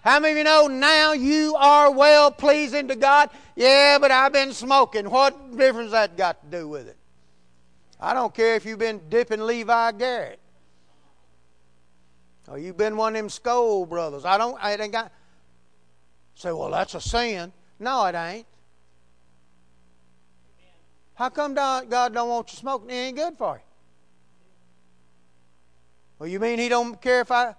How 0.00 0.18
many 0.18 0.32
of 0.32 0.38
you 0.38 0.44
know 0.44 0.68
now 0.68 1.12
you 1.12 1.54
are 1.56 1.90
well 1.90 2.30
pleasing 2.30 2.88
to 2.88 2.96
God? 2.96 3.28
Yeah, 3.56 3.98
but 4.00 4.10
I've 4.10 4.32
been 4.32 4.54
smoking. 4.54 5.10
What 5.10 5.54
difference 5.54 5.90
that 5.90 6.16
got 6.16 6.40
to 6.50 6.58
do 6.60 6.66
with 6.66 6.88
it? 6.88 6.96
I 8.00 8.14
don't 8.14 8.34
care 8.34 8.54
if 8.54 8.64
you've 8.64 8.78
been 8.78 9.02
dipping 9.10 9.42
Levi 9.42 9.92
Garrett. 9.92 10.40
Or 12.46 12.58
you've 12.58 12.78
been 12.78 12.96
one 12.96 13.14
of 13.14 13.18
them 13.18 13.28
Skoal 13.28 13.84
brothers. 13.84 14.24
I 14.24 14.38
don't, 14.38 14.56
I 14.64 14.76
ain't 14.76 14.92
got. 14.92 15.12
Say, 16.38 16.52
well, 16.52 16.70
that's 16.70 16.94
a 16.94 17.00
sin. 17.00 17.52
No, 17.80 18.06
it 18.06 18.14
ain't. 18.14 18.46
How 21.14 21.30
come 21.30 21.52
God 21.52 22.14
don't 22.14 22.28
want 22.28 22.52
you 22.52 22.58
smoking? 22.58 22.90
It 22.90 22.92
ain't 22.92 23.16
good 23.16 23.36
for 23.36 23.56
you. 23.56 23.62
Well, 26.20 26.28
you 26.28 26.38
mean 26.38 26.60
He 26.60 26.68
don't 26.68 27.02
care 27.02 27.22
if 27.22 27.32
I. 27.32 27.56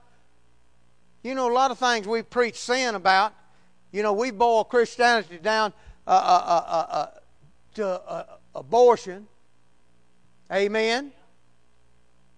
You 1.23 1.35
know, 1.35 1.51
a 1.51 1.53
lot 1.53 1.71
of 1.71 1.77
things 1.77 2.07
we 2.07 2.21
preach 2.21 2.55
sin 2.55 2.95
about. 2.95 3.33
You 3.91 4.01
know, 4.01 4.13
we 4.13 4.31
boil 4.31 4.63
Christianity 4.63 5.39
down 5.39 5.73
uh, 6.07 6.11
uh, 6.11 6.63
uh, 6.65 6.93
uh 6.93 7.07
to 7.75 8.25
abortion. 8.55 9.27
Amen. 10.53 11.11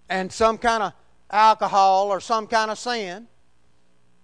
And 0.10 0.32
some 0.32 0.58
kind 0.58 0.82
of 0.82 0.94
alcohol 1.30 2.08
or 2.08 2.20
some 2.20 2.48
kind 2.48 2.72
of 2.72 2.80
sin. 2.80 3.28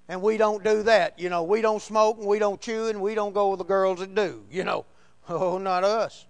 And 0.09 0.21
we 0.21 0.37
don't 0.37 0.63
do 0.63 0.83
that. 0.83 1.19
You 1.19 1.29
know, 1.29 1.43
we 1.43 1.61
don't 1.61 1.81
smoke 1.81 2.17
and 2.17 2.27
we 2.27 2.39
don't 2.39 2.61
chew 2.61 2.87
and 2.87 3.01
we 3.01 3.13
don't 3.13 3.33
go 3.33 3.49
with 3.49 3.59
the 3.59 3.65
girls 3.65 3.99
that 3.99 4.15
do. 4.15 4.43
You 4.49 4.63
know, 4.63 4.85
oh, 5.29 5.57
not 5.57 5.83
us. 5.83 6.25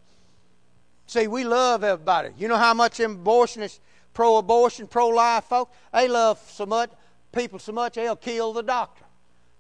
See, 1.06 1.28
we 1.28 1.44
love 1.44 1.84
everybody. 1.84 2.30
You 2.38 2.48
know 2.48 2.58
how 2.58 2.74
much 2.74 2.98
abortionists, 2.98 3.80
pro 4.14 4.38
abortion, 4.38 4.88
pro 4.88 5.08
life 5.08 5.46
folks, 5.46 5.76
they 5.94 6.08
love 6.08 6.40
so 6.50 6.66
much, 6.66 6.90
people 7.32 7.60
so 7.60 7.72
much, 7.72 7.96
they'll 7.96 8.16
kill 8.16 8.52
the 8.52 8.64
doctor. 8.64 9.06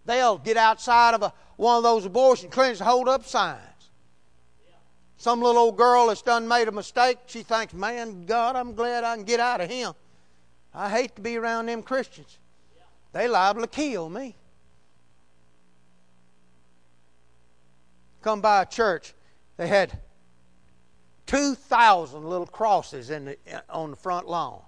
They'll 0.05 0.37
get 0.37 0.57
outside 0.57 1.13
of 1.13 1.21
a, 1.21 1.33
one 1.55 1.77
of 1.77 1.83
those 1.83 2.05
abortion 2.05 2.49
clinics 2.49 2.79
and 2.79 2.89
hold 2.89 3.07
up 3.07 3.25
signs. 3.25 3.61
Some 5.17 5.41
little 5.41 5.61
old 5.61 5.77
girl 5.77 6.07
that's 6.07 6.21
done 6.21 6.47
made 6.47 6.67
a 6.67 6.71
mistake, 6.71 7.17
she 7.25 7.43
thinks, 7.43 7.73
man, 7.73 8.25
God, 8.25 8.55
I'm 8.55 8.73
glad 8.73 9.03
I 9.03 9.15
can 9.15 9.25
get 9.25 9.39
out 9.39 9.61
of 9.61 9.69
him. 9.69 9.93
I 10.73 10.89
hate 10.89 11.15
to 11.15 11.21
be 11.21 11.37
around 11.37 11.67
them 11.67 11.81
Christians. 11.81 12.37
They 13.13 13.27
liable 13.27 13.61
to 13.61 13.67
kill 13.67 14.09
me. 14.09 14.35
Come 18.21 18.41
by 18.41 18.63
a 18.63 18.65
church. 18.65 19.13
They 19.55 19.67
had 19.67 19.99
2,000 21.27 22.23
little 22.23 22.47
crosses 22.47 23.09
in 23.09 23.25
the, 23.25 23.37
on 23.69 23.91
the 23.91 23.95
front 23.95 24.27
lawn. 24.27 24.61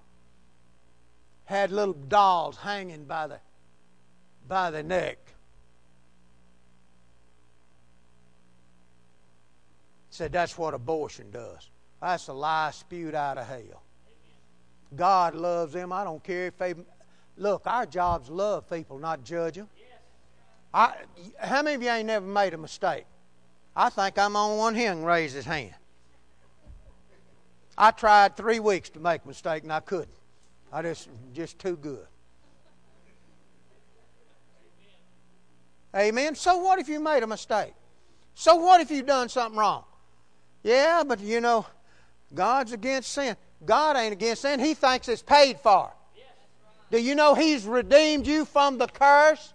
Had 1.44 1.72
little 1.72 1.94
dolls 1.94 2.56
hanging 2.56 3.04
by 3.04 3.26
the, 3.26 3.40
by 4.46 4.70
the 4.70 4.82
neck. 4.82 5.18
Said 10.10 10.32
that's 10.32 10.56
what 10.58 10.74
abortion 10.74 11.30
does. 11.30 11.70
That's 12.00 12.28
a 12.28 12.32
lie 12.32 12.70
spewed 12.72 13.14
out 13.14 13.38
of 13.38 13.46
hell. 13.46 13.82
God 14.94 15.34
loves 15.34 15.72
them. 15.72 15.92
I 15.92 16.04
don't 16.04 16.22
care 16.22 16.46
if 16.46 16.58
they. 16.58 16.74
Look, 17.40 17.62
our 17.64 17.86
job's 17.86 18.28
love 18.28 18.68
people, 18.68 18.98
not 18.98 19.24
judge 19.24 19.54
them. 19.54 19.66
I, 20.74 20.92
how 21.38 21.62
many 21.62 21.74
of 21.74 21.82
you 21.82 21.88
ain't 21.88 22.06
never 22.06 22.26
made 22.26 22.52
a 22.52 22.58
mistake? 22.58 23.06
I 23.74 23.88
think 23.88 24.18
I'm 24.18 24.36
on 24.36 24.58
one 24.58 24.74
here 24.74 24.94
raise 24.94 25.32
his 25.32 25.46
hand. 25.46 25.74
I 27.78 27.92
tried 27.92 28.36
three 28.36 28.60
weeks 28.60 28.90
to 28.90 29.00
make 29.00 29.24
a 29.24 29.28
mistake 29.28 29.62
and 29.62 29.72
I 29.72 29.80
couldn't. 29.80 30.10
I 30.70 30.82
just 30.82 31.08
just 31.32 31.58
too 31.58 31.76
good. 31.76 32.06
Amen. 35.96 36.34
So 36.34 36.58
what 36.58 36.78
if 36.78 36.90
you 36.90 37.00
made 37.00 37.22
a 37.22 37.26
mistake? 37.26 37.72
So 38.34 38.56
what 38.56 38.82
if 38.82 38.90
you've 38.90 39.06
done 39.06 39.30
something 39.30 39.58
wrong? 39.58 39.84
Yeah, 40.62 41.04
but 41.06 41.20
you 41.20 41.40
know, 41.40 41.64
God's 42.34 42.72
against 42.72 43.12
sin. 43.12 43.34
God 43.64 43.96
ain't 43.96 44.12
against 44.12 44.42
sin. 44.42 44.60
He 44.60 44.74
thinks 44.74 45.08
it's 45.08 45.22
paid 45.22 45.58
for. 45.58 45.90
Do 46.90 47.00
you 47.00 47.14
know 47.14 47.34
He's 47.34 47.64
redeemed 47.66 48.26
you 48.26 48.44
from 48.44 48.78
the 48.78 48.86
curse? 48.86 49.52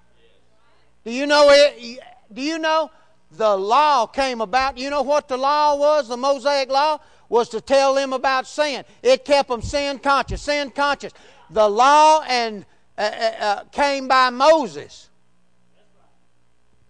Do 1.04 1.12
you 1.12 1.28
know 1.28 1.50
it? 1.52 2.00
Do 2.34 2.42
you 2.42 2.58
know 2.58 2.90
the 3.32 3.56
law 3.56 4.08
came 4.08 4.42
about? 4.42 4.78
You 4.78 4.90
know 4.90 5.02
what 5.02 5.28
the 5.28 5.38
law 5.38 5.76
was? 5.76 6.08
The 6.08 6.18
Mosaic 6.18 6.70
law 6.70 7.00
was 7.30 7.50
to 7.50 7.62
tell 7.62 7.94
them 7.94 8.14
about 8.14 8.48
sin. 8.48 8.84
It 9.04 9.26
kept 9.26 9.50
them 9.50 9.62
sin 9.62 10.00
conscious, 10.00 10.42
sin 10.42 10.72
conscious. 10.72 11.14
The 11.50 11.68
law 11.68 12.24
and 12.28 12.66
uh, 12.98 13.02
uh, 13.02 13.32
uh, 13.40 13.64
came 13.66 14.08
by 14.08 14.30
Moses, 14.30 15.10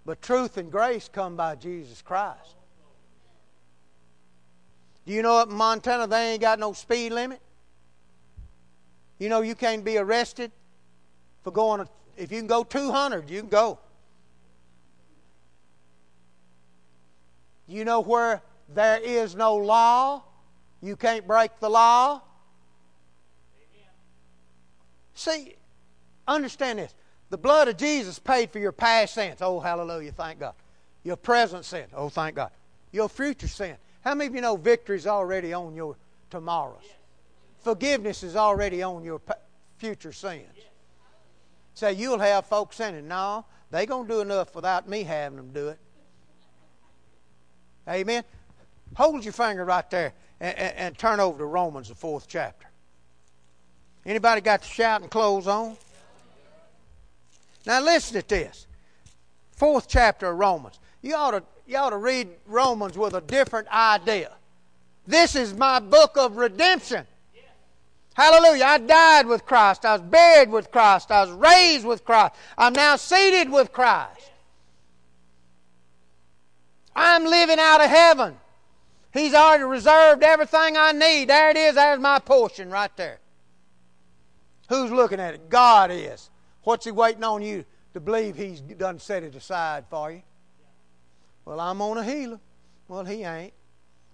but 0.06 0.22
truth 0.22 0.58
and 0.58 0.72
grace 0.72 1.10
come 1.12 1.36
by 1.36 1.56
Jesus 1.56 2.02
Christ. 2.02 2.56
Do 5.06 5.14
you 5.14 5.22
know 5.22 5.38
up 5.38 5.50
in 5.50 5.56
Montana 5.56 6.08
they 6.08 6.34
ain't 6.34 6.42
got 6.42 6.60
no 6.60 6.74
speed 6.74 7.12
limit? 7.12 7.42
You 9.20 9.30
know 9.30 9.42
you 9.42 9.56
can't 9.56 9.84
be 9.84 9.98
arrested 9.98 10.52
for 11.44 11.52
going. 11.52 11.88
If 12.18 12.32
you 12.32 12.40
can 12.40 12.48
go 12.48 12.64
200, 12.64 13.30
you 13.30 13.42
can 13.42 13.50
go. 13.50 13.80
You 17.68 17.86
know 17.86 18.02
where 18.02 18.42
there 18.74 19.00
is 19.02 19.36
no 19.36 19.56
law, 19.56 20.24
you 20.82 20.96
can't 20.96 21.26
break 21.26 21.60
the 21.60 21.70
law. 21.70 22.22
See, 25.14 25.56
understand 26.28 26.80
this. 26.80 26.94
The 27.30 27.38
blood 27.38 27.68
of 27.68 27.78
Jesus 27.78 28.20
paid 28.20 28.52
for 28.52 28.60
your 28.60 28.72
past 28.72 29.16
sins. 29.16 29.38
Oh, 29.42 29.60
hallelujah, 29.60 30.12
thank 30.12 30.40
God. 30.40 30.54
Your 31.04 31.16
present 31.16 31.66
sin. 31.66 31.86
Oh, 31.94 32.10
thank 32.10 32.36
God. 32.36 32.52
Your 32.92 33.10
future 33.10 33.48
sin. 33.48 33.78
How 34.04 34.14
many 34.14 34.28
of 34.28 34.36
you 34.36 34.42
know 34.42 34.58
victory 34.58 34.98
is 34.98 35.08
already 35.08 35.54
on 35.54 35.74
your 35.76 35.96
tomorrows? 36.30 36.84
Forgiveness 37.66 38.22
is 38.22 38.36
already 38.36 38.84
on 38.84 39.04
your 39.04 39.20
future 39.80 40.14
sins. 40.14 40.46
Say, 41.74 41.94
you'll 41.94 42.20
have 42.20 42.46
folks 42.46 42.76
sinning. 42.76 43.08
No, 43.08 43.44
they're 43.72 43.88
going 43.88 44.08
to 44.08 44.14
do 44.14 44.22
enough 44.22 44.54
without 44.54 44.88
me 44.88 45.02
having 45.02 45.38
them 45.38 45.52
do 45.52 45.70
it. 45.70 45.80
Amen. 47.90 48.24
Hold 48.94 49.24
your 49.24 49.34
finger 49.34 49.66
right 49.66 49.90
there 49.90 50.14
and, 50.40 50.56
and, 50.56 50.78
and 50.78 50.98
turn 51.00 51.20
over 51.20 51.40
to 51.40 51.46
Romans, 51.46 51.90
the 51.90 51.96
fourth 51.96 52.28
chapter. 52.28 52.68
Anybody 54.06 54.42
got 54.42 54.62
the 54.62 54.68
shouting 54.68 55.10
clothes 55.10 55.48
on? 55.48 55.76
Now 57.66 57.82
listen 57.82 58.22
to 58.22 58.30
this. 58.30 58.68
Fourth 59.54 59.88
chapter 59.88 60.30
of 60.30 60.38
Romans. 60.38 60.80
You 61.02 61.16
ought 61.16 61.32
to, 61.32 61.44
you 61.66 61.78
ought 61.78 61.90
to 61.90 61.98
read 61.98 62.28
Romans 62.46 62.96
with 62.96 63.16
a 63.16 63.22
different 63.22 63.68
idea. 63.70 64.34
This 65.08 65.36
is 65.36 65.56
my 65.56 65.80
book 65.80 66.16
of 66.16 66.38
redemption. 66.38 67.08
Hallelujah. 68.16 68.64
I 68.64 68.78
died 68.78 69.28
with 69.28 69.46
Christ. 69.46 69.86
I 69.86 69.94
was 69.94 70.02
buried 70.02 70.50
with 70.50 70.72
Christ. 70.72 71.12
I 71.12 71.26
was 71.26 71.32
raised 71.32 71.86
with 71.86 72.06
Christ. 72.06 72.34
I'm 72.58 72.74
now 72.74 72.96
seated 72.96 73.52
with 73.52 73.74
Christ. 73.74 74.32
I'm 76.96 77.26
living 77.26 77.60
out 77.60 77.84
of 77.84 77.90
heaven. 77.90 78.38
He's 79.14 79.34
already 79.34 79.64
reserved 79.64 80.24
everything 80.24 80.78
I 80.78 80.94
need. 80.94 81.30
There 81.30 81.50
it 81.50 81.58
is. 81.58 81.76
There's 81.76 82.00
my 82.00 82.20
portion 82.20 82.70
right 82.70 82.96
there. 82.96 83.20
Who's 84.70 84.92
looking 84.92 85.20
at 85.20 85.34
it? 85.34 85.50
God 85.50 85.92
is. 85.92 86.30
What's 86.64 86.86
He 86.86 86.92
waiting 86.92 87.24
on 87.24 87.42
you 87.42 87.66
to 87.94 88.00
believe 88.00 88.38
He's 88.38 88.62
done 88.62 88.98
set 89.00 89.24
it 89.24 89.36
aside 89.36 89.86
for 89.90 90.12
you? 90.12 90.22
Well, 91.44 91.60
I'm 91.60 91.82
on 91.82 91.98
a 91.98 92.04
healer. 92.04 92.40
Well, 92.88 93.04
He 93.04 93.24
ain't. 93.24 93.54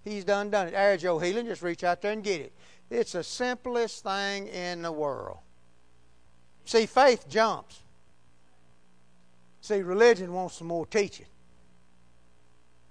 He's 0.04 0.24
done 0.24 0.50
done 0.50 0.68
it. 0.68 0.72
There's 0.72 1.04
your 1.04 1.22
healing. 1.22 1.46
Just 1.46 1.62
reach 1.62 1.84
out 1.84 2.02
there 2.02 2.12
and 2.12 2.24
get 2.24 2.42
it. 2.42 2.54
It's 2.92 3.14
the 3.14 3.24
simplest 3.24 4.04
thing 4.04 4.48
in 4.48 4.84
the 4.84 4.92
world. 4.92 5.40
See, 6.66 6.86
faith 6.86 7.28
jumps. 7.28 7.80
See, 9.62 9.82
religion 9.82 10.32
wants 10.32 10.58
some 10.58 10.68
more 10.68 10.86
teaching 10.86 11.26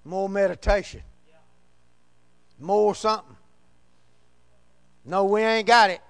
more 0.05 0.29
meditation, 0.29 1.03
more 2.59 2.95
something. 2.95 3.37
No, 5.05 5.25
we 5.25 5.43
ain't 5.43 5.67
got 5.67 5.91
it. 5.91 6.01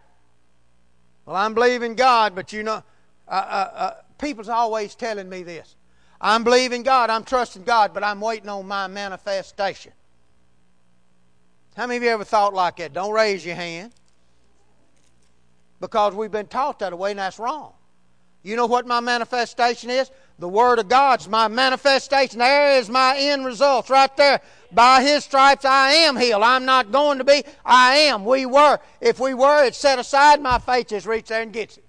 Well, 1.27 1.37
I'm 1.37 1.55
believing 1.55 1.95
God, 1.95 2.35
but 2.35 2.53
you 2.53 2.63
know, 2.63 2.83
uh, 3.29 3.31
uh, 3.31 3.71
uh, 3.75 3.95
people's 4.19 4.49
always 4.49 4.95
telling 4.95 5.29
me 5.29 5.43
this. 5.43 5.77
I'm 6.21 6.45
believing 6.45 6.83
God, 6.83 7.09
I'm 7.09 7.25
trusting 7.25 7.65
God, 7.65 7.95
but 7.95 8.03
I'm 8.03 8.21
waiting 8.21 8.49
on 8.49 8.67
my 8.67 8.87
manifestation. 8.89 9.93
How 11.81 11.87
many 11.87 11.97
of 11.97 12.03
you 12.03 12.11
ever 12.11 12.25
thought 12.25 12.53
like 12.53 12.77
that? 12.77 12.93
Don't 12.93 13.15
raise 13.15 13.43
your 13.43 13.55
hand. 13.55 13.93
Because 15.81 16.15
we've 16.15 16.31
been 16.31 16.47
taught 16.47 16.79
that 16.81 16.99
way, 16.99 17.13
and 17.13 17.19
that's 17.19 17.39
wrong. 17.39 17.73
You 18.43 18.55
know 18.57 18.67
what 18.67 18.87
my 18.87 19.01
manifestation 19.01 19.89
is? 19.89 20.11
The 20.39 20.47
Word 20.47 20.79
of 20.79 20.91
God's 20.91 21.27
my 21.27 21.49
manifestation. 21.49 22.39
There 22.39 22.79
is 22.79 22.91
my 22.91 23.17
end 23.17 23.47
results 23.47 23.89
right 23.89 24.15
there. 24.19 24.43
By 24.71 25.03
His 25.03 25.25
stripes 25.25 25.65
I 25.65 25.93
am 25.93 26.19
healed. 26.19 26.43
I'm 26.43 26.67
not 26.67 26.93
going 26.93 27.17
to 27.17 27.25
be. 27.25 27.45
I 27.65 27.97
am. 27.97 28.27
We 28.27 28.45
were. 28.45 28.79
If 29.01 29.19
we 29.19 29.33
were, 29.33 29.65
it's 29.65 29.79
set 29.79 29.99
aside. 29.99 30.43
My 30.43 30.59
faith 30.59 30.89
just 30.89 31.07
reaches 31.07 31.31
there 31.31 31.41
and 31.41 31.51
gets 31.51 31.79
it. 31.79 31.85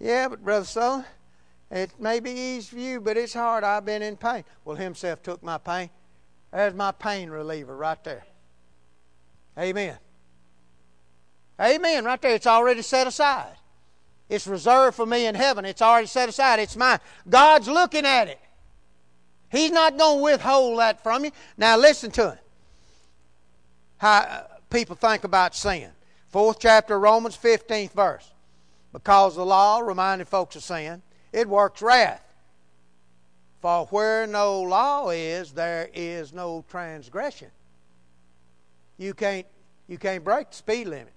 Yeah, 0.00 0.28
but 0.28 0.42
Brother 0.42 0.64
Sutherlin, 0.64 1.04
it 1.70 1.90
may 2.00 2.18
be 2.20 2.30
easy 2.30 2.74
for 2.74 2.80
you, 2.80 2.98
but 2.98 3.18
it's 3.18 3.34
hard. 3.34 3.62
I've 3.62 3.84
been 3.84 4.00
in 4.00 4.16
pain. 4.16 4.44
Well, 4.64 4.76
Himself 4.76 5.22
took 5.22 5.42
my 5.42 5.58
pain. 5.58 5.90
There's 6.54 6.74
my 6.74 6.92
pain 6.92 7.30
reliever 7.30 7.76
right 7.76 8.02
there. 8.04 8.24
Amen. 9.58 9.98
Amen. 11.60 12.04
Right 12.04 12.22
there. 12.22 12.36
It's 12.36 12.46
already 12.46 12.82
set 12.82 13.08
aside. 13.08 13.56
It's 14.28 14.46
reserved 14.46 14.96
for 14.96 15.04
me 15.04 15.26
in 15.26 15.34
heaven. 15.34 15.64
It's 15.64 15.82
already 15.82 16.06
set 16.06 16.28
aside. 16.28 16.60
It's 16.60 16.76
mine. 16.76 17.00
God's 17.28 17.66
looking 17.66 18.06
at 18.06 18.28
it. 18.28 18.40
He's 19.50 19.72
not 19.72 19.98
going 19.98 20.18
to 20.18 20.22
withhold 20.22 20.78
that 20.78 21.02
from 21.02 21.24
you. 21.24 21.32
Now 21.56 21.76
listen 21.76 22.12
to 22.12 22.30
him. 22.30 22.38
How 23.98 24.18
uh, 24.18 24.42
people 24.70 24.94
think 24.94 25.24
about 25.24 25.56
sin. 25.56 25.90
Fourth 26.28 26.58
chapter, 26.60 26.98
Romans, 26.98 27.36
15th 27.36 27.92
verse. 27.92 28.30
Because 28.92 29.34
the 29.34 29.44
law 29.44 29.80
reminded 29.80 30.28
folks 30.28 30.54
of 30.54 30.62
sin, 30.62 31.02
it 31.32 31.48
works 31.48 31.82
wrath. 31.82 32.23
For 33.64 33.86
where 33.86 34.26
no 34.26 34.60
law 34.60 35.08
is, 35.08 35.52
there 35.52 35.88
is 35.94 36.34
no 36.34 36.66
transgression. 36.68 37.48
You 38.98 39.14
can't, 39.14 39.46
you 39.88 39.96
can't 39.96 40.22
break 40.22 40.50
the 40.50 40.56
speed 40.56 40.86
limit. 40.86 41.14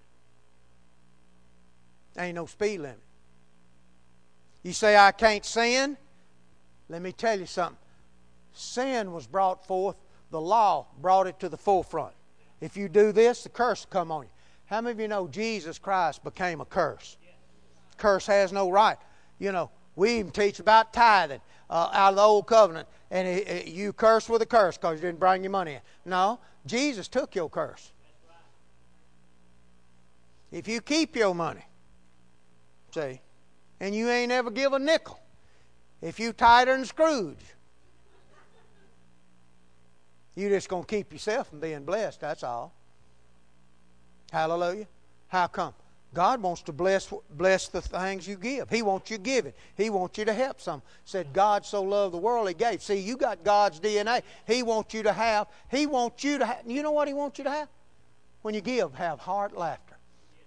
Ain't 2.17 2.35
no 2.35 2.45
speed 2.45 2.77
limit. 2.77 3.01
You 4.63 4.71
say, 4.71 4.95
I 4.95 5.11
can't 5.11 5.43
sin? 5.43 5.97
Let 6.87 7.01
me 7.01 7.11
tell 7.11 7.37
you 7.37 7.47
something. 7.47 7.75
Sin 8.53 9.11
was 9.11 9.27
brought 9.27 9.67
forth, 9.67 9.97
the 10.31 10.39
law 10.39 10.85
brought 11.01 11.27
it 11.27 11.41
to 11.41 11.49
the 11.49 11.57
forefront. 11.57 12.13
If 12.61 12.77
you 12.77 12.87
do 12.87 13.11
this, 13.11 13.43
the 13.43 13.49
curse 13.49 13.83
will 13.83 13.91
come 13.91 14.09
on 14.09 14.23
you. 14.23 14.29
How 14.67 14.79
many 14.79 14.93
of 14.93 14.99
you 15.01 15.09
know 15.09 15.27
Jesus 15.27 15.77
Christ 15.79 16.23
became 16.23 16.61
a 16.61 16.65
curse? 16.65 17.17
Curse 17.97 18.27
has 18.27 18.53
no 18.53 18.71
right. 18.71 18.97
You 19.37 19.51
know, 19.51 19.69
we 19.97 20.19
even 20.19 20.31
teach 20.31 20.61
about 20.61 20.93
tithing 20.93 21.41
uh, 21.69 21.89
out 21.93 22.09
of 22.09 22.15
the 22.15 22.21
old 22.21 22.47
covenant, 22.47 22.87
and 23.11 23.27
it, 23.27 23.47
it, 23.47 23.67
you 23.67 23.93
curse 23.93 24.29
with 24.29 24.41
a 24.41 24.45
curse 24.45 24.77
because 24.77 24.95
you 24.95 25.07
didn't 25.07 25.19
bring 25.19 25.43
your 25.43 25.51
money 25.51 25.73
in. 25.73 25.81
No, 26.05 26.39
Jesus 26.65 27.07
took 27.07 27.35
your 27.35 27.49
curse. 27.49 27.91
If 30.51 30.67
you 30.67 30.79
keep 30.79 31.15
your 31.15 31.35
money, 31.35 31.65
See? 32.97 33.21
And 33.79 33.93
you 33.93 34.09
ain't 34.09 34.31
ever 34.31 34.49
give 34.49 34.73
a 34.73 34.79
nickel. 34.79 35.19
If 36.01 36.19
you 36.19 36.33
tighter 36.33 36.75
than 36.75 36.85
Scrooge. 36.85 37.37
You 40.35 40.49
just 40.49 40.69
going 40.69 40.83
to 40.83 40.87
keep 40.87 41.11
yourself 41.13 41.49
from 41.49 41.59
being 41.59 41.83
blessed, 41.83 42.21
that's 42.21 42.43
all. 42.43 42.73
Hallelujah. 44.31 44.87
How 45.27 45.47
come? 45.47 45.73
God 46.17 46.41
wants 46.41 46.63
to 46.63 46.73
bless 46.73 47.13
bless 47.29 47.67
the 47.67 47.79
things 47.79 48.27
you 48.27 48.37
give. 48.37 48.71
He 48.71 48.81
wants 48.81 49.11
you 49.11 49.19
giving. 49.19 49.53
He 49.75 49.91
wants 49.91 50.17
you 50.17 50.25
to 50.25 50.33
help 50.33 50.59
some. 50.59 50.81
Said 51.05 51.31
God 51.31 51.63
so 51.63 51.83
loved 51.83 52.11
the 52.15 52.17
world 52.17 52.47
he 52.47 52.55
gave. 52.55 52.81
See, 52.81 52.97
you 52.97 53.17
got 53.17 53.43
God's 53.43 53.79
DNA. 53.79 54.23
He 54.47 54.63
wants 54.63 54.95
you 54.95 55.03
to 55.03 55.13
have. 55.13 55.45
He 55.69 55.85
wants 55.85 56.23
you 56.23 56.39
to 56.39 56.45
have. 56.47 56.63
You 56.65 56.81
know 56.81 56.89
what 56.89 57.07
he 57.07 57.13
wants 57.13 57.37
you 57.37 57.43
to 57.43 57.51
have? 57.51 57.67
When 58.41 58.55
you 58.55 58.61
give, 58.61 58.95
have 58.95 59.19
heart 59.19 59.55
laughter. 59.55 59.95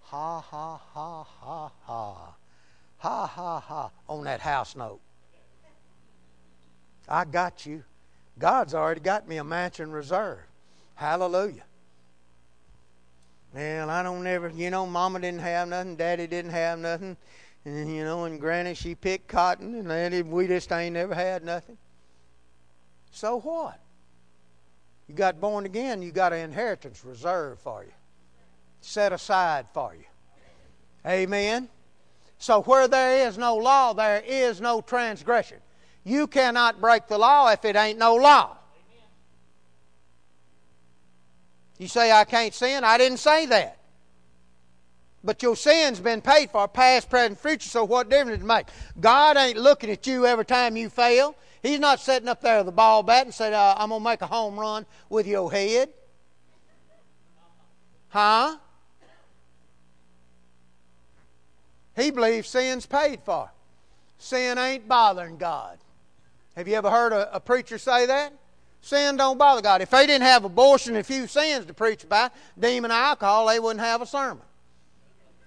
Ha 0.01 0.41
ha 0.41 0.77
ha 0.93 1.23
ha 1.23 1.71
ha. 1.85 2.35
Ha 2.99 3.27
ha 3.29 3.61
ha 3.61 3.91
on 4.09 4.25
that 4.25 4.41
house 4.41 4.75
note. 4.75 4.99
I 7.09 7.25
got 7.25 7.64
you. 7.64 7.85
God's 8.41 8.75
already 8.75 9.03
got 9.03 9.29
me 9.29 9.37
a 9.37 9.45
mansion 9.45 9.93
reserved. 9.93 10.43
Hallelujah. 10.97 11.62
Well, 13.55 13.91
I 13.91 14.03
don't 14.03 14.23
never, 14.23 14.49
you 14.49 14.71
know, 14.71 14.87
Mama 14.87 15.21
didn't 15.21 15.41
have 15.41 15.69
nothing, 15.69 15.97
Daddy 15.97 16.27
didn't 16.27 16.53
have 16.53 16.79
nothing, 16.79 17.17
and 17.65 17.95
you 17.95 18.05
know, 18.05 18.25
and 18.25 18.41
Granny 18.41 18.75
she 18.75 18.95
picked 18.95 19.27
cotton, 19.27 19.75
and 19.75 20.31
we 20.31 20.47
just 20.47 20.71
ain't 20.71 20.95
never 20.95 21.15
had 21.15 21.45
nothing. 21.45 21.77
So 23.11 23.41
what? 23.41 23.81
You 25.09 25.15
got 25.15 25.41
born 25.41 25.67
again, 25.67 26.01
you 26.01 26.13
got 26.13 26.33
an 26.33 26.39
inheritance 26.39 27.05
reserved 27.05 27.61
for 27.61 27.83
you, 27.83 27.93
set 28.81 29.13
aside 29.13 29.67
for 29.75 29.95
you. 29.95 30.05
Amen. 31.05 31.69
So 32.39 32.63
where 32.63 32.87
there 32.87 33.27
is 33.27 33.37
no 33.37 33.57
law, 33.57 33.93
there 33.93 34.23
is 34.25 34.61
no 34.61 34.81
transgression. 34.81 35.59
You 36.05 36.29
cannot 36.29 36.81
break 36.81 37.09
the 37.09 37.19
law 37.19 37.51
if 37.51 37.65
it 37.65 37.75
ain't 37.75 37.99
no 37.99 38.15
law. 38.15 38.57
You 41.81 41.89
say, 41.89 42.12
I 42.12 42.24
can't 42.24 42.53
sin? 42.53 42.85
I 42.85 42.99
didn't 42.99 43.20
say 43.20 43.47
that. 43.47 43.78
But 45.24 45.43
your 45.43 45.57
sin's 45.57 45.99
been 45.99 46.20
paid 46.20 46.51
for, 46.51 46.68
past, 46.68 47.09
present, 47.09 47.41
future, 47.41 47.70
so 47.70 47.85
what 47.85 48.11
difference 48.11 48.43
does 48.43 48.45
it 48.45 48.47
make? 48.47 48.66
God 49.01 49.39
ain't 49.39 49.57
looking 49.57 49.89
at 49.89 50.07
you 50.07 50.26
every 50.26 50.45
time 50.45 50.76
you 50.76 50.91
fail. 50.91 51.35
He's 51.62 51.81
not 51.81 51.99
sitting 51.99 52.28
up 52.28 52.43
there 52.43 52.59
with 52.59 52.66
the 52.66 52.72
ball 52.72 53.03
bat 53.03 53.24
and 53.24 53.35
saying, 53.35 53.55
uh, 53.55 53.76
I'm 53.78 53.89
going 53.89 54.03
to 54.03 54.05
make 54.05 54.20
a 54.20 54.26
home 54.26 54.61
run 54.61 54.85
with 55.09 55.26
your 55.26 55.51
head. 55.51 55.89
Huh? 58.11 58.59
He 61.97 62.11
believes 62.11 62.47
sin's 62.47 62.85
paid 62.85 63.20
for. 63.24 63.51
Sin 64.18 64.59
ain't 64.59 64.87
bothering 64.87 65.39
God. 65.39 65.78
Have 66.57 66.68
you 66.68 66.74
ever 66.74 66.91
heard 66.91 67.14
a, 67.14 67.35
a 67.35 67.41
preacher 67.41 67.78
say 67.78 68.05
that? 68.05 68.35
Sin 68.83 69.16
don't 69.16 69.39
bother 69.39 69.61
God. 69.61 69.83
If 69.83 69.91
they 69.91 70.07
didn't 70.07 70.22
have 70.22 70.45
abortion 70.45 70.95
and 70.95 71.01
a 71.01 71.05
few 71.05 71.26
sins 71.26 71.66
to 71.66 71.74
preach 71.74 72.05
about, 72.05 72.33
demon 72.59 72.91
alcohol, 72.91 73.47
they 73.47 73.61
wouldn't 73.61 73.85
have 73.85 74.01
a 74.01 74.07
sermon. 74.07 74.43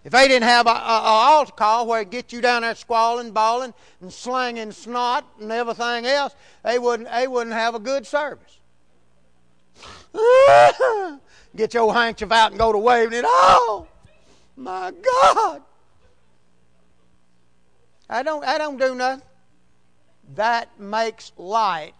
If 0.03 0.11
they 0.11 0.27
didn't 0.27 0.43
have 0.43 0.67
an 0.67 0.75
altar 0.77 1.53
call 1.53 1.88
where 1.88 2.01
it 2.01 2.09
get 2.09 2.34
you 2.34 2.41
down 2.41 2.63
there 2.63 2.75
squalling, 2.75 3.31
bawling, 3.31 3.73
and 4.01 4.11
slanging 4.11 4.71
snot 4.73 5.25
and 5.39 5.51
everything 5.51 6.05
else, 6.05 6.36
they 6.63 6.77
wouldn't, 6.77 7.09
they 7.09 7.27
wouldn't 7.27 7.55
have 7.55 7.73
a 7.73 7.79
good 7.79 8.05
service. 8.05 8.59
get 11.55 11.73
your 11.73 11.93
handkerchief 11.93 12.31
out 12.31 12.51
and 12.51 12.59
go 12.59 12.73
to 12.73 12.77
waving 12.77 13.19
it. 13.19 13.25
Oh, 13.25 13.88
my 14.57 14.91
God. 14.91 15.61
I 18.09 18.21
don't, 18.23 18.43
I 18.43 18.57
don't 18.57 18.77
do 18.77 18.93
nothing. 18.93 19.25
That 20.36 20.79
makes 20.79 21.31
light 21.38 21.95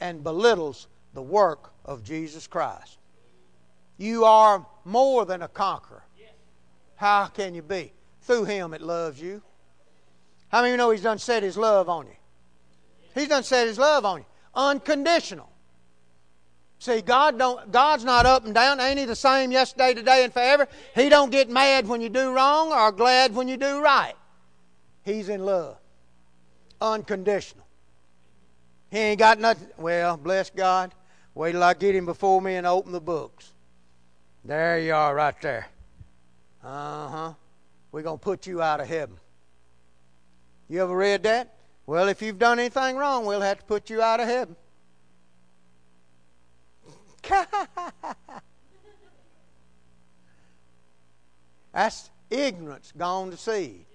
and 0.00 0.22
belittles 0.22 0.86
the 1.14 1.22
work 1.22 1.72
of 1.84 2.04
Jesus 2.04 2.46
Christ. 2.46 2.98
You 3.96 4.24
are 4.24 4.64
more 4.84 5.24
than 5.24 5.42
a 5.42 5.48
conqueror. 5.48 6.04
How 6.96 7.26
can 7.26 7.54
you 7.54 7.62
be? 7.62 7.92
Through 8.22 8.44
Him 8.44 8.74
it 8.74 8.80
loves 8.80 9.20
you. 9.20 9.42
How 10.48 10.62
many 10.62 10.70
of 10.70 10.72
you 10.72 10.76
know 10.78 10.90
He's 10.90 11.02
done 11.02 11.18
set 11.18 11.42
His 11.42 11.56
love 11.56 11.88
on 11.88 12.06
you? 12.06 12.16
He's 13.14 13.28
done 13.28 13.42
set 13.44 13.66
His 13.66 13.78
love 13.78 14.04
on 14.04 14.20
you. 14.20 14.26
Unconditional. 14.54 15.50
See, 16.80 17.00
God 17.00 17.38
don't 17.38 17.72
God's 17.72 18.04
not 18.04 18.24
up 18.24 18.44
and 18.44 18.54
down. 18.54 18.80
Ain't 18.80 18.98
he 18.98 19.04
the 19.04 19.16
same 19.16 19.50
yesterday, 19.50 19.94
today, 19.94 20.24
and 20.24 20.32
forever? 20.32 20.68
He 20.94 21.08
don't 21.08 21.30
get 21.30 21.50
mad 21.50 21.88
when 21.88 22.00
you 22.00 22.08
do 22.08 22.32
wrong 22.32 22.72
or 22.72 22.92
glad 22.92 23.34
when 23.34 23.48
you 23.48 23.56
do 23.56 23.80
right. 23.80 24.14
He's 25.04 25.28
in 25.28 25.44
love. 25.44 25.76
Unconditional. 26.80 27.66
He 28.90 28.98
ain't 28.98 29.18
got 29.18 29.38
nothing. 29.38 29.68
Well, 29.76 30.16
bless 30.16 30.50
God. 30.50 30.94
Wait 31.34 31.52
till 31.52 31.62
I 31.62 31.74
get 31.74 31.94
him 31.94 32.06
before 32.06 32.40
me 32.42 32.56
and 32.56 32.66
open 32.66 32.92
the 32.92 33.00
books. 33.00 33.52
There 34.44 34.78
you 34.80 34.94
are, 34.94 35.14
right 35.14 35.40
there. 35.42 35.68
Uh 36.64 37.08
huh. 37.08 37.34
We're 37.92 38.02
going 38.02 38.18
to 38.18 38.22
put 38.22 38.46
you 38.46 38.60
out 38.62 38.80
of 38.80 38.88
heaven. 38.88 39.16
You 40.68 40.82
ever 40.82 40.96
read 40.96 41.22
that? 41.24 41.54
Well, 41.86 42.08
if 42.08 42.20
you've 42.20 42.38
done 42.38 42.58
anything 42.58 42.96
wrong, 42.96 43.24
we'll 43.24 43.40
have 43.40 43.58
to 43.58 43.64
put 43.64 43.88
you 43.88 44.02
out 44.02 44.20
of 44.20 44.26
heaven. 44.28 44.56
That's 51.72 52.10
ignorance 52.30 52.92
gone 52.96 53.30
to 53.30 53.36
seed. 53.36 53.86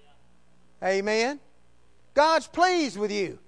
Amen. 0.82 1.38
God's 2.14 2.46
pleased 2.46 2.96
with 2.98 3.12
you. 3.12 3.38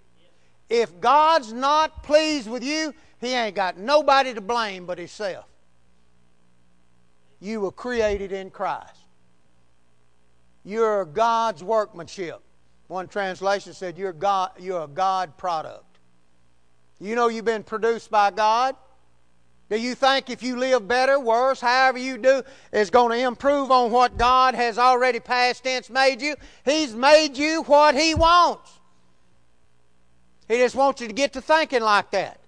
If 0.69 1.01
God's 1.01 1.53
not 1.53 2.03
pleased 2.03 2.49
with 2.49 2.65
you, 2.65 2.95
He 3.21 3.33
ain't 3.33 3.55
got 3.55 3.79
nobody 3.79 4.35
to 4.35 4.41
blame 4.41 4.87
but 4.87 4.99
Himself. 4.99 5.47
You 7.41 7.61
were 7.61 7.73
created 7.73 8.33
in 8.33 8.51
Christ. 8.51 8.99
You're 10.65 11.05
God's 11.05 11.63
workmanship. 11.63 12.41
One 12.89 13.09
translation 13.09 13.73
said 13.73 13.99
you're, 13.99 14.13
God, 14.13 14.51
you're 14.59 14.83
a 14.83 14.89
God 14.89 15.37
product. 15.37 15.85
You 17.01 17.15
know 17.15 17.29
you've 17.29 17.45
been 17.45 17.63
produced 17.63 18.11
by 18.11 18.31
God. 18.31 18.75
Do 19.69 19.77
you 19.77 19.97
think 19.97 20.31
if 20.31 20.43
you 20.43 20.57
live 20.57 20.87
better, 20.87 21.19
worse, 21.19 21.61
however 21.61 21.99
you 21.99 22.19
do, 22.19 22.43
is 22.73 22.89
going 22.89 23.19
to 23.19 23.27
improve 23.27 23.73
on 23.73 23.91
what 23.91 24.17
God 24.17 24.55
has 24.55 24.79
already 24.79 25.19
past 25.19 25.65
tense 25.65 25.91
made 25.91 26.23
you? 26.23 26.37
He's 26.65 26.95
made 26.95 27.37
you 27.37 27.63
what 27.65 27.97
He 27.97 28.15
wants. 28.15 28.76
He 30.49 30.59
just 30.59 30.75
wants 30.75 31.01
you 31.01 31.09
to 31.09 31.15
get 31.15 31.33
to 31.33 31.41
thinking 31.41 31.83
like 31.83 32.11
that. 32.13 32.41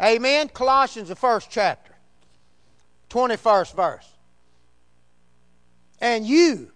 Amen. 0.00 0.48
Colossians, 0.48 1.08
the 1.08 1.16
first 1.16 1.50
chapter, 1.50 1.94
21st 3.10 3.74
verse. 3.74 4.08
And 6.00 6.26
you 6.26 6.70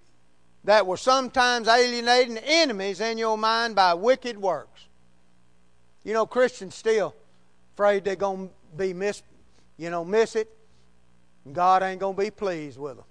that 0.64 0.86
were 0.86 0.96
sometimes 0.96 1.68
alienating 1.68 2.38
enemies 2.38 3.00
in 3.00 3.18
your 3.18 3.38
mind 3.38 3.74
by 3.74 3.94
wicked 3.94 4.36
works. 4.36 4.86
You 6.04 6.12
know, 6.12 6.26
Christians 6.26 6.74
still 6.74 7.14
afraid 7.74 8.04
they're 8.04 8.16
going 8.16 8.48
to 8.48 8.76
be 8.76 8.92
miss, 8.92 9.22
you 9.76 9.90
know, 9.90 10.04
miss 10.04 10.36
it. 10.36 10.48
And 11.44 11.54
God 11.54 11.82
ain't 11.82 12.00
going 12.00 12.16
to 12.16 12.22
be 12.22 12.30
pleased 12.30 12.78
with 12.78 12.96
them. 12.96 13.04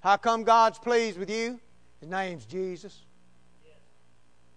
How 0.00 0.16
come 0.16 0.44
God's 0.44 0.78
pleased 0.78 1.18
with 1.18 1.30
you? 1.30 1.60
His 2.00 2.08
name's 2.08 2.44
Jesus. 2.44 3.04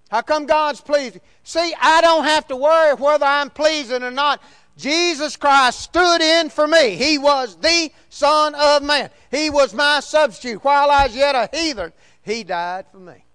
How 0.09 0.21
come 0.21 0.45
God's 0.45 0.81
pleasing? 0.81 1.21
See, 1.43 1.73
I 1.81 2.01
don't 2.01 2.23
have 2.23 2.47
to 2.47 2.55
worry 2.55 2.93
whether 2.95 3.25
I'm 3.25 3.49
pleasing 3.49 4.03
or 4.03 4.11
not. 4.11 4.41
Jesus 4.77 5.35
Christ 5.35 5.81
stood 5.81 6.21
in 6.21 6.49
for 6.49 6.67
me. 6.67 6.95
He 6.95 7.17
was 7.17 7.55
the 7.57 7.91
Son 8.09 8.53
of 8.55 8.83
Man. 8.83 9.09
He 9.31 9.49
was 9.49 9.73
my 9.73 9.99
substitute. 9.99 10.63
While 10.63 10.91
I 10.91 11.07
was 11.07 11.15
yet 11.15 11.35
a 11.35 11.49
heathen, 11.51 11.91
He 12.21 12.43
died 12.43 12.85
for 12.91 12.99
me. 12.99 13.25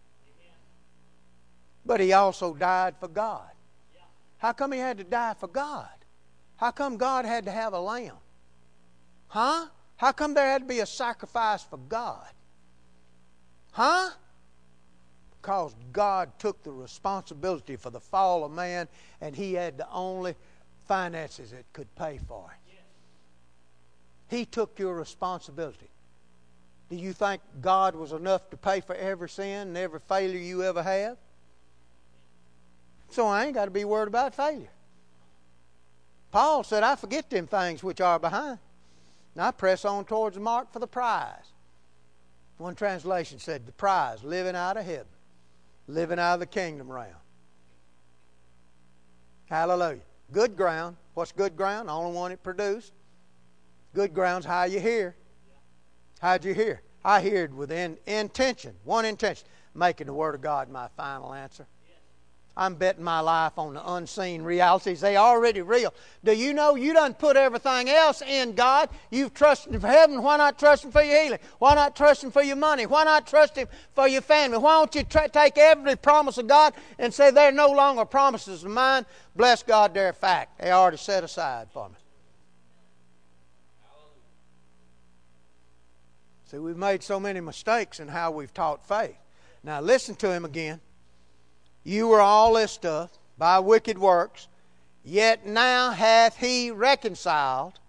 But 1.85 2.01
He 2.01 2.12
also 2.12 2.55
died 2.55 2.95
for 3.01 3.09
God. 3.09 3.51
How 4.39 4.53
come 4.53 4.73
He 4.73 4.79
had 4.79 4.99
to 4.99 5.05
die 5.05 5.35
for 5.39 5.49
God? 5.49 5.89
How 6.57 6.70
come 6.70 6.97
God 6.97 7.25
had 7.25 7.45
to 7.47 7.51
have 7.51 7.73
a 7.73 7.81
lamb? 7.81 8.16
Huh? 9.27 9.66
How 9.97 10.12
come 10.12 10.35
there 10.35 10.47
had 10.47 10.62
to 10.62 10.68
be 10.68 10.79
a 10.79 10.87
sacrifice 10.87 11.62
for 11.62 11.77
God? 11.77 12.29
Huh? 13.73 14.11
Because 15.43 15.74
God 15.93 16.30
took 16.38 16.62
the 16.62 16.70
responsibility 16.70 17.74
for 17.74 17.90
the 17.90 17.99
fall 17.99 18.45
of 18.45 18.53
man 18.53 18.86
and 19.20 19.34
he 19.34 19.55
had 19.55 19.76
the 19.76 19.90
only 19.90 20.36
finances 20.86 21.51
that 21.51 21.64
could 21.72 21.93
pay 21.97 22.20
for 22.28 22.49
it. 22.53 22.74
He 24.34 24.47
took 24.47 24.78
your 24.78 24.95
responsibility. 24.95 25.90
Do 26.88 26.97
you 26.97 27.12
think 27.12 27.43
God 27.61 27.97
was 27.97 28.12
enough 28.12 28.51
to 28.51 28.57
pay 28.57 28.80
for 28.80 28.95
every 28.95 29.28
sin 29.28 29.68
and 29.68 29.76
every 29.76 29.99
failure 30.09 30.38
you 30.38 30.62
ever 30.62 30.82
have? 30.82 31.16
So 33.11 33.26
I 33.26 33.45
ain't 33.45 33.55
got 33.55 33.64
to 33.64 33.70
be 33.72 33.84
worried 33.84 34.09
about 34.09 34.34
failure. 34.34 34.70
Paul 36.30 36.62
said, 36.62 36.82
I 36.82 36.95
forget 36.95 37.28
them 37.28 37.49
things 37.49 37.82
which 37.82 38.01
are 38.01 38.18
behind. 38.18 38.59
And 39.34 39.43
I 39.43 39.51
press 39.51 39.84
on 39.84 40.05
towards 40.05 40.36
the 40.36 40.40
mark 40.40 40.72
for 40.72 40.78
the 40.78 40.86
prize. 40.86 41.51
One 42.59 42.74
translation 42.76 43.40
said, 43.40 43.66
the 43.66 43.72
prize, 43.72 44.22
living 44.22 44.55
out 44.55 44.76
of 44.76 44.84
heaven 44.84 45.07
living 45.87 46.18
out 46.18 46.35
of 46.35 46.41
the 46.41 46.47
kingdom 46.47 46.91
realm. 46.91 47.14
Hallelujah. 49.47 50.01
Good 50.30 50.57
ground. 50.57 50.97
What's 51.14 51.33
good 51.33 51.57
ground? 51.57 51.91
Only 51.91 52.16
one 52.16 52.33
it 52.33 52.43
produced. 52.43 52.93
Good 53.95 54.14
ground's 54.14 54.47
how 54.47 54.64
you 54.64 54.80
hear. 54.80 55.14
How'd 56.20 56.45
you 56.45 56.55
hear? 56.55 56.83
I 57.05 57.20
heard 57.20 57.53
with 57.53 57.70
in, 57.72 57.99
intention, 58.07 58.74
one 58.85 59.05
intention, 59.05 59.47
making 59.74 60.07
the 60.07 60.14
Word 60.14 60.35
of 60.35 60.41
God 60.41 60.70
my 60.70 60.89
final 60.97 61.35
answer. 61.35 61.66
I'm 62.57 62.75
betting 62.75 63.03
my 63.03 63.21
life 63.21 63.59
on 63.59 63.75
the 63.75 63.93
unseen 63.95 64.43
realities. 64.43 65.01
They 65.01 65.17
already 65.17 65.63
real. 65.63 65.95
Do 66.23 66.33
you 66.33 66.53
know 66.53 66.75
you 66.75 66.93
done 66.93 67.15
put 67.15 67.37
everything 67.37 67.89
else 67.89 68.21
in 68.21 68.53
God? 68.55 68.91
You've 69.11 69.33
trusted 69.33 69.81
for 69.81 69.87
heaven. 69.87 70.23
Why 70.23 70.37
not 70.37 70.59
trust 70.59 70.85
Him 70.85 70.91
for 70.91 71.03
your 71.03 71.23
healing? 71.23 71.39
Why 71.59 71.75
not 71.75 71.97
trust 71.97 72.23
Him 72.23 72.31
for 72.31 72.43
your 72.43 72.57
money? 72.57 72.85
Why 72.85 73.05
not 73.05 73.27
trust 73.27 73.57
Him 73.57 73.69
for 73.95 74.07
your 74.07 74.21
family? 74.21 74.59
Why 74.59 74.75
don't 74.75 74.95
you 74.95 75.03
take 75.05 75.57
every 75.57 75.97
promise 75.97 76.37
of 76.37 76.47
God 76.47 76.75
and 76.99 77.13
say 77.13 77.31
they're 77.31 77.53
no 77.53 77.71
longer 77.71 78.05
promises 78.05 78.65
of 78.65 78.71
mine? 78.71 79.07
Bless 79.35 79.63
God, 79.63 79.95
they're 79.95 80.11
a 80.11 80.15
fact. 80.15 80.61
They 80.61 80.71
already 80.73 80.99
set 80.99 81.25
aside 81.25 81.69
for 81.73 81.89
me. 81.89 81.95
See, 86.53 86.59
we've 86.59 86.77
made 86.77 87.03
so 87.03 87.19
many 87.19 87.41
mistakes 87.41 87.99
in 87.99 88.09
how 88.09 88.31
we've 88.31 88.53
taught 88.53 88.87
faith. 88.87 89.17
Now 89.65 89.81
listen 89.81 90.15
to 90.17 90.31
him 90.31 90.45
again. 90.45 90.83
You 91.85 92.09
were 92.09 92.20
all 92.20 92.55
this 92.55 92.72
stuff 92.72 93.11
by 93.39 93.59
wicked 93.59 93.99
works, 93.99 94.49
yet 95.05 95.47
now 95.47 95.91
hath 95.91 96.37
he 96.37 96.70
reconciled 96.70 97.80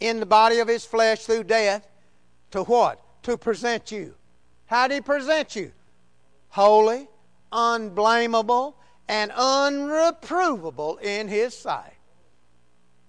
in 0.00 0.20
the 0.20 0.26
body 0.26 0.58
of 0.58 0.68
his 0.68 0.84
flesh 0.84 1.24
through 1.24 1.44
death 1.44 1.86
to 2.52 2.62
what? 2.62 3.00
To 3.24 3.36
present 3.36 3.90
you. 3.90 4.14
How 4.66 4.88
did 4.88 4.94
he 4.94 5.00
present 5.00 5.56
you? 5.56 5.72
Holy, 6.50 7.08
unblameable, 7.52 8.76
and 9.08 9.30
unreprovable 9.32 11.00
in 11.00 11.28
his 11.28 11.56
sight. 11.56 11.92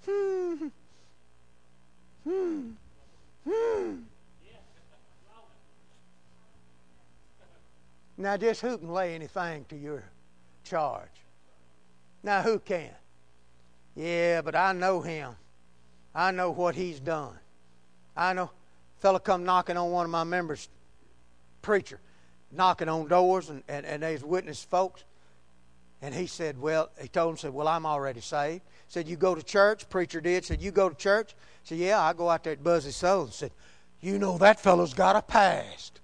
Hmm. 0.05 0.67
Hmm. 2.23 2.69
Hmm. 3.47 3.95
Now, 8.17 8.35
just 8.35 8.61
who 8.61 8.77
can 8.77 8.91
lay 8.91 9.13
anything 9.13 9.65
to 9.69 9.77
your 9.77 10.03
charge? 10.63 11.09
Now, 12.23 12.41
who 12.41 12.59
can? 12.59 12.89
Yeah, 13.95 14.41
but 14.41 14.55
I 14.55 14.73
know 14.73 15.01
him. 15.01 15.35
I 16.13 16.31
know 16.31 16.51
what 16.51 16.75
he's 16.75 16.99
done. 16.99 17.35
I 18.15 18.33
know. 18.33 18.49
Fella 18.97 19.19
come 19.19 19.43
knocking 19.43 19.77
on 19.77 19.91
one 19.91 20.05
of 20.05 20.11
my 20.11 20.23
members, 20.23 20.69
preacher, 21.61 21.99
knocking 22.51 22.89
on 22.89 23.07
doors, 23.07 23.49
and, 23.49 23.61
and, 23.67 23.85
and 23.85 24.01
there's 24.01 24.23
witness 24.23 24.63
folks. 24.63 25.03
And 26.01 26.13
he 26.13 26.25
said, 26.25 26.59
Well, 26.59 26.89
he 26.99 27.07
told 27.07 27.31
him, 27.31 27.37
said, 27.37 27.53
Well, 27.53 27.67
I'm 27.67 27.85
already 27.85 28.21
saved. 28.21 28.61
Said, 28.87 29.07
You 29.07 29.15
go 29.15 29.35
to 29.35 29.43
church? 29.43 29.89
Preacher 29.89 30.21
did. 30.21 30.45
Said, 30.45 30.61
You 30.61 30.71
go 30.71 30.89
to 30.89 30.95
church? 30.95 31.35
Said, 31.63 31.77
Yeah, 31.77 32.01
I 32.01 32.13
go 32.13 32.29
out 32.29 32.43
there 32.43 32.53
at 32.53 32.63
Buzzy 32.63 32.91
Soul. 32.91 33.27
Said, 33.27 33.51
You 34.01 34.17
know 34.17 34.37
that 34.39 34.59
fellow's 34.59 34.93
got 34.93 35.15
a 35.15 35.21
past. 35.21 36.01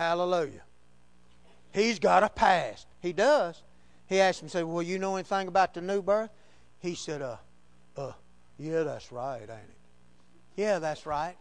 Hallelujah. 0.00 0.62
He's 1.74 1.98
got 1.98 2.22
a 2.22 2.30
past. 2.30 2.86
He 3.02 3.12
does. 3.12 3.62
He 4.06 4.18
asked 4.18 4.40
him, 4.40 4.48
said, 4.48 4.64
Well, 4.64 4.82
you 4.82 4.98
know 4.98 5.16
anything 5.16 5.46
about 5.46 5.74
the 5.74 5.82
new 5.82 6.00
birth? 6.00 6.30
He 6.78 6.94
said, 6.94 7.20
Uh, 7.20 7.36
uh, 7.98 8.12
yeah, 8.58 8.82
that's 8.82 9.12
right, 9.12 9.42
ain't 9.42 9.50
it? 9.50 9.76
Yeah, 10.56 10.78
that's 10.78 11.04
right. 11.04 11.36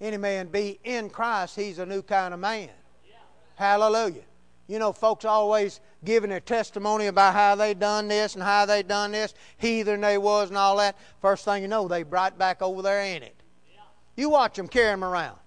Any 0.00 0.18
man 0.18 0.46
be 0.46 0.78
in 0.84 1.10
Christ, 1.10 1.56
he's 1.56 1.80
a 1.80 1.84
new 1.84 2.00
kind 2.00 2.32
of 2.32 2.38
man. 2.38 2.70
Yeah. 3.08 3.16
Hallelujah. 3.56 4.22
You 4.68 4.78
know, 4.78 4.92
folks 4.92 5.24
always 5.24 5.80
giving 6.04 6.30
their 6.30 6.38
testimony 6.38 7.08
about 7.08 7.34
how 7.34 7.56
they 7.56 7.74
done 7.74 8.06
this 8.06 8.34
and 8.34 8.44
how 8.44 8.66
they 8.66 8.84
done 8.84 9.10
this, 9.10 9.34
heathen 9.58 10.00
they 10.00 10.16
was 10.16 10.48
and 10.48 10.56
all 10.56 10.76
that. 10.76 10.96
First 11.20 11.44
thing 11.44 11.62
you 11.62 11.68
know, 11.68 11.88
they 11.88 12.04
right 12.04 12.38
back 12.38 12.62
over 12.62 12.82
there 12.82 13.02
in 13.02 13.24
it. 13.24 13.34
Yeah. 13.68 13.80
You 14.14 14.30
watch 14.30 14.54
them 14.54 14.68
carry 14.68 14.92
them 14.92 15.02
around. 15.02 15.38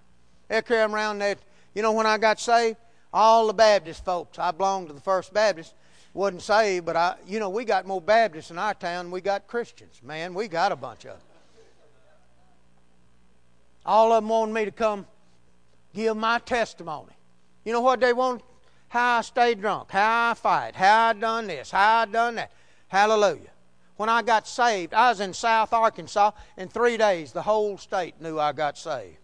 They 0.48 0.60
carry 0.60 0.80
them 0.80 0.94
around. 0.94 1.20
They 1.20 1.36
you 1.78 1.82
know, 1.82 1.92
when 1.92 2.06
I 2.06 2.18
got 2.18 2.40
saved, 2.40 2.76
all 3.12 3.46
the 3.46 3.52
Baptist 3.52 4.04
folks, 4.04 4.36
I 4.36 4.50
belonged 4.50 4.88
to 4.88 4.94
the 4.94 5.00
First 5.00 5.32
Baptist, 5.32 5.74
wasn't 6.12 6.42
saved, 6.42 6.84
but 6.84 6.96
I, 6.96 7.14
you 7.24 7.38
know, 7.38 7.50
we 7.50 7.64
got 7.64 7.86
more 7.86 8.00
Baptists 8.00 8.50
in 8.50 8.58
our 8.58 8.74
town 8.74 9.04
than 9.04 9.12
we 9.12 9.20
got 9.20 9.46
Christians. 9.46 10.00
Man, 10.02 10.34
we 10.34 10.48
got 10.48 10.72
a 10.72 10.76
bunch 10.76 11.04
of 11.04 11.12
them. 11.12 11.20
All 13.86 14.12
of 14.12 14.24
them 14.24 14.28
wanted 14.28 14.54
me 14.54 14.64
to 14.64 14.72
come 14.72 15.06
give 15.94 16.16
my 16.16 16.40
testimony. 16.40 17.12
You 17.64 17.74
know 17.74 17.80
what 17.80 18.00
they 18.00 18.12
want? 18.12 18.42
How 18.88 19.18
I 19.18 19.20
stayed 19.20 19.60
drunk, 19.60 19.92
how 19.92 20.32
I 20.32 20.34
fight, 20.34 20.74
how 20.74 21.10
I 21.10 21.12
done 21.12 21.46
this, 21.46 21.70
how 21.70 21.98
I 21.98 22.06
done 22.06 22.34
that. 22.34 22.50
Hallelujah. 22.88 23.52
When 23.96 24.08
I 24.08 24.22
got 24.22 24.48
saved, 24.48 24.94
I 24.94 25.10
was 25.10 25.20
in 25.20 25.32
South 25.32 25.72
Arkansas. 25.72 26.32
In 26.56 26.66
three 26.66 26.96
days, 26.96 27.30
the 27.30 27.42
whole 27.42 27.78
state 27.78 28.20
knew 28.20 28.40
I 28.40 28.50
got 28.50 28.76
saved. 28.76 29.18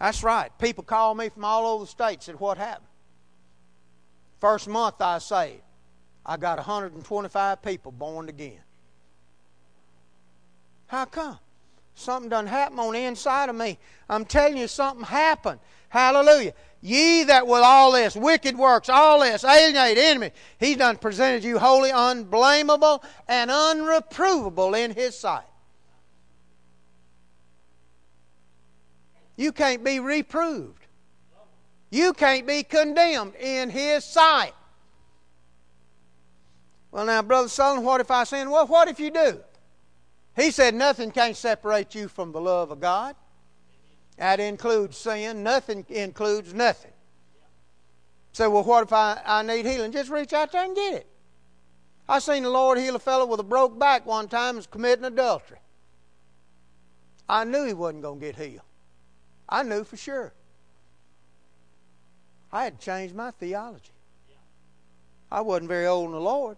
That's 0.00 0.24
right. 0.24 0.50
People 0.58 0.82
call 0.82 1.14
me 1.14 1.28
from 1.28 1.44
all 1.44 1.66
over 1.74 1.84
the 1.84 1.90
state 1.90 2.22
said, 2.22 2.40
What 2.40 2.56
happened? 2.56 2.86
First 4.40 4.66
month 4.66 4.96
I 5.00 5.18
saved, 5.18 5.62
I 6.24 6.38
got 6.38 6.56
125 6.56 7.62
people 7.62 7.92
born 7.92 8.30
again. 8.30 8.60
How 10.86 11.04
come? 11.04 11.38
Something 11.94 12.30
done 12.30 12.46
happened 12.46 12.80
on 12.80 12.94
the 12.94 13.00
inside 13.04 13.50
of 13.50 13.56
me. 13.56 13.78
I'm 14.08 14.24
telling 14.24 14.56
you, 14.56 14.66
something 14.66 15.04
happened. 15.04 15.60
Hallelujah. 15.90 16.54
Ye 16.80 17.24
that 17.24 17.46
with 17.46 17.60
all 17.60 17.92
this, 17.92 18.16
wicked 18.16 18.56
works, 18.56 18.88
all 18.88 19.20
this, 19.20 19.44
alienate, 19.44 19.98
enemy, 19.98 20.30
He's 20.58 20.78
done 20.78 20.96
presented 20.96 21.44
you 21.44 21.58
holy, 21.58 21.90
unblameable, 21.90 23.04
and 23.28 23.50
unreprovable 23.50 24.82
in 24.82 24.94
His 24.94 25.18
sight. 25.18 25.44
You 29.40 29.52
can't 29.52 29.82
be 29.82 30.00
reproved. 30.00 30.84
You 31.88 32.12
can't 32.12 32.46
be 32.46 32.62
condemned 32.62 33.36
in 33.36 33.70
His 33.70 34.04
sight. 34.04 34.52
Well, 36.92 37.06
now, 37.06 37.22
Brother 37.22 37.48
Sutherlin, 37.48 37.82
what 37.82 38.02
if 38.02 38.10
I 38.10 38.24
sin? 38.24 38.50
Well, 38.50 38.66
what 38.66 38.88
if 38.88 39.00
you 39.00 39.10
do? 39.10 39.40
He 40.36 40.50
said 40.50 40.74
nothing 40.74 41.10
can 41.10 41.32
separate 41.32 41.94
you 41.94 42.06
from 42.08 42.32
the 42.32 42.40
love 42.40 42.70
of 42.70 42.80
God. 42.80 43.16
That 44.18 44.40
includes 44.40 44.98
sin. 44.98 45.42
Nothing 45.42 45.86
includes 45.88 46.52
nothing. 46.52 46.92
Say, 48.32 48.44
so, 48.44 48.50
well, 48.50 48.64
what 48.64 48.82
if 48.82 48.92
I, 48.92 49.22
I 49.24 49.42
need 49.42 49.64
healing? 49.64 49.90
Just 49.90 50.10
reach 50.10 50.34
out 50.34 50.52
there 50.52 50.66
and 50.66 50.76
get 50.76 50.92
it. 50.92 51.06
I 52.06 52.18
seen 52.18 52.42
the 52.42 52.50
Lord 52.50 52.76
heal 52.76 52.94
a 52.94 52.98
fellow 52.98 53.24
with 53.24 53.40
a 53.40 53.44
broke 53.44 53.78
back 53.78 54.04
one 54.04 54.28
time 54.28 54.50
and 54.50 54.56
was 54.56 54.66
committing 54.66 55.06
adultery. 55.06 55.60
I 57.26 57.44
knew 57.44 57.64
he 57.64 57.72
wasn't 57.72 58.02
going 58.02 58.20
to 58.20 58.26
get 58.26 58.36
healed. 58.36 58.60
I 59.50 59.62
knew 59.64 59.84
for 59.84 59.96
sure. 59.96 60.32
I 62.52 62.64
had 62.64 62.80
changed 62.80 63.14
my 63.14 63.32
theology. 63.32 63.92
I 65.30 65.40
wasn't 65.42 65.68
very 65.68 65.86
old 65.86 66.06
in 66.06 66.12
the 66.12 66.20
Lord. 66.20 66.56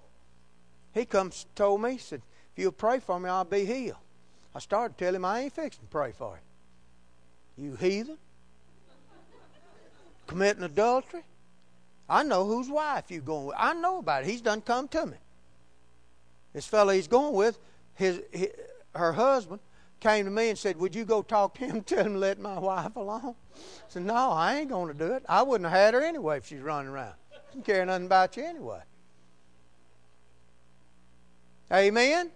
He 0.95 1.05
comes 1.05 1.47
told 1.55 1.83
me, 1.83 1.99
said, 1.99 2.23
if 2.55 2.63
you'll 2.63 2.73
pray 2.73 2.99
for 3.01 3.19
me, 3.19 3.29
I'll 3.29 3.45
be 3.45 3.65
healed. 3.65 3.97
I 4.55 4.59
started 4.59 4.99
telling 4.99 5.17
him 5.17 5.25
I 5.25 5.41
ain't 5.41 5.53
fixing 5.53 5.83
to 5.83 5.89
pray 5.89 6.13
for 6.13 6.39
you. 7.59 7.65
You 7.65 7.77
heathen. 7.77 8.19
Committing 10.27 10.63
adultery. 10.63 11.23
I 12.09 12.23
know 12.23 12.47
whose 12.47 12.69
wife 12.69 13.11
you 13.11 13.21
going 13.21 13.47
with. 13.47 13.57
I 13.59 13.73
know 13.75 13.99
about 13.99 14.25
it. 14.25 14.31
He's 14.31 14.41
done 14.41 14.61
come 14.61 14.89
to 14.89 15.07
me. 15.07 15.17
This 16.53 16.67
fellow 16.67 16.93
he's 16.93 17.09
going 17.09 17.35
with, 17.35 17.59
his, 17.95 18.21
his 18.31 18.49
her 18.95 19.13
husband, 19.13 19.61
came 20.03 20.25
to 20.25 20.31
me 20.31 20.51
and 20.51 20.59
said, 20.59 20.77
Would 20.79 20.95
you 20.95 21.05
go 21.05 21.23
talk 21.23 21.55
to 21.55 21.67
him, 21.67 21.83
tell 21.83 22.05
him 22.05 22.15
to 22.15 22.19
let 22.19 22.39
my 22.39 22.59
wife 22.59 22.97
alone? 22.97 23.35
I 23.55 23.89
said, 23.89 24.03
No, 24.03 24.31
I 24.31 24.57
ain't 24.57 24.69
going 24.69 24.89
to 24.89 24.95
do 24.95 25.13
it. 25.13 25.25
I 25.29 25.43
wouldn't 25.43 25.71
have 25.71 25.79
had 25.79 25.95
her 25.95 26.03
anyway 26.03 26.39
if 26.39 26.47
she's 26.47 26.61
running 26.61 26.91
around. 26.91 27.15
She 27.31 27.55
didn't 27.55 27.67
care 27.67 27.87
nothing 27.87 28.07
about 28.07 28.37
you 28.37 28.45
anyway. 28.45 28.81
Amen? 31.73 32.31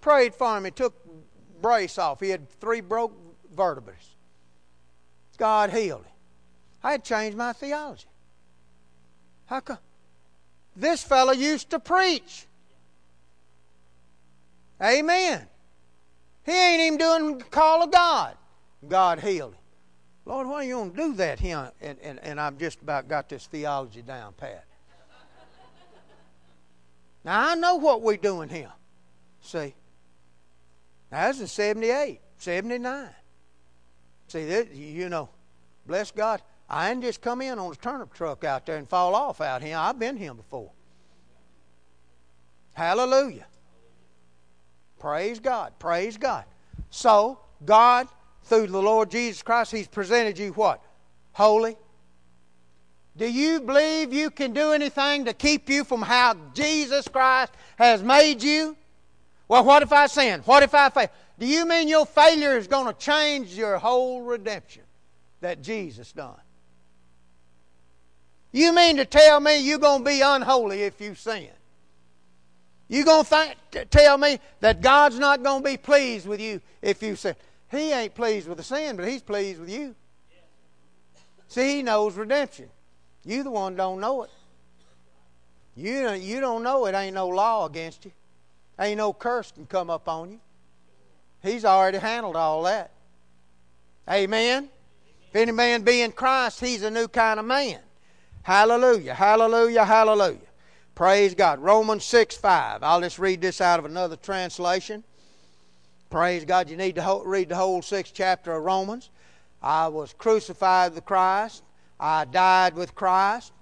Prayed 0.00 0.34
for 0.34 0.56
him. 0.56 0.64
He 0.66 0.70
took 0.70 0.94
brace 1.60 1.98
off. 1.98 2.20
He 2.20 2.28
had 2.28 2.48
three 2.60 2.80
broke 2.80 3.16
vertebrae. 3.52 3.94
God 5.38 5.70
healed 5.70 6.02
him. 6.02 6.12
I 6.84 6.92
had 6.92 7.04
changed 7.04 7.36
my 7.36 7.52
theology. 7.52 8.06
How 9.46 9.60
come? 9.60 9.78
This 10.76 11.02
fellow 11.02 11.32
used 11.32 11.70
to 11.70 11.80
preach. 11.80 12.46
Amen. 14.80 15.48
He 16.44 16.52
ain't 16.52 16.82
even 16.82 16.98
doing 16.98 17.38
the 17.38 17.44
call 17.44 17.82
of 17.82 17.90
God. 17.90 18.36
God 18.88 19.20
healed 19.20 19.52
him. 19.52 19.58
Lord, 20.24 20.46
why 20.46 20.62
you 20.62 20.78
want 20.78 20.96
to 20.96 21.02
do 21.02 21.14
that? 21.14 21.40
Here, 21.40 21.72
and, 21.80 21.98
and, 22.02 22.18
and 22.20 22.40
I've 22.40 22.58
just 22.58 22.80
about 22.80 23.08
got 23.08 23.28
this 23.28 23.46
theology 23.46 24.02
down 24.02 24.34
pat. 24.34 24.64
Now 27.24 27.50
I 27.50 27.54
know 27.54 27.76
what 27.76 28.02
we're 28.02 28.16
doing 28.16 28.48
here. 28.48 28.72
See. 29.40 29.74
Now 31.10 31.26
that's 31.26 31.40
in 31.40 31.46
78. 31.46 32.20
79. 32.38 33.08
See, 34.28 34.44
that, 34.46 34.74
you 34.74 35.08
know, 35.08 35.28
bless 35.86 36.10
God. 36.10 36.42
I 36.68 36.88
didn't 36.88 37.02
just 37.02 37.20
come 37.20 37.42
in 37.42 37.58
on 37.58 37.70
a 37.70 37.74
turnip 37.74 38.14
truck 38.14 38.44
out 38.44 38.66
there 38.66 38.76
and 38.76 38.88
fall 38.88 39.14
off 39.14 39.40
out 39.40 39.62
here. 39.62 39.76
I've 39.76 39.98
been 39.98 40.16
here 40.16 40.34
before. 40.34 40.72
Hallelujah. 42.72 43.46
Praise 45.02 45.40
God. 45.40 45.72
Praise 45.80 46.16
God. 46.16 46.44
So, 46.90 47.40
God, 47.64 48.06
through 48.44 48.68
the 48.68 48.80
Lord 48.80 49.10
Jesus 49.10 49.42
Christ, 49.42 49.72
He's 49.72 49.88
presented 49.88 50.38
you 50.38 50.52
what? 50.52 50.80
Holy. 51.32 51.76
Do 53.16 53.28
you 53.28 53.60
believe 53.60 54.12
you 54.12 54.30
can 54.30 54.52
do 54.52 54.70
anything 54.70 55.24
to 55.24 55.34
keep 55.34 55.68
you 55.68 55.82
from 55.82 56.02
how 56.02 56.36
Jesus 56.54 57.08
Christ 57.08 57.52
has 57.78 58.00
made 58.00 58.44
you? 58.44 58.76
Well, 59.48 59.64
what 59.64 59.82
if 59.82 59.92
I 59.92 60.06
sin? 60.06 60.40
What 60.44 60.62
if 60.62 60.72
I 60.72 60.88
fail? 60.88 61.08
Do 61.36 61.46
you 61.46 61.66
mean 61.66 61.88
your 61.88 62.06
failure 62.06 62.56
is 62.56 62.68
going 62.68 62.86
to 62.86 62.92
change 62.92 63.54
your 63.54 63.78
whole 63.78 64.22
redemption 64.22 64.84
that 65.40 65.62
Jesus 65.62 66.12
done? 66.12 66.40
You 68.52 68.72
mean 68.72 68.98
to 68.98 69.04
tell 69.04 69.40
me 69.40 69.58
you're 69.58 69.78
going 69.80 70.04
to 70.04 70.08
be 70.08 70.20
unholy 70.20 70.82
if 70.82 71.00
you 71.00 71.16
sin? 71.16 71.48
You 72.92 73.06
going 73.06 73.24
to 73.24 73.86
tell 73.86 74.18
me 74.18 74.38
that 74.60 74.82
God's 74.82 75.18
not 75.18 75.42
going 75.42 75.62
to 75.62 75.70
be 75.70 75.78
pleased 75.78 76.26
with 76.26 76.42
you 76.42 76.60
if 76.82 77.02
you 77.02 77.16
sin? 77.16 77.34
He 77.70 77.90
ain't 77.90 78.14
pleased 78.14 78.46
with 78.46 78.58
the 78.58 78.64
sin, 78.64 78.96
but 78.96 79.08
He's 79.08 79.22
pleased 79.22 79.60
with 79.60 79.70
you. 79.70 79.94
See, 81.48 81.76
He 81.76 81.82
knows 81.82 82.16
redemption. 82.16 82.68
You 83.24 83.44
the 83.44 83.50
one 83.50 83.76
don't 83.76 83.98
know 83.98 84.24
it. 84.24 84.30
You, 85.74 86.10
you 86.10 86.38
don't 86.40 86.62
know 86.62 86.84
it 86.84 86.94
ain't 86.94 87.14
no 87.14 87.28
law 87.28 87.64
against 87.64 88.04
you. 88.04 88.12
Ain't 88.78 88.98
no 88.98 89.14
curse 89.14 89.52
can 89.52 89.64
come 89.64 89.88
up 89.88 90.06
on 90.06 90.32
you. 90.32 90.40
He's 91.42 91.64
already 91.64 91.96
handled 91.96 92.36
all 92.36 92.62
that. 92.64 92.90
Amen. 94.06 94.68
If 95.30 95.36
any 95.36 95.52
man 95.52 95.80
be 95.80 96.02
in 96.02 96.12
Christ, 96.12 96.60
he's 96.60 96.82
a 96.82 96.90
new 96.90 97.08
kind 97.08 97.40
of 97.40 97.46
man. 97.46 97.78
Hallelujah, 98.42 99.14
hallelujah, 99.14 99.86
hallelujah. 99.86 100.51
Praise 101.02 101.34
God. 101.34 101.58
Romans 101.58 102.04
6 102.04 102.36
5. 102.36 102.84
I'll 102.84 103.00
just 103.00 103.18
read 103.18 103.40
this 103.40 103.60
out 103.60 103.80
of 103.80 103.84
another 103.84 104.14
translation. 104.14 105.02
Praise 106.10 106.44
God. 106.44 106.70
You 106.70 106.76
need 106.76 106.94
to 106.94 107.22
read 107.24 107.48
the 107.48 107.56
whole 107.56 107.82
sixth 107.82 108.14
chapter 108.14 108.52
of 108.52 108.62
Romans. 108.62 109.10
I 109.60 109.88
was 109.88 110.12
crucified 110.12 110.94
with 110.94 111.04
Christ. 111.04 111.64
I 111.98 112.24
died 112.24 112.76
with 112.76 112.94
Christ. 112.94 113.52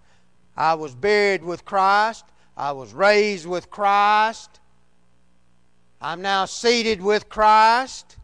I 0.54 0.74
was 0.74 0.94
buried 0.94 1.42
with 1.42 1.64
Christ. 1.64 2.26
I 2.58 2.72
was 2.72 2.92
raised 2.92 3.46
with 3.46 3.70
Christ. 3.70 4.60
I'm 5.98 6.20
now 6.20 6.44
seated 6.44 7.00
with 7.00 7.30
Christ. 7.30 8.18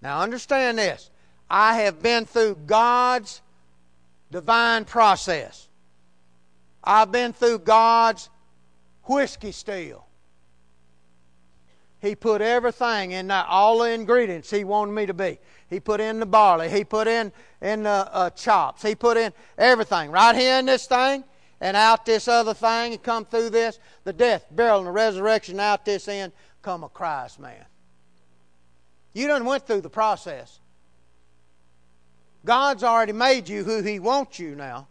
Now 0.00 0.22
understand 0.22 0.78
this. 0.78 1.10
I 1.50 1.82
have 1.82 2.02
been 2.02 2.24
through 2.24 2.54
God's 2.64 3.42
divine 4.30 4.86
process. 4.86 5.68
I've 6.84 7.12
been 7.12 7.32
through 7.32 7.60
God's 7.60 8.28
whiskey 9.04 9.52
still. 9.52 10.06
He 12.00 12.16
put 12.16 12.40
everything 12.40 13.12
in 13.12 13.28
that, 13.28 13.46
all 13.48 13.78
the 13.78 13.92
ingredients 13.92 14.50
He 14.50 14.64
wanted 14.64 14.92
me 14.92 15.06
to 15.06 15.14
be. 15.14 15.38
He 15.70 15.78
put 15.78 16.00
in 16.00 16.18
the 16.18 16.26
barley. 16.26 16.68
He 16.68 16.82
put 16.82 17.06
in 17.06 17.32
in 17.60 17.84
the 17.84 18.08
uh, 18.12 18.30
chops. 18.30 18.82
He 18.82 18.96
put 18.96 19.16
in 19.16 19.32
everything 19.56 20.10
right 20.10 20.34
here 20.34 20.58
in 20.58 20.66
this 20.66 20.86
thing 20.86 21.22
and 21.60 21.76
out 21.76 22.04
this 22.04 22.26
other 22.26 22.54
thing 22.54 22.94
and 22.94 23.02
come 23.02 23.24
through 23.24 23.50
this. 23.50 23.78
The 24.02 24.12
death, 24.12 24.46
burial, 24.50 24.78
and 24.78 24.88
the 24.88 24.92
resurrection 24.92 25.60
out 25.60 25.84
this 25.84 26.08
end 26.08 26.32
come 26.60 26.82
a 26.82 26.88
Christ 26.88 27.38
man. 27.38 27.64
You 29.14 29.28
done 29.28 29.44
went 29.44 29.66
through 29.66 29.82
the 29.82 29.90
process. 29.90 30.58
God's 32.44 32.82
already 32.82 33.12
made 33.12 33.48
you 33.48 33.62
who 33.62 33.80
He 33.80 34.00
wants 34.00 34.40
you 34.40 34.56
now. 34.56 34.88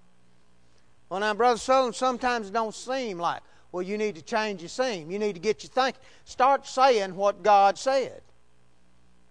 Well, 1.11 1.19
now, 1.19 1.33
Brother 1.33 1.59
Sutherlin, 1.59 1.93
sometimes 1.93 2.47
it 2.47 2.53
don't 2.53 2.73
seem 2.73 3.19
like, 3.19 3.41
well, 3.73 3.83
you 3.83 3.97
need 3.97 4.15
to 4.15 4.21
change 4.21 4.61
your 4.61 4.69
seam. 4.69 5.11
You 5.11 5.19
need 5.19 5.33
to 5.33 5.41
get 5.41 5.61
your 5.61 5.69
thinking. 5.69 5.99
Start 6.23 6.65
saying 6.65 7.17
what 7.17 7.43
God 7.43 7.77
said. 7.77 8.21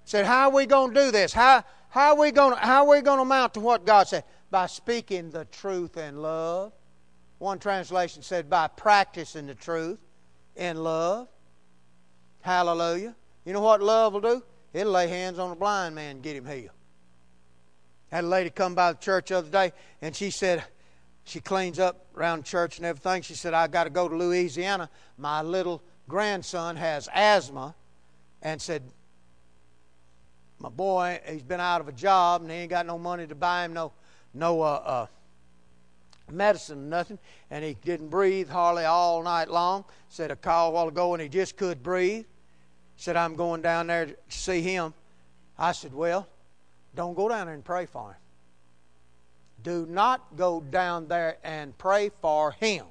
Said, 0.05 0.26
how 0.26 0.51
are 0.51 0.55
we 0.55 0.66
going 0.66 0.93
to 0.93 1.05
do 1.07 1.11
this? 1.11 1.33
How, 1.33 1.64
how 1.89 2.11
are 2.11 2.20
we 2.20 2.33
going 2.33 2.55
to, 2.55 2.61
how 2.61 2.85
are 2.85 2.91
we 2.91 3.01
going 3.01 3.16
to 3.16 3.22
amount 3.22 3.55
to 3.55 3.61
what 3.61 3.87
God 3.87 4.09
said? 4.09 4.24
By 4.51 4.66
speaking 4.66 5.31
the 5.31 5.47
truth 5.47 5.97
in 5.97 6.20
love. 6.20 6.72
One 7.39 7.59
translation 7.59 8.22
said, 8.22 8.51
by 8.51 8.68
practicing 8.68 9.47
the 9.47 9.55
truth 9.55 10.01
in 10.57 10.85
love. 10.85 11.28
Hallelujah. 12.43 13.16
You 13.47 13.55
know 13.55 13.62
what 13.62 13.83
love 13.83 14.12
will 14.12 14.20
do? 14.20 14.43
It'll 14.74 14.93
lay 14.93 15.09
hands 15.09 15.39
on 15.39 15.51
a 15.51 15.57
blind 15.57 15.95
man 15.95 16.16
and 16.16 16.22
get 16.22 16.37
him 16.37 16.45
healed. 16.45 16.76
Had 18.12 18.24
a 18.24 18.26
lady 18.26 18.51
come 18.51 18.74
by 18.74 18.93
the 18.93 18.99
church 18.99 19.31
the 19.31 19.39
other 19.39 19.49
day, 19.49 19.72
and 20.03 20.14
she 20.14 20.28
said, 20.28 20.62
she 21.31 21.41
cleans 21.41 21.78
up 21.78 22.07
around 22.16 22.45
church 22.45 22.78
and 22.78 22.87
everything. 22.87 23.22
She 23.22 23.35
said, 23.35 23.55
I 23.55 23.68
got 23.68 23.85
to 23.85 23.91
go 23.91 24.09
to 24.09 24.16
Louisiana. 24.16 24.91
My 25.16 25.43
little 25.43 25.81
grandson 26.09 26.74
has 26.74 27.09
asthma. 27.14 27.74
And 28.43 28.61
said, 28.61 28.83
My 30.59 30.70
boy, 30.70 31.20
he's 31.28 31.43
been 31.43 31.61
out 31.61 31.81
of 31.81 31.89
a 31.89 31.93
job 31.93 32.43
and 32.43 32.51
he 32.51 32.57
ain't 32.57 32.70
got 32.70 32.85
no 32.87 32.99
money 32.99 33.26
to 33.26 33.35
buy 33.35 33.64
him 33.64 33.74
no, 33.74 33.93
no 34.35 34.62
uh, 34.62 34.83
uh, 34.85 35.07
medicine, 36.33 36.89
nothing. 36.89 37.18
And 37.51 37.64
he 37.64 37.76
didn't 37.85 38.09
breathe 38.09 38.49
hardly 38.49 38.85
all 38.85 39.22
night 39.22 39.51
long. 39.51 39.85
Said, 40.09 40.33
I 40.33 40.35
called 40.35 40.72
a 40.72 40.74
while 40.74 40.89
ago 40.89 41.14
and 41.14 41.22
he 41.22 41.28
just 41.28 41.57
could 41.57 41.83
breathe. 41.83 42.24
Said, 42.97 43.16
I'm 43.16 43.37
going 43.37 43.62
down 43.62 43.87
there 43.87 44.07
to 44.07 44.14
see 44.28 44.62
him. 44.62 44.95
I 45.57 45.72
said, 45.72 45.95
Well, 45.95 46.26
don't 46.97 47.14
go 47.14 47.28
down 47.28 47.47
there 47.47 47.55
and 47.55 47.64
pray 47.64 47.87
for 47.87 48.11
him 48.11 48.16
do 49.63 49.87
not 49.87 50.37
go 50.37 50.61
down 50.61 51.09
there 51.09 51.39
and 51.45 51.77
pray 51.77 52.11
for 52.21 52.53
him. 52.53 52.87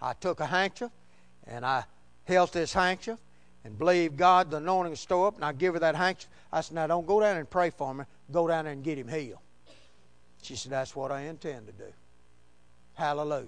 I 0.00 0.14
took 0.14 0.40
a 0.40 0.46
handkerchief 0.46 0.90
and 1.46 1.64
I 1.64 1.84
held 2.24 2.52
this 2.52 2.72
handkerchief 2.72 3.18
and 3.64 3.78
believed 3.78 4.16
God 4.16 4.50
the 4.50 4.56
anointing 4.56 4.90
would 4.90 4.98
store 4.98 5.28
up, 5.28 5.36
and 5.36 5.44
I 5.44 5.52
give 5.52 5.74
her 5.74 5.80
that 5.80 5.94
handkerchief. 5.94 6.30
I 6.52 6.60
said, 6.60 6.74
Now 6.74 6.86
don't 6.86 7.06
go 7.06 7.20
down 7.20 7.36
and 7.36 7.48
pray 7.48 7.70
for 7.70 7.94
me. 7.94 8.04
Go 8.30 8.48
down 8.48 8.64
there 8.64 8.72
and 8.72 8.82
get 8.82 8.98
him 8.98 9.08
healed. 9.08 9.38
She 10.42 10.56
said, 10.56 10.72
That's 10.72 10.96
what 10.96 11.12
I 11.12 11.22
intend 11.22 11.66
to 11.66 11.72
do. 11.72 11.92
Hallelujah. 12.94 13.46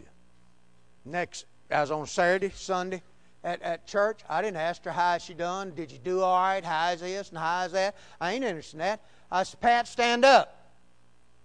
Next, 1.04 1.46
I 1.70 1.80
was 1.80 1.90
on 1.90 2.06
Saturday, 2.06 2.50
Sunday 2.54 3.02
at, 3.42 3.60
at 3.62 3.86
church. 3.86 4.20
I 4.28 4.40
didn't 4.40 4.56
ask 4.56 4.84
her 4.84 4.92
how 4.92 5.18
she 5.18 5.34
done. 5.34 5.72
Did 5.74 5.90
you 5.90 5.98
do 5.98 6.20
all 6.20 6.40
right? 6.40 6.64
How 6.64 6.90
is 6.90 7.00
this 7.00 7.28
and 7.30 7.38
how 7.38 7.64
is 7.64 7.72
that? 7.72 7.94
I 8.20 8.32
ain't 8.32 8.44
interested 8.44 8.76
in 8.76 8.80
that. 8.80 9.00
I 9.30 9.42
said, 9.42 9.60
Pat, 9.60 9.88
stand 9.88 10.24
up. 10.24 10.63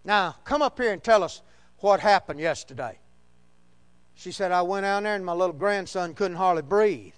Now, 0.03 0.35
come 0.43 0.61
up 0.61 0.79
here 0.79 0.91
and 0.91 1.03
tell 1.03 1.23
us 1.23 1.41
what 1.79 1.99
happened 1.99 2.39
yesterday. 2.39 2.99
She 4.15 4.31
said, 4.31 4.51
I 4.51 4.61
went 4.61 4.85
out 4.85 5.03
there 5.03 5.15
and 5.15 5.25
my 5.25 5.33
little 5.33 5.55
grandson 5.55 6.13
couldn't 6.13 6.37
hardly 6.37 6.61
breathe. 6.61 7.13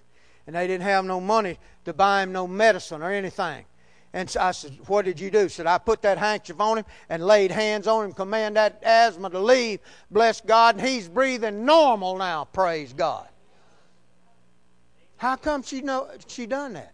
And 0.45 0.55
they 0.55 0.67
didn't 0.67 0.83
have 0.83 1.05
no 1.05 1.21
money 1.21 1.57
to 1.85 1.93
buy 1.93 2.23
him 2.23 2.31
no 2.31 2.47
medicine 2.47 3.01
or 3.01 3.11
anything. 3.11 3.65
And 4.13 4.29
so 4.29 4.41
I 4.41 4.51
said, 4.51 4.77
What 4.87 5.05
did 5.05 5.19
you 5.19 5.31
do? 5.31 5.47
Said, 5.47 5.67
I 5.67 5.77
put 5.77 6.01
that 6.01 6.17
handkerchief 6.17 6.59
on 6.59 6.79
him 6.79 6.85
and 7.09 7.23
laid 7.23 7.51
hands 7.51 7.87
on 7.87 8.05
him, 8.05 8.11
command 8.11 8.55
that 8.57 8.81
asthma 8.83 9.29
to 9.29 9.39
leave. 9.39 9.79
Bless 10.09 10.41
God. 10.41 10.77
And 10.77 10.87
he's 10.87 11.07
breathing 11.07 11.65
normal 11.65 12.17
now, 12.17 12.45
praise 12.45 12.91
God. 12.93 13.27
How 15.17 15.35
come 15.35 15.61
she 15.63 15.81
know 15.81 16.09
she 16.27 16.45
done 16.45 16.73
that? 16.73 16.93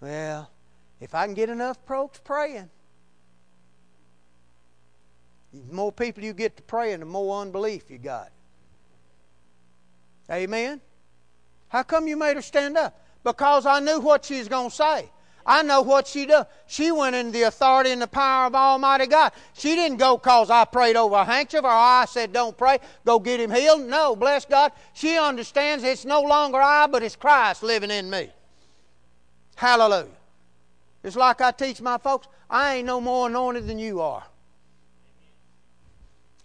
Well, 0.00 0.50
if 1.00 1.14
I 1.14 1.24
can 1.24 1.34
get 1.34 1.48
enough 1.48 1.78
folks 1.86 2.20
praying, 2.22 2.70
the 5.54 5.74
more 5.74 5.92
people 5.92 6.24
you 6.24 6.32
get 6.32 6.56
to 6.56 6.62
praying, 6.62 7.00
the 7.00 7.06
more 7.06 7.40
unbelief 7.40 7.90
you 7.90 7.98
got. 7.98 8.30
Amen? 10.30 10.80
How 11.68 11.82
come 11.82 12.08
you 12.08 12.16
made 12.16 12.36
her 12.36 12.42
stand 12.42 12.76
up? 12.76 13.00
Because 13.22 13.66
I 13.66 13.80
knew 13.80 14.00
what 14.00 14.24
she 14.24 14.38
was 14.38 14.48
going 14.48 14.70
to 14.70 14.74
say. 14.74 15.10
I 15.46 15.62
know 15.62 15.82
what 15.82 16.06
she 16.06 16.24
did. 16.24 16.46
She 16.66 16.90
went 16.90 17.14
in 17.14 17.30
the 17.30 17.42
authority 17.42 17.90
and 17.90 18.00
the 18.00 18.06
power 18.06 18.46
of 18.46 18.54
Almighty 18.54 19.06
God. 19.06 19.32
She 19.52 19.74
didn't 19.74 19.98
go 19.98 20.16
because 20.16 20.48
I 20.48 20.64
prayed 20.64 20.96
over 20.96 21.16
a 21.16 21.24
handkerchief 21.24 21.64
or 21.64 21.68
I 21.68 22.06
said, 22.08 22.32
don't 22.32 22.56
pray, 22.56 22.78
go 23.04 23.18
get 23.18 23.40
him 23.40 23.50
healed. 23.50 23.82
No, 23.82 24.16
bless 24.16 24.46
God. 24.46 24.72
She 24.94 25.18
understands 25.18 25.84
it's 25.84 26.06
no 26.06 26.22
longer 26.22 26.58
I, 26.58 26.86
but 26.86 27.02
it's 27.02 27.16
Christ 27.16 27.62
living 27.62 27.90
in 27.90 28.08
me. 28.08 28.30
Hallelujah. 29.56 30.08
It's 31.02 31.16
like 31.16 31.42
I 31.42 31.50
teach 31.50 31.82
my 31.82 31.98
folks 31.98 32.26
I 32.48 32.76
ain't 32.76 32.86
no 32.86 33.00
more 33.00 33.28
anointed 33.28 33.66
than 33.66 33.78
you 33.78 34.00
are. 34.00 34.24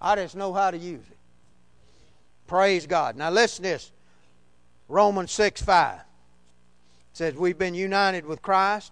I 0.01 0.15
just 0.15 0.35
know 0.35 0.53
how 0.53 0.71
to 0.71 0.77
use 0.77 1.05
it. 1.09 1.17
Praise 2.47 2.87
God. 2.87 3.15
Now 3.15 3.29
listen 3.29 3.63
to 3.63 3.69
this. 3.69 3.91
Romans 4.87 5.31
6 5.31 5.61
5 5.61 5.99
says, 7.13 7.35
We've 7.35 7.57
been 7.57 7.75
united 7.75 8.25
with 8.25 8.41
Christ. 8.41 8.91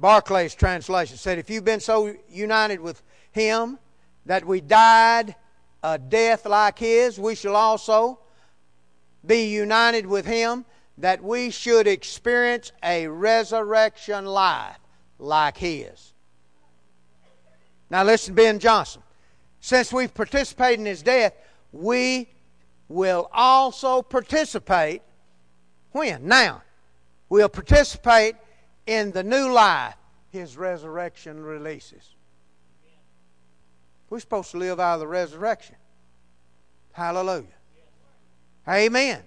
Barclay's 0.00 0.54
translation 0.54 1.16
said, 1.16 1.38
If 1.38 1.50
you've 1.50 1.64
been 1.64 1.80
so 1.80 2.14
united 2.30 2.80
with 2.80 3.02
Him 3.32 3.78
that 4.26 4.44
we 4.44 4.60
died 4.60 5.34
a 5.82 5.98
death 5.98 6.46
like 6.46 6.78
His, 6.78 7.18
we 7.18 7.34
shall 7.34 7.56
also 7.56 8.20
be 9.24 9.46
united 9.48 10.06
with 10.06 10.26
Him 10.26 10.64
that 10.98 11.22
we 11.22 11.50
should 11.50 11.86
experience 11.86 12.72
a 12.82 13.06
resurrection 13.06 14.24
life 14.24 14.78
like 15.18 15.56
his. 15.56 16.12
Now 17.90 18.04
listen 18.04 18.34
Ben 18.34 18.58
Johnson. 18.58 19.02
Since 19.66 19.92
we've 19.92 20.14
participated 20.14 20.78
in 20.78 20.86
his 20.86 21.02
death, 21.02 21.32
we 21.72 22.28
will 22.88 23.28
also 23.32 24.00
participate. 24.00 25.02
When? 25.90 26.28
Now. 26.28 26.62
We'll 27.28 27.48
participate 27.48 28.36
in 28.86 29.10
the 29.10 29.24
new 29.24 29.50
life 29.50 29.96
his 30.30 30.56
resurrection 30.56 31.42
releases. 31.42 32.14
We're 34.08 34.20
supposed 34.20 34.52
to 34.52 34.58
live 34.58 34.78
out 34.78 34.94
of 34.94 35.00
the 35.00 35.08
resurrection. 35.08 35.74
Hallelujah. 36.92 37.46
Amen. 38.68 39.20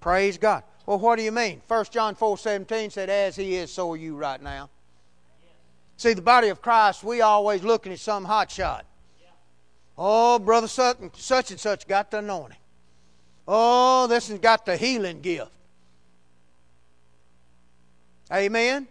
Praise 0.00 0.38
God. 0.38 0.62
Well, 0.86 1.00
what 1.00 1.16
do 1.16 1.22
you 1.22 1.32
mean? 1.32 1.60
1 1.68 1.84
John 1.90 2.14
4 2.14 2.38
17 2.38 2.88
said, 2.88 3.10
As 3.10 3.36
he 3.36 3.56
is, 3.56 3.70
so 3.70 3.92
are 3.92 3.96
you 3.98 4.16
right 4.16 4.40
now. 4.40 4.70
See, 5.98 6.14
the 6.14 6.22
body 6.22 6.48
of 6.48 6.62
Christ, 6.62 7.04
we 7.04 7.20
always 7.20 7.62
looking 7.62 7.92
at 7.92 7.98
some 7.98 8.24
hot 8.24 8.50
shot. 8.50 8.86
Oh, 9.98 10.38
brother 10.38 10.68
such 10.68 10.98
and 11.00 11.60
such, 11.60 11.86
got 11.86 12.10
the 12.10 12.18
anointing. 12.18 12.58
Oh, 13.48 14.06
this 14.08 14.28
has 14.28 14.38
got 14.38 14.66
the 14.66 14.76
healing 14.76 15.20
gift. 15.20 15.50
Amen. 18.32 18.88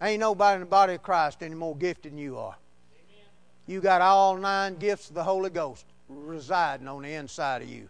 Ain't 0.00 0.20
nobody 0.20 0.54
in 0.54 0.60
the 0.60 0.66
body 0.66 0.94
of 0.94 1.02
Christ 1.02 1.42
any 1.42 1.54
more 1.54 1.76
gifted 1.76 2.12
than 2.12 2.18
you 2.18 2.38
are. 2.38 2.56
Amen. 2.94 3.26
You 3.66 3.80
got 3.80 4.00
all 4.00 4.36
nine 4.36 4.76
gifts 4.76 5.08
of 5.08 5.14
the 5.14 5.24
Holy 5.24 5.50
Ghost 5.50 5.84
residing 6.08 6.88
on 6.88 7.02
the 7.02 7.12
inside 7.12 7.62
of 7.62 7.68
you. 7.68 7.88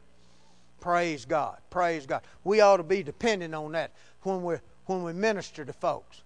Praise 0.81 1.25
God. 1.25 1.59
Praise 1.69 2.07
God. 2.07 2.23
We 2.43 2.63
ought 2.63 2.79
to 2.79 2.83
be 2.83 3.03
dependent 3.03 3.55
on 3.55 3.73
that 3.73 3.93
when 4.23 4.43
we 4.43 4.57
when 4.87 5.05
we 5.05 5.13
minister 5.13 5.65
to 5.65 5.73
folks. 5.73 6.23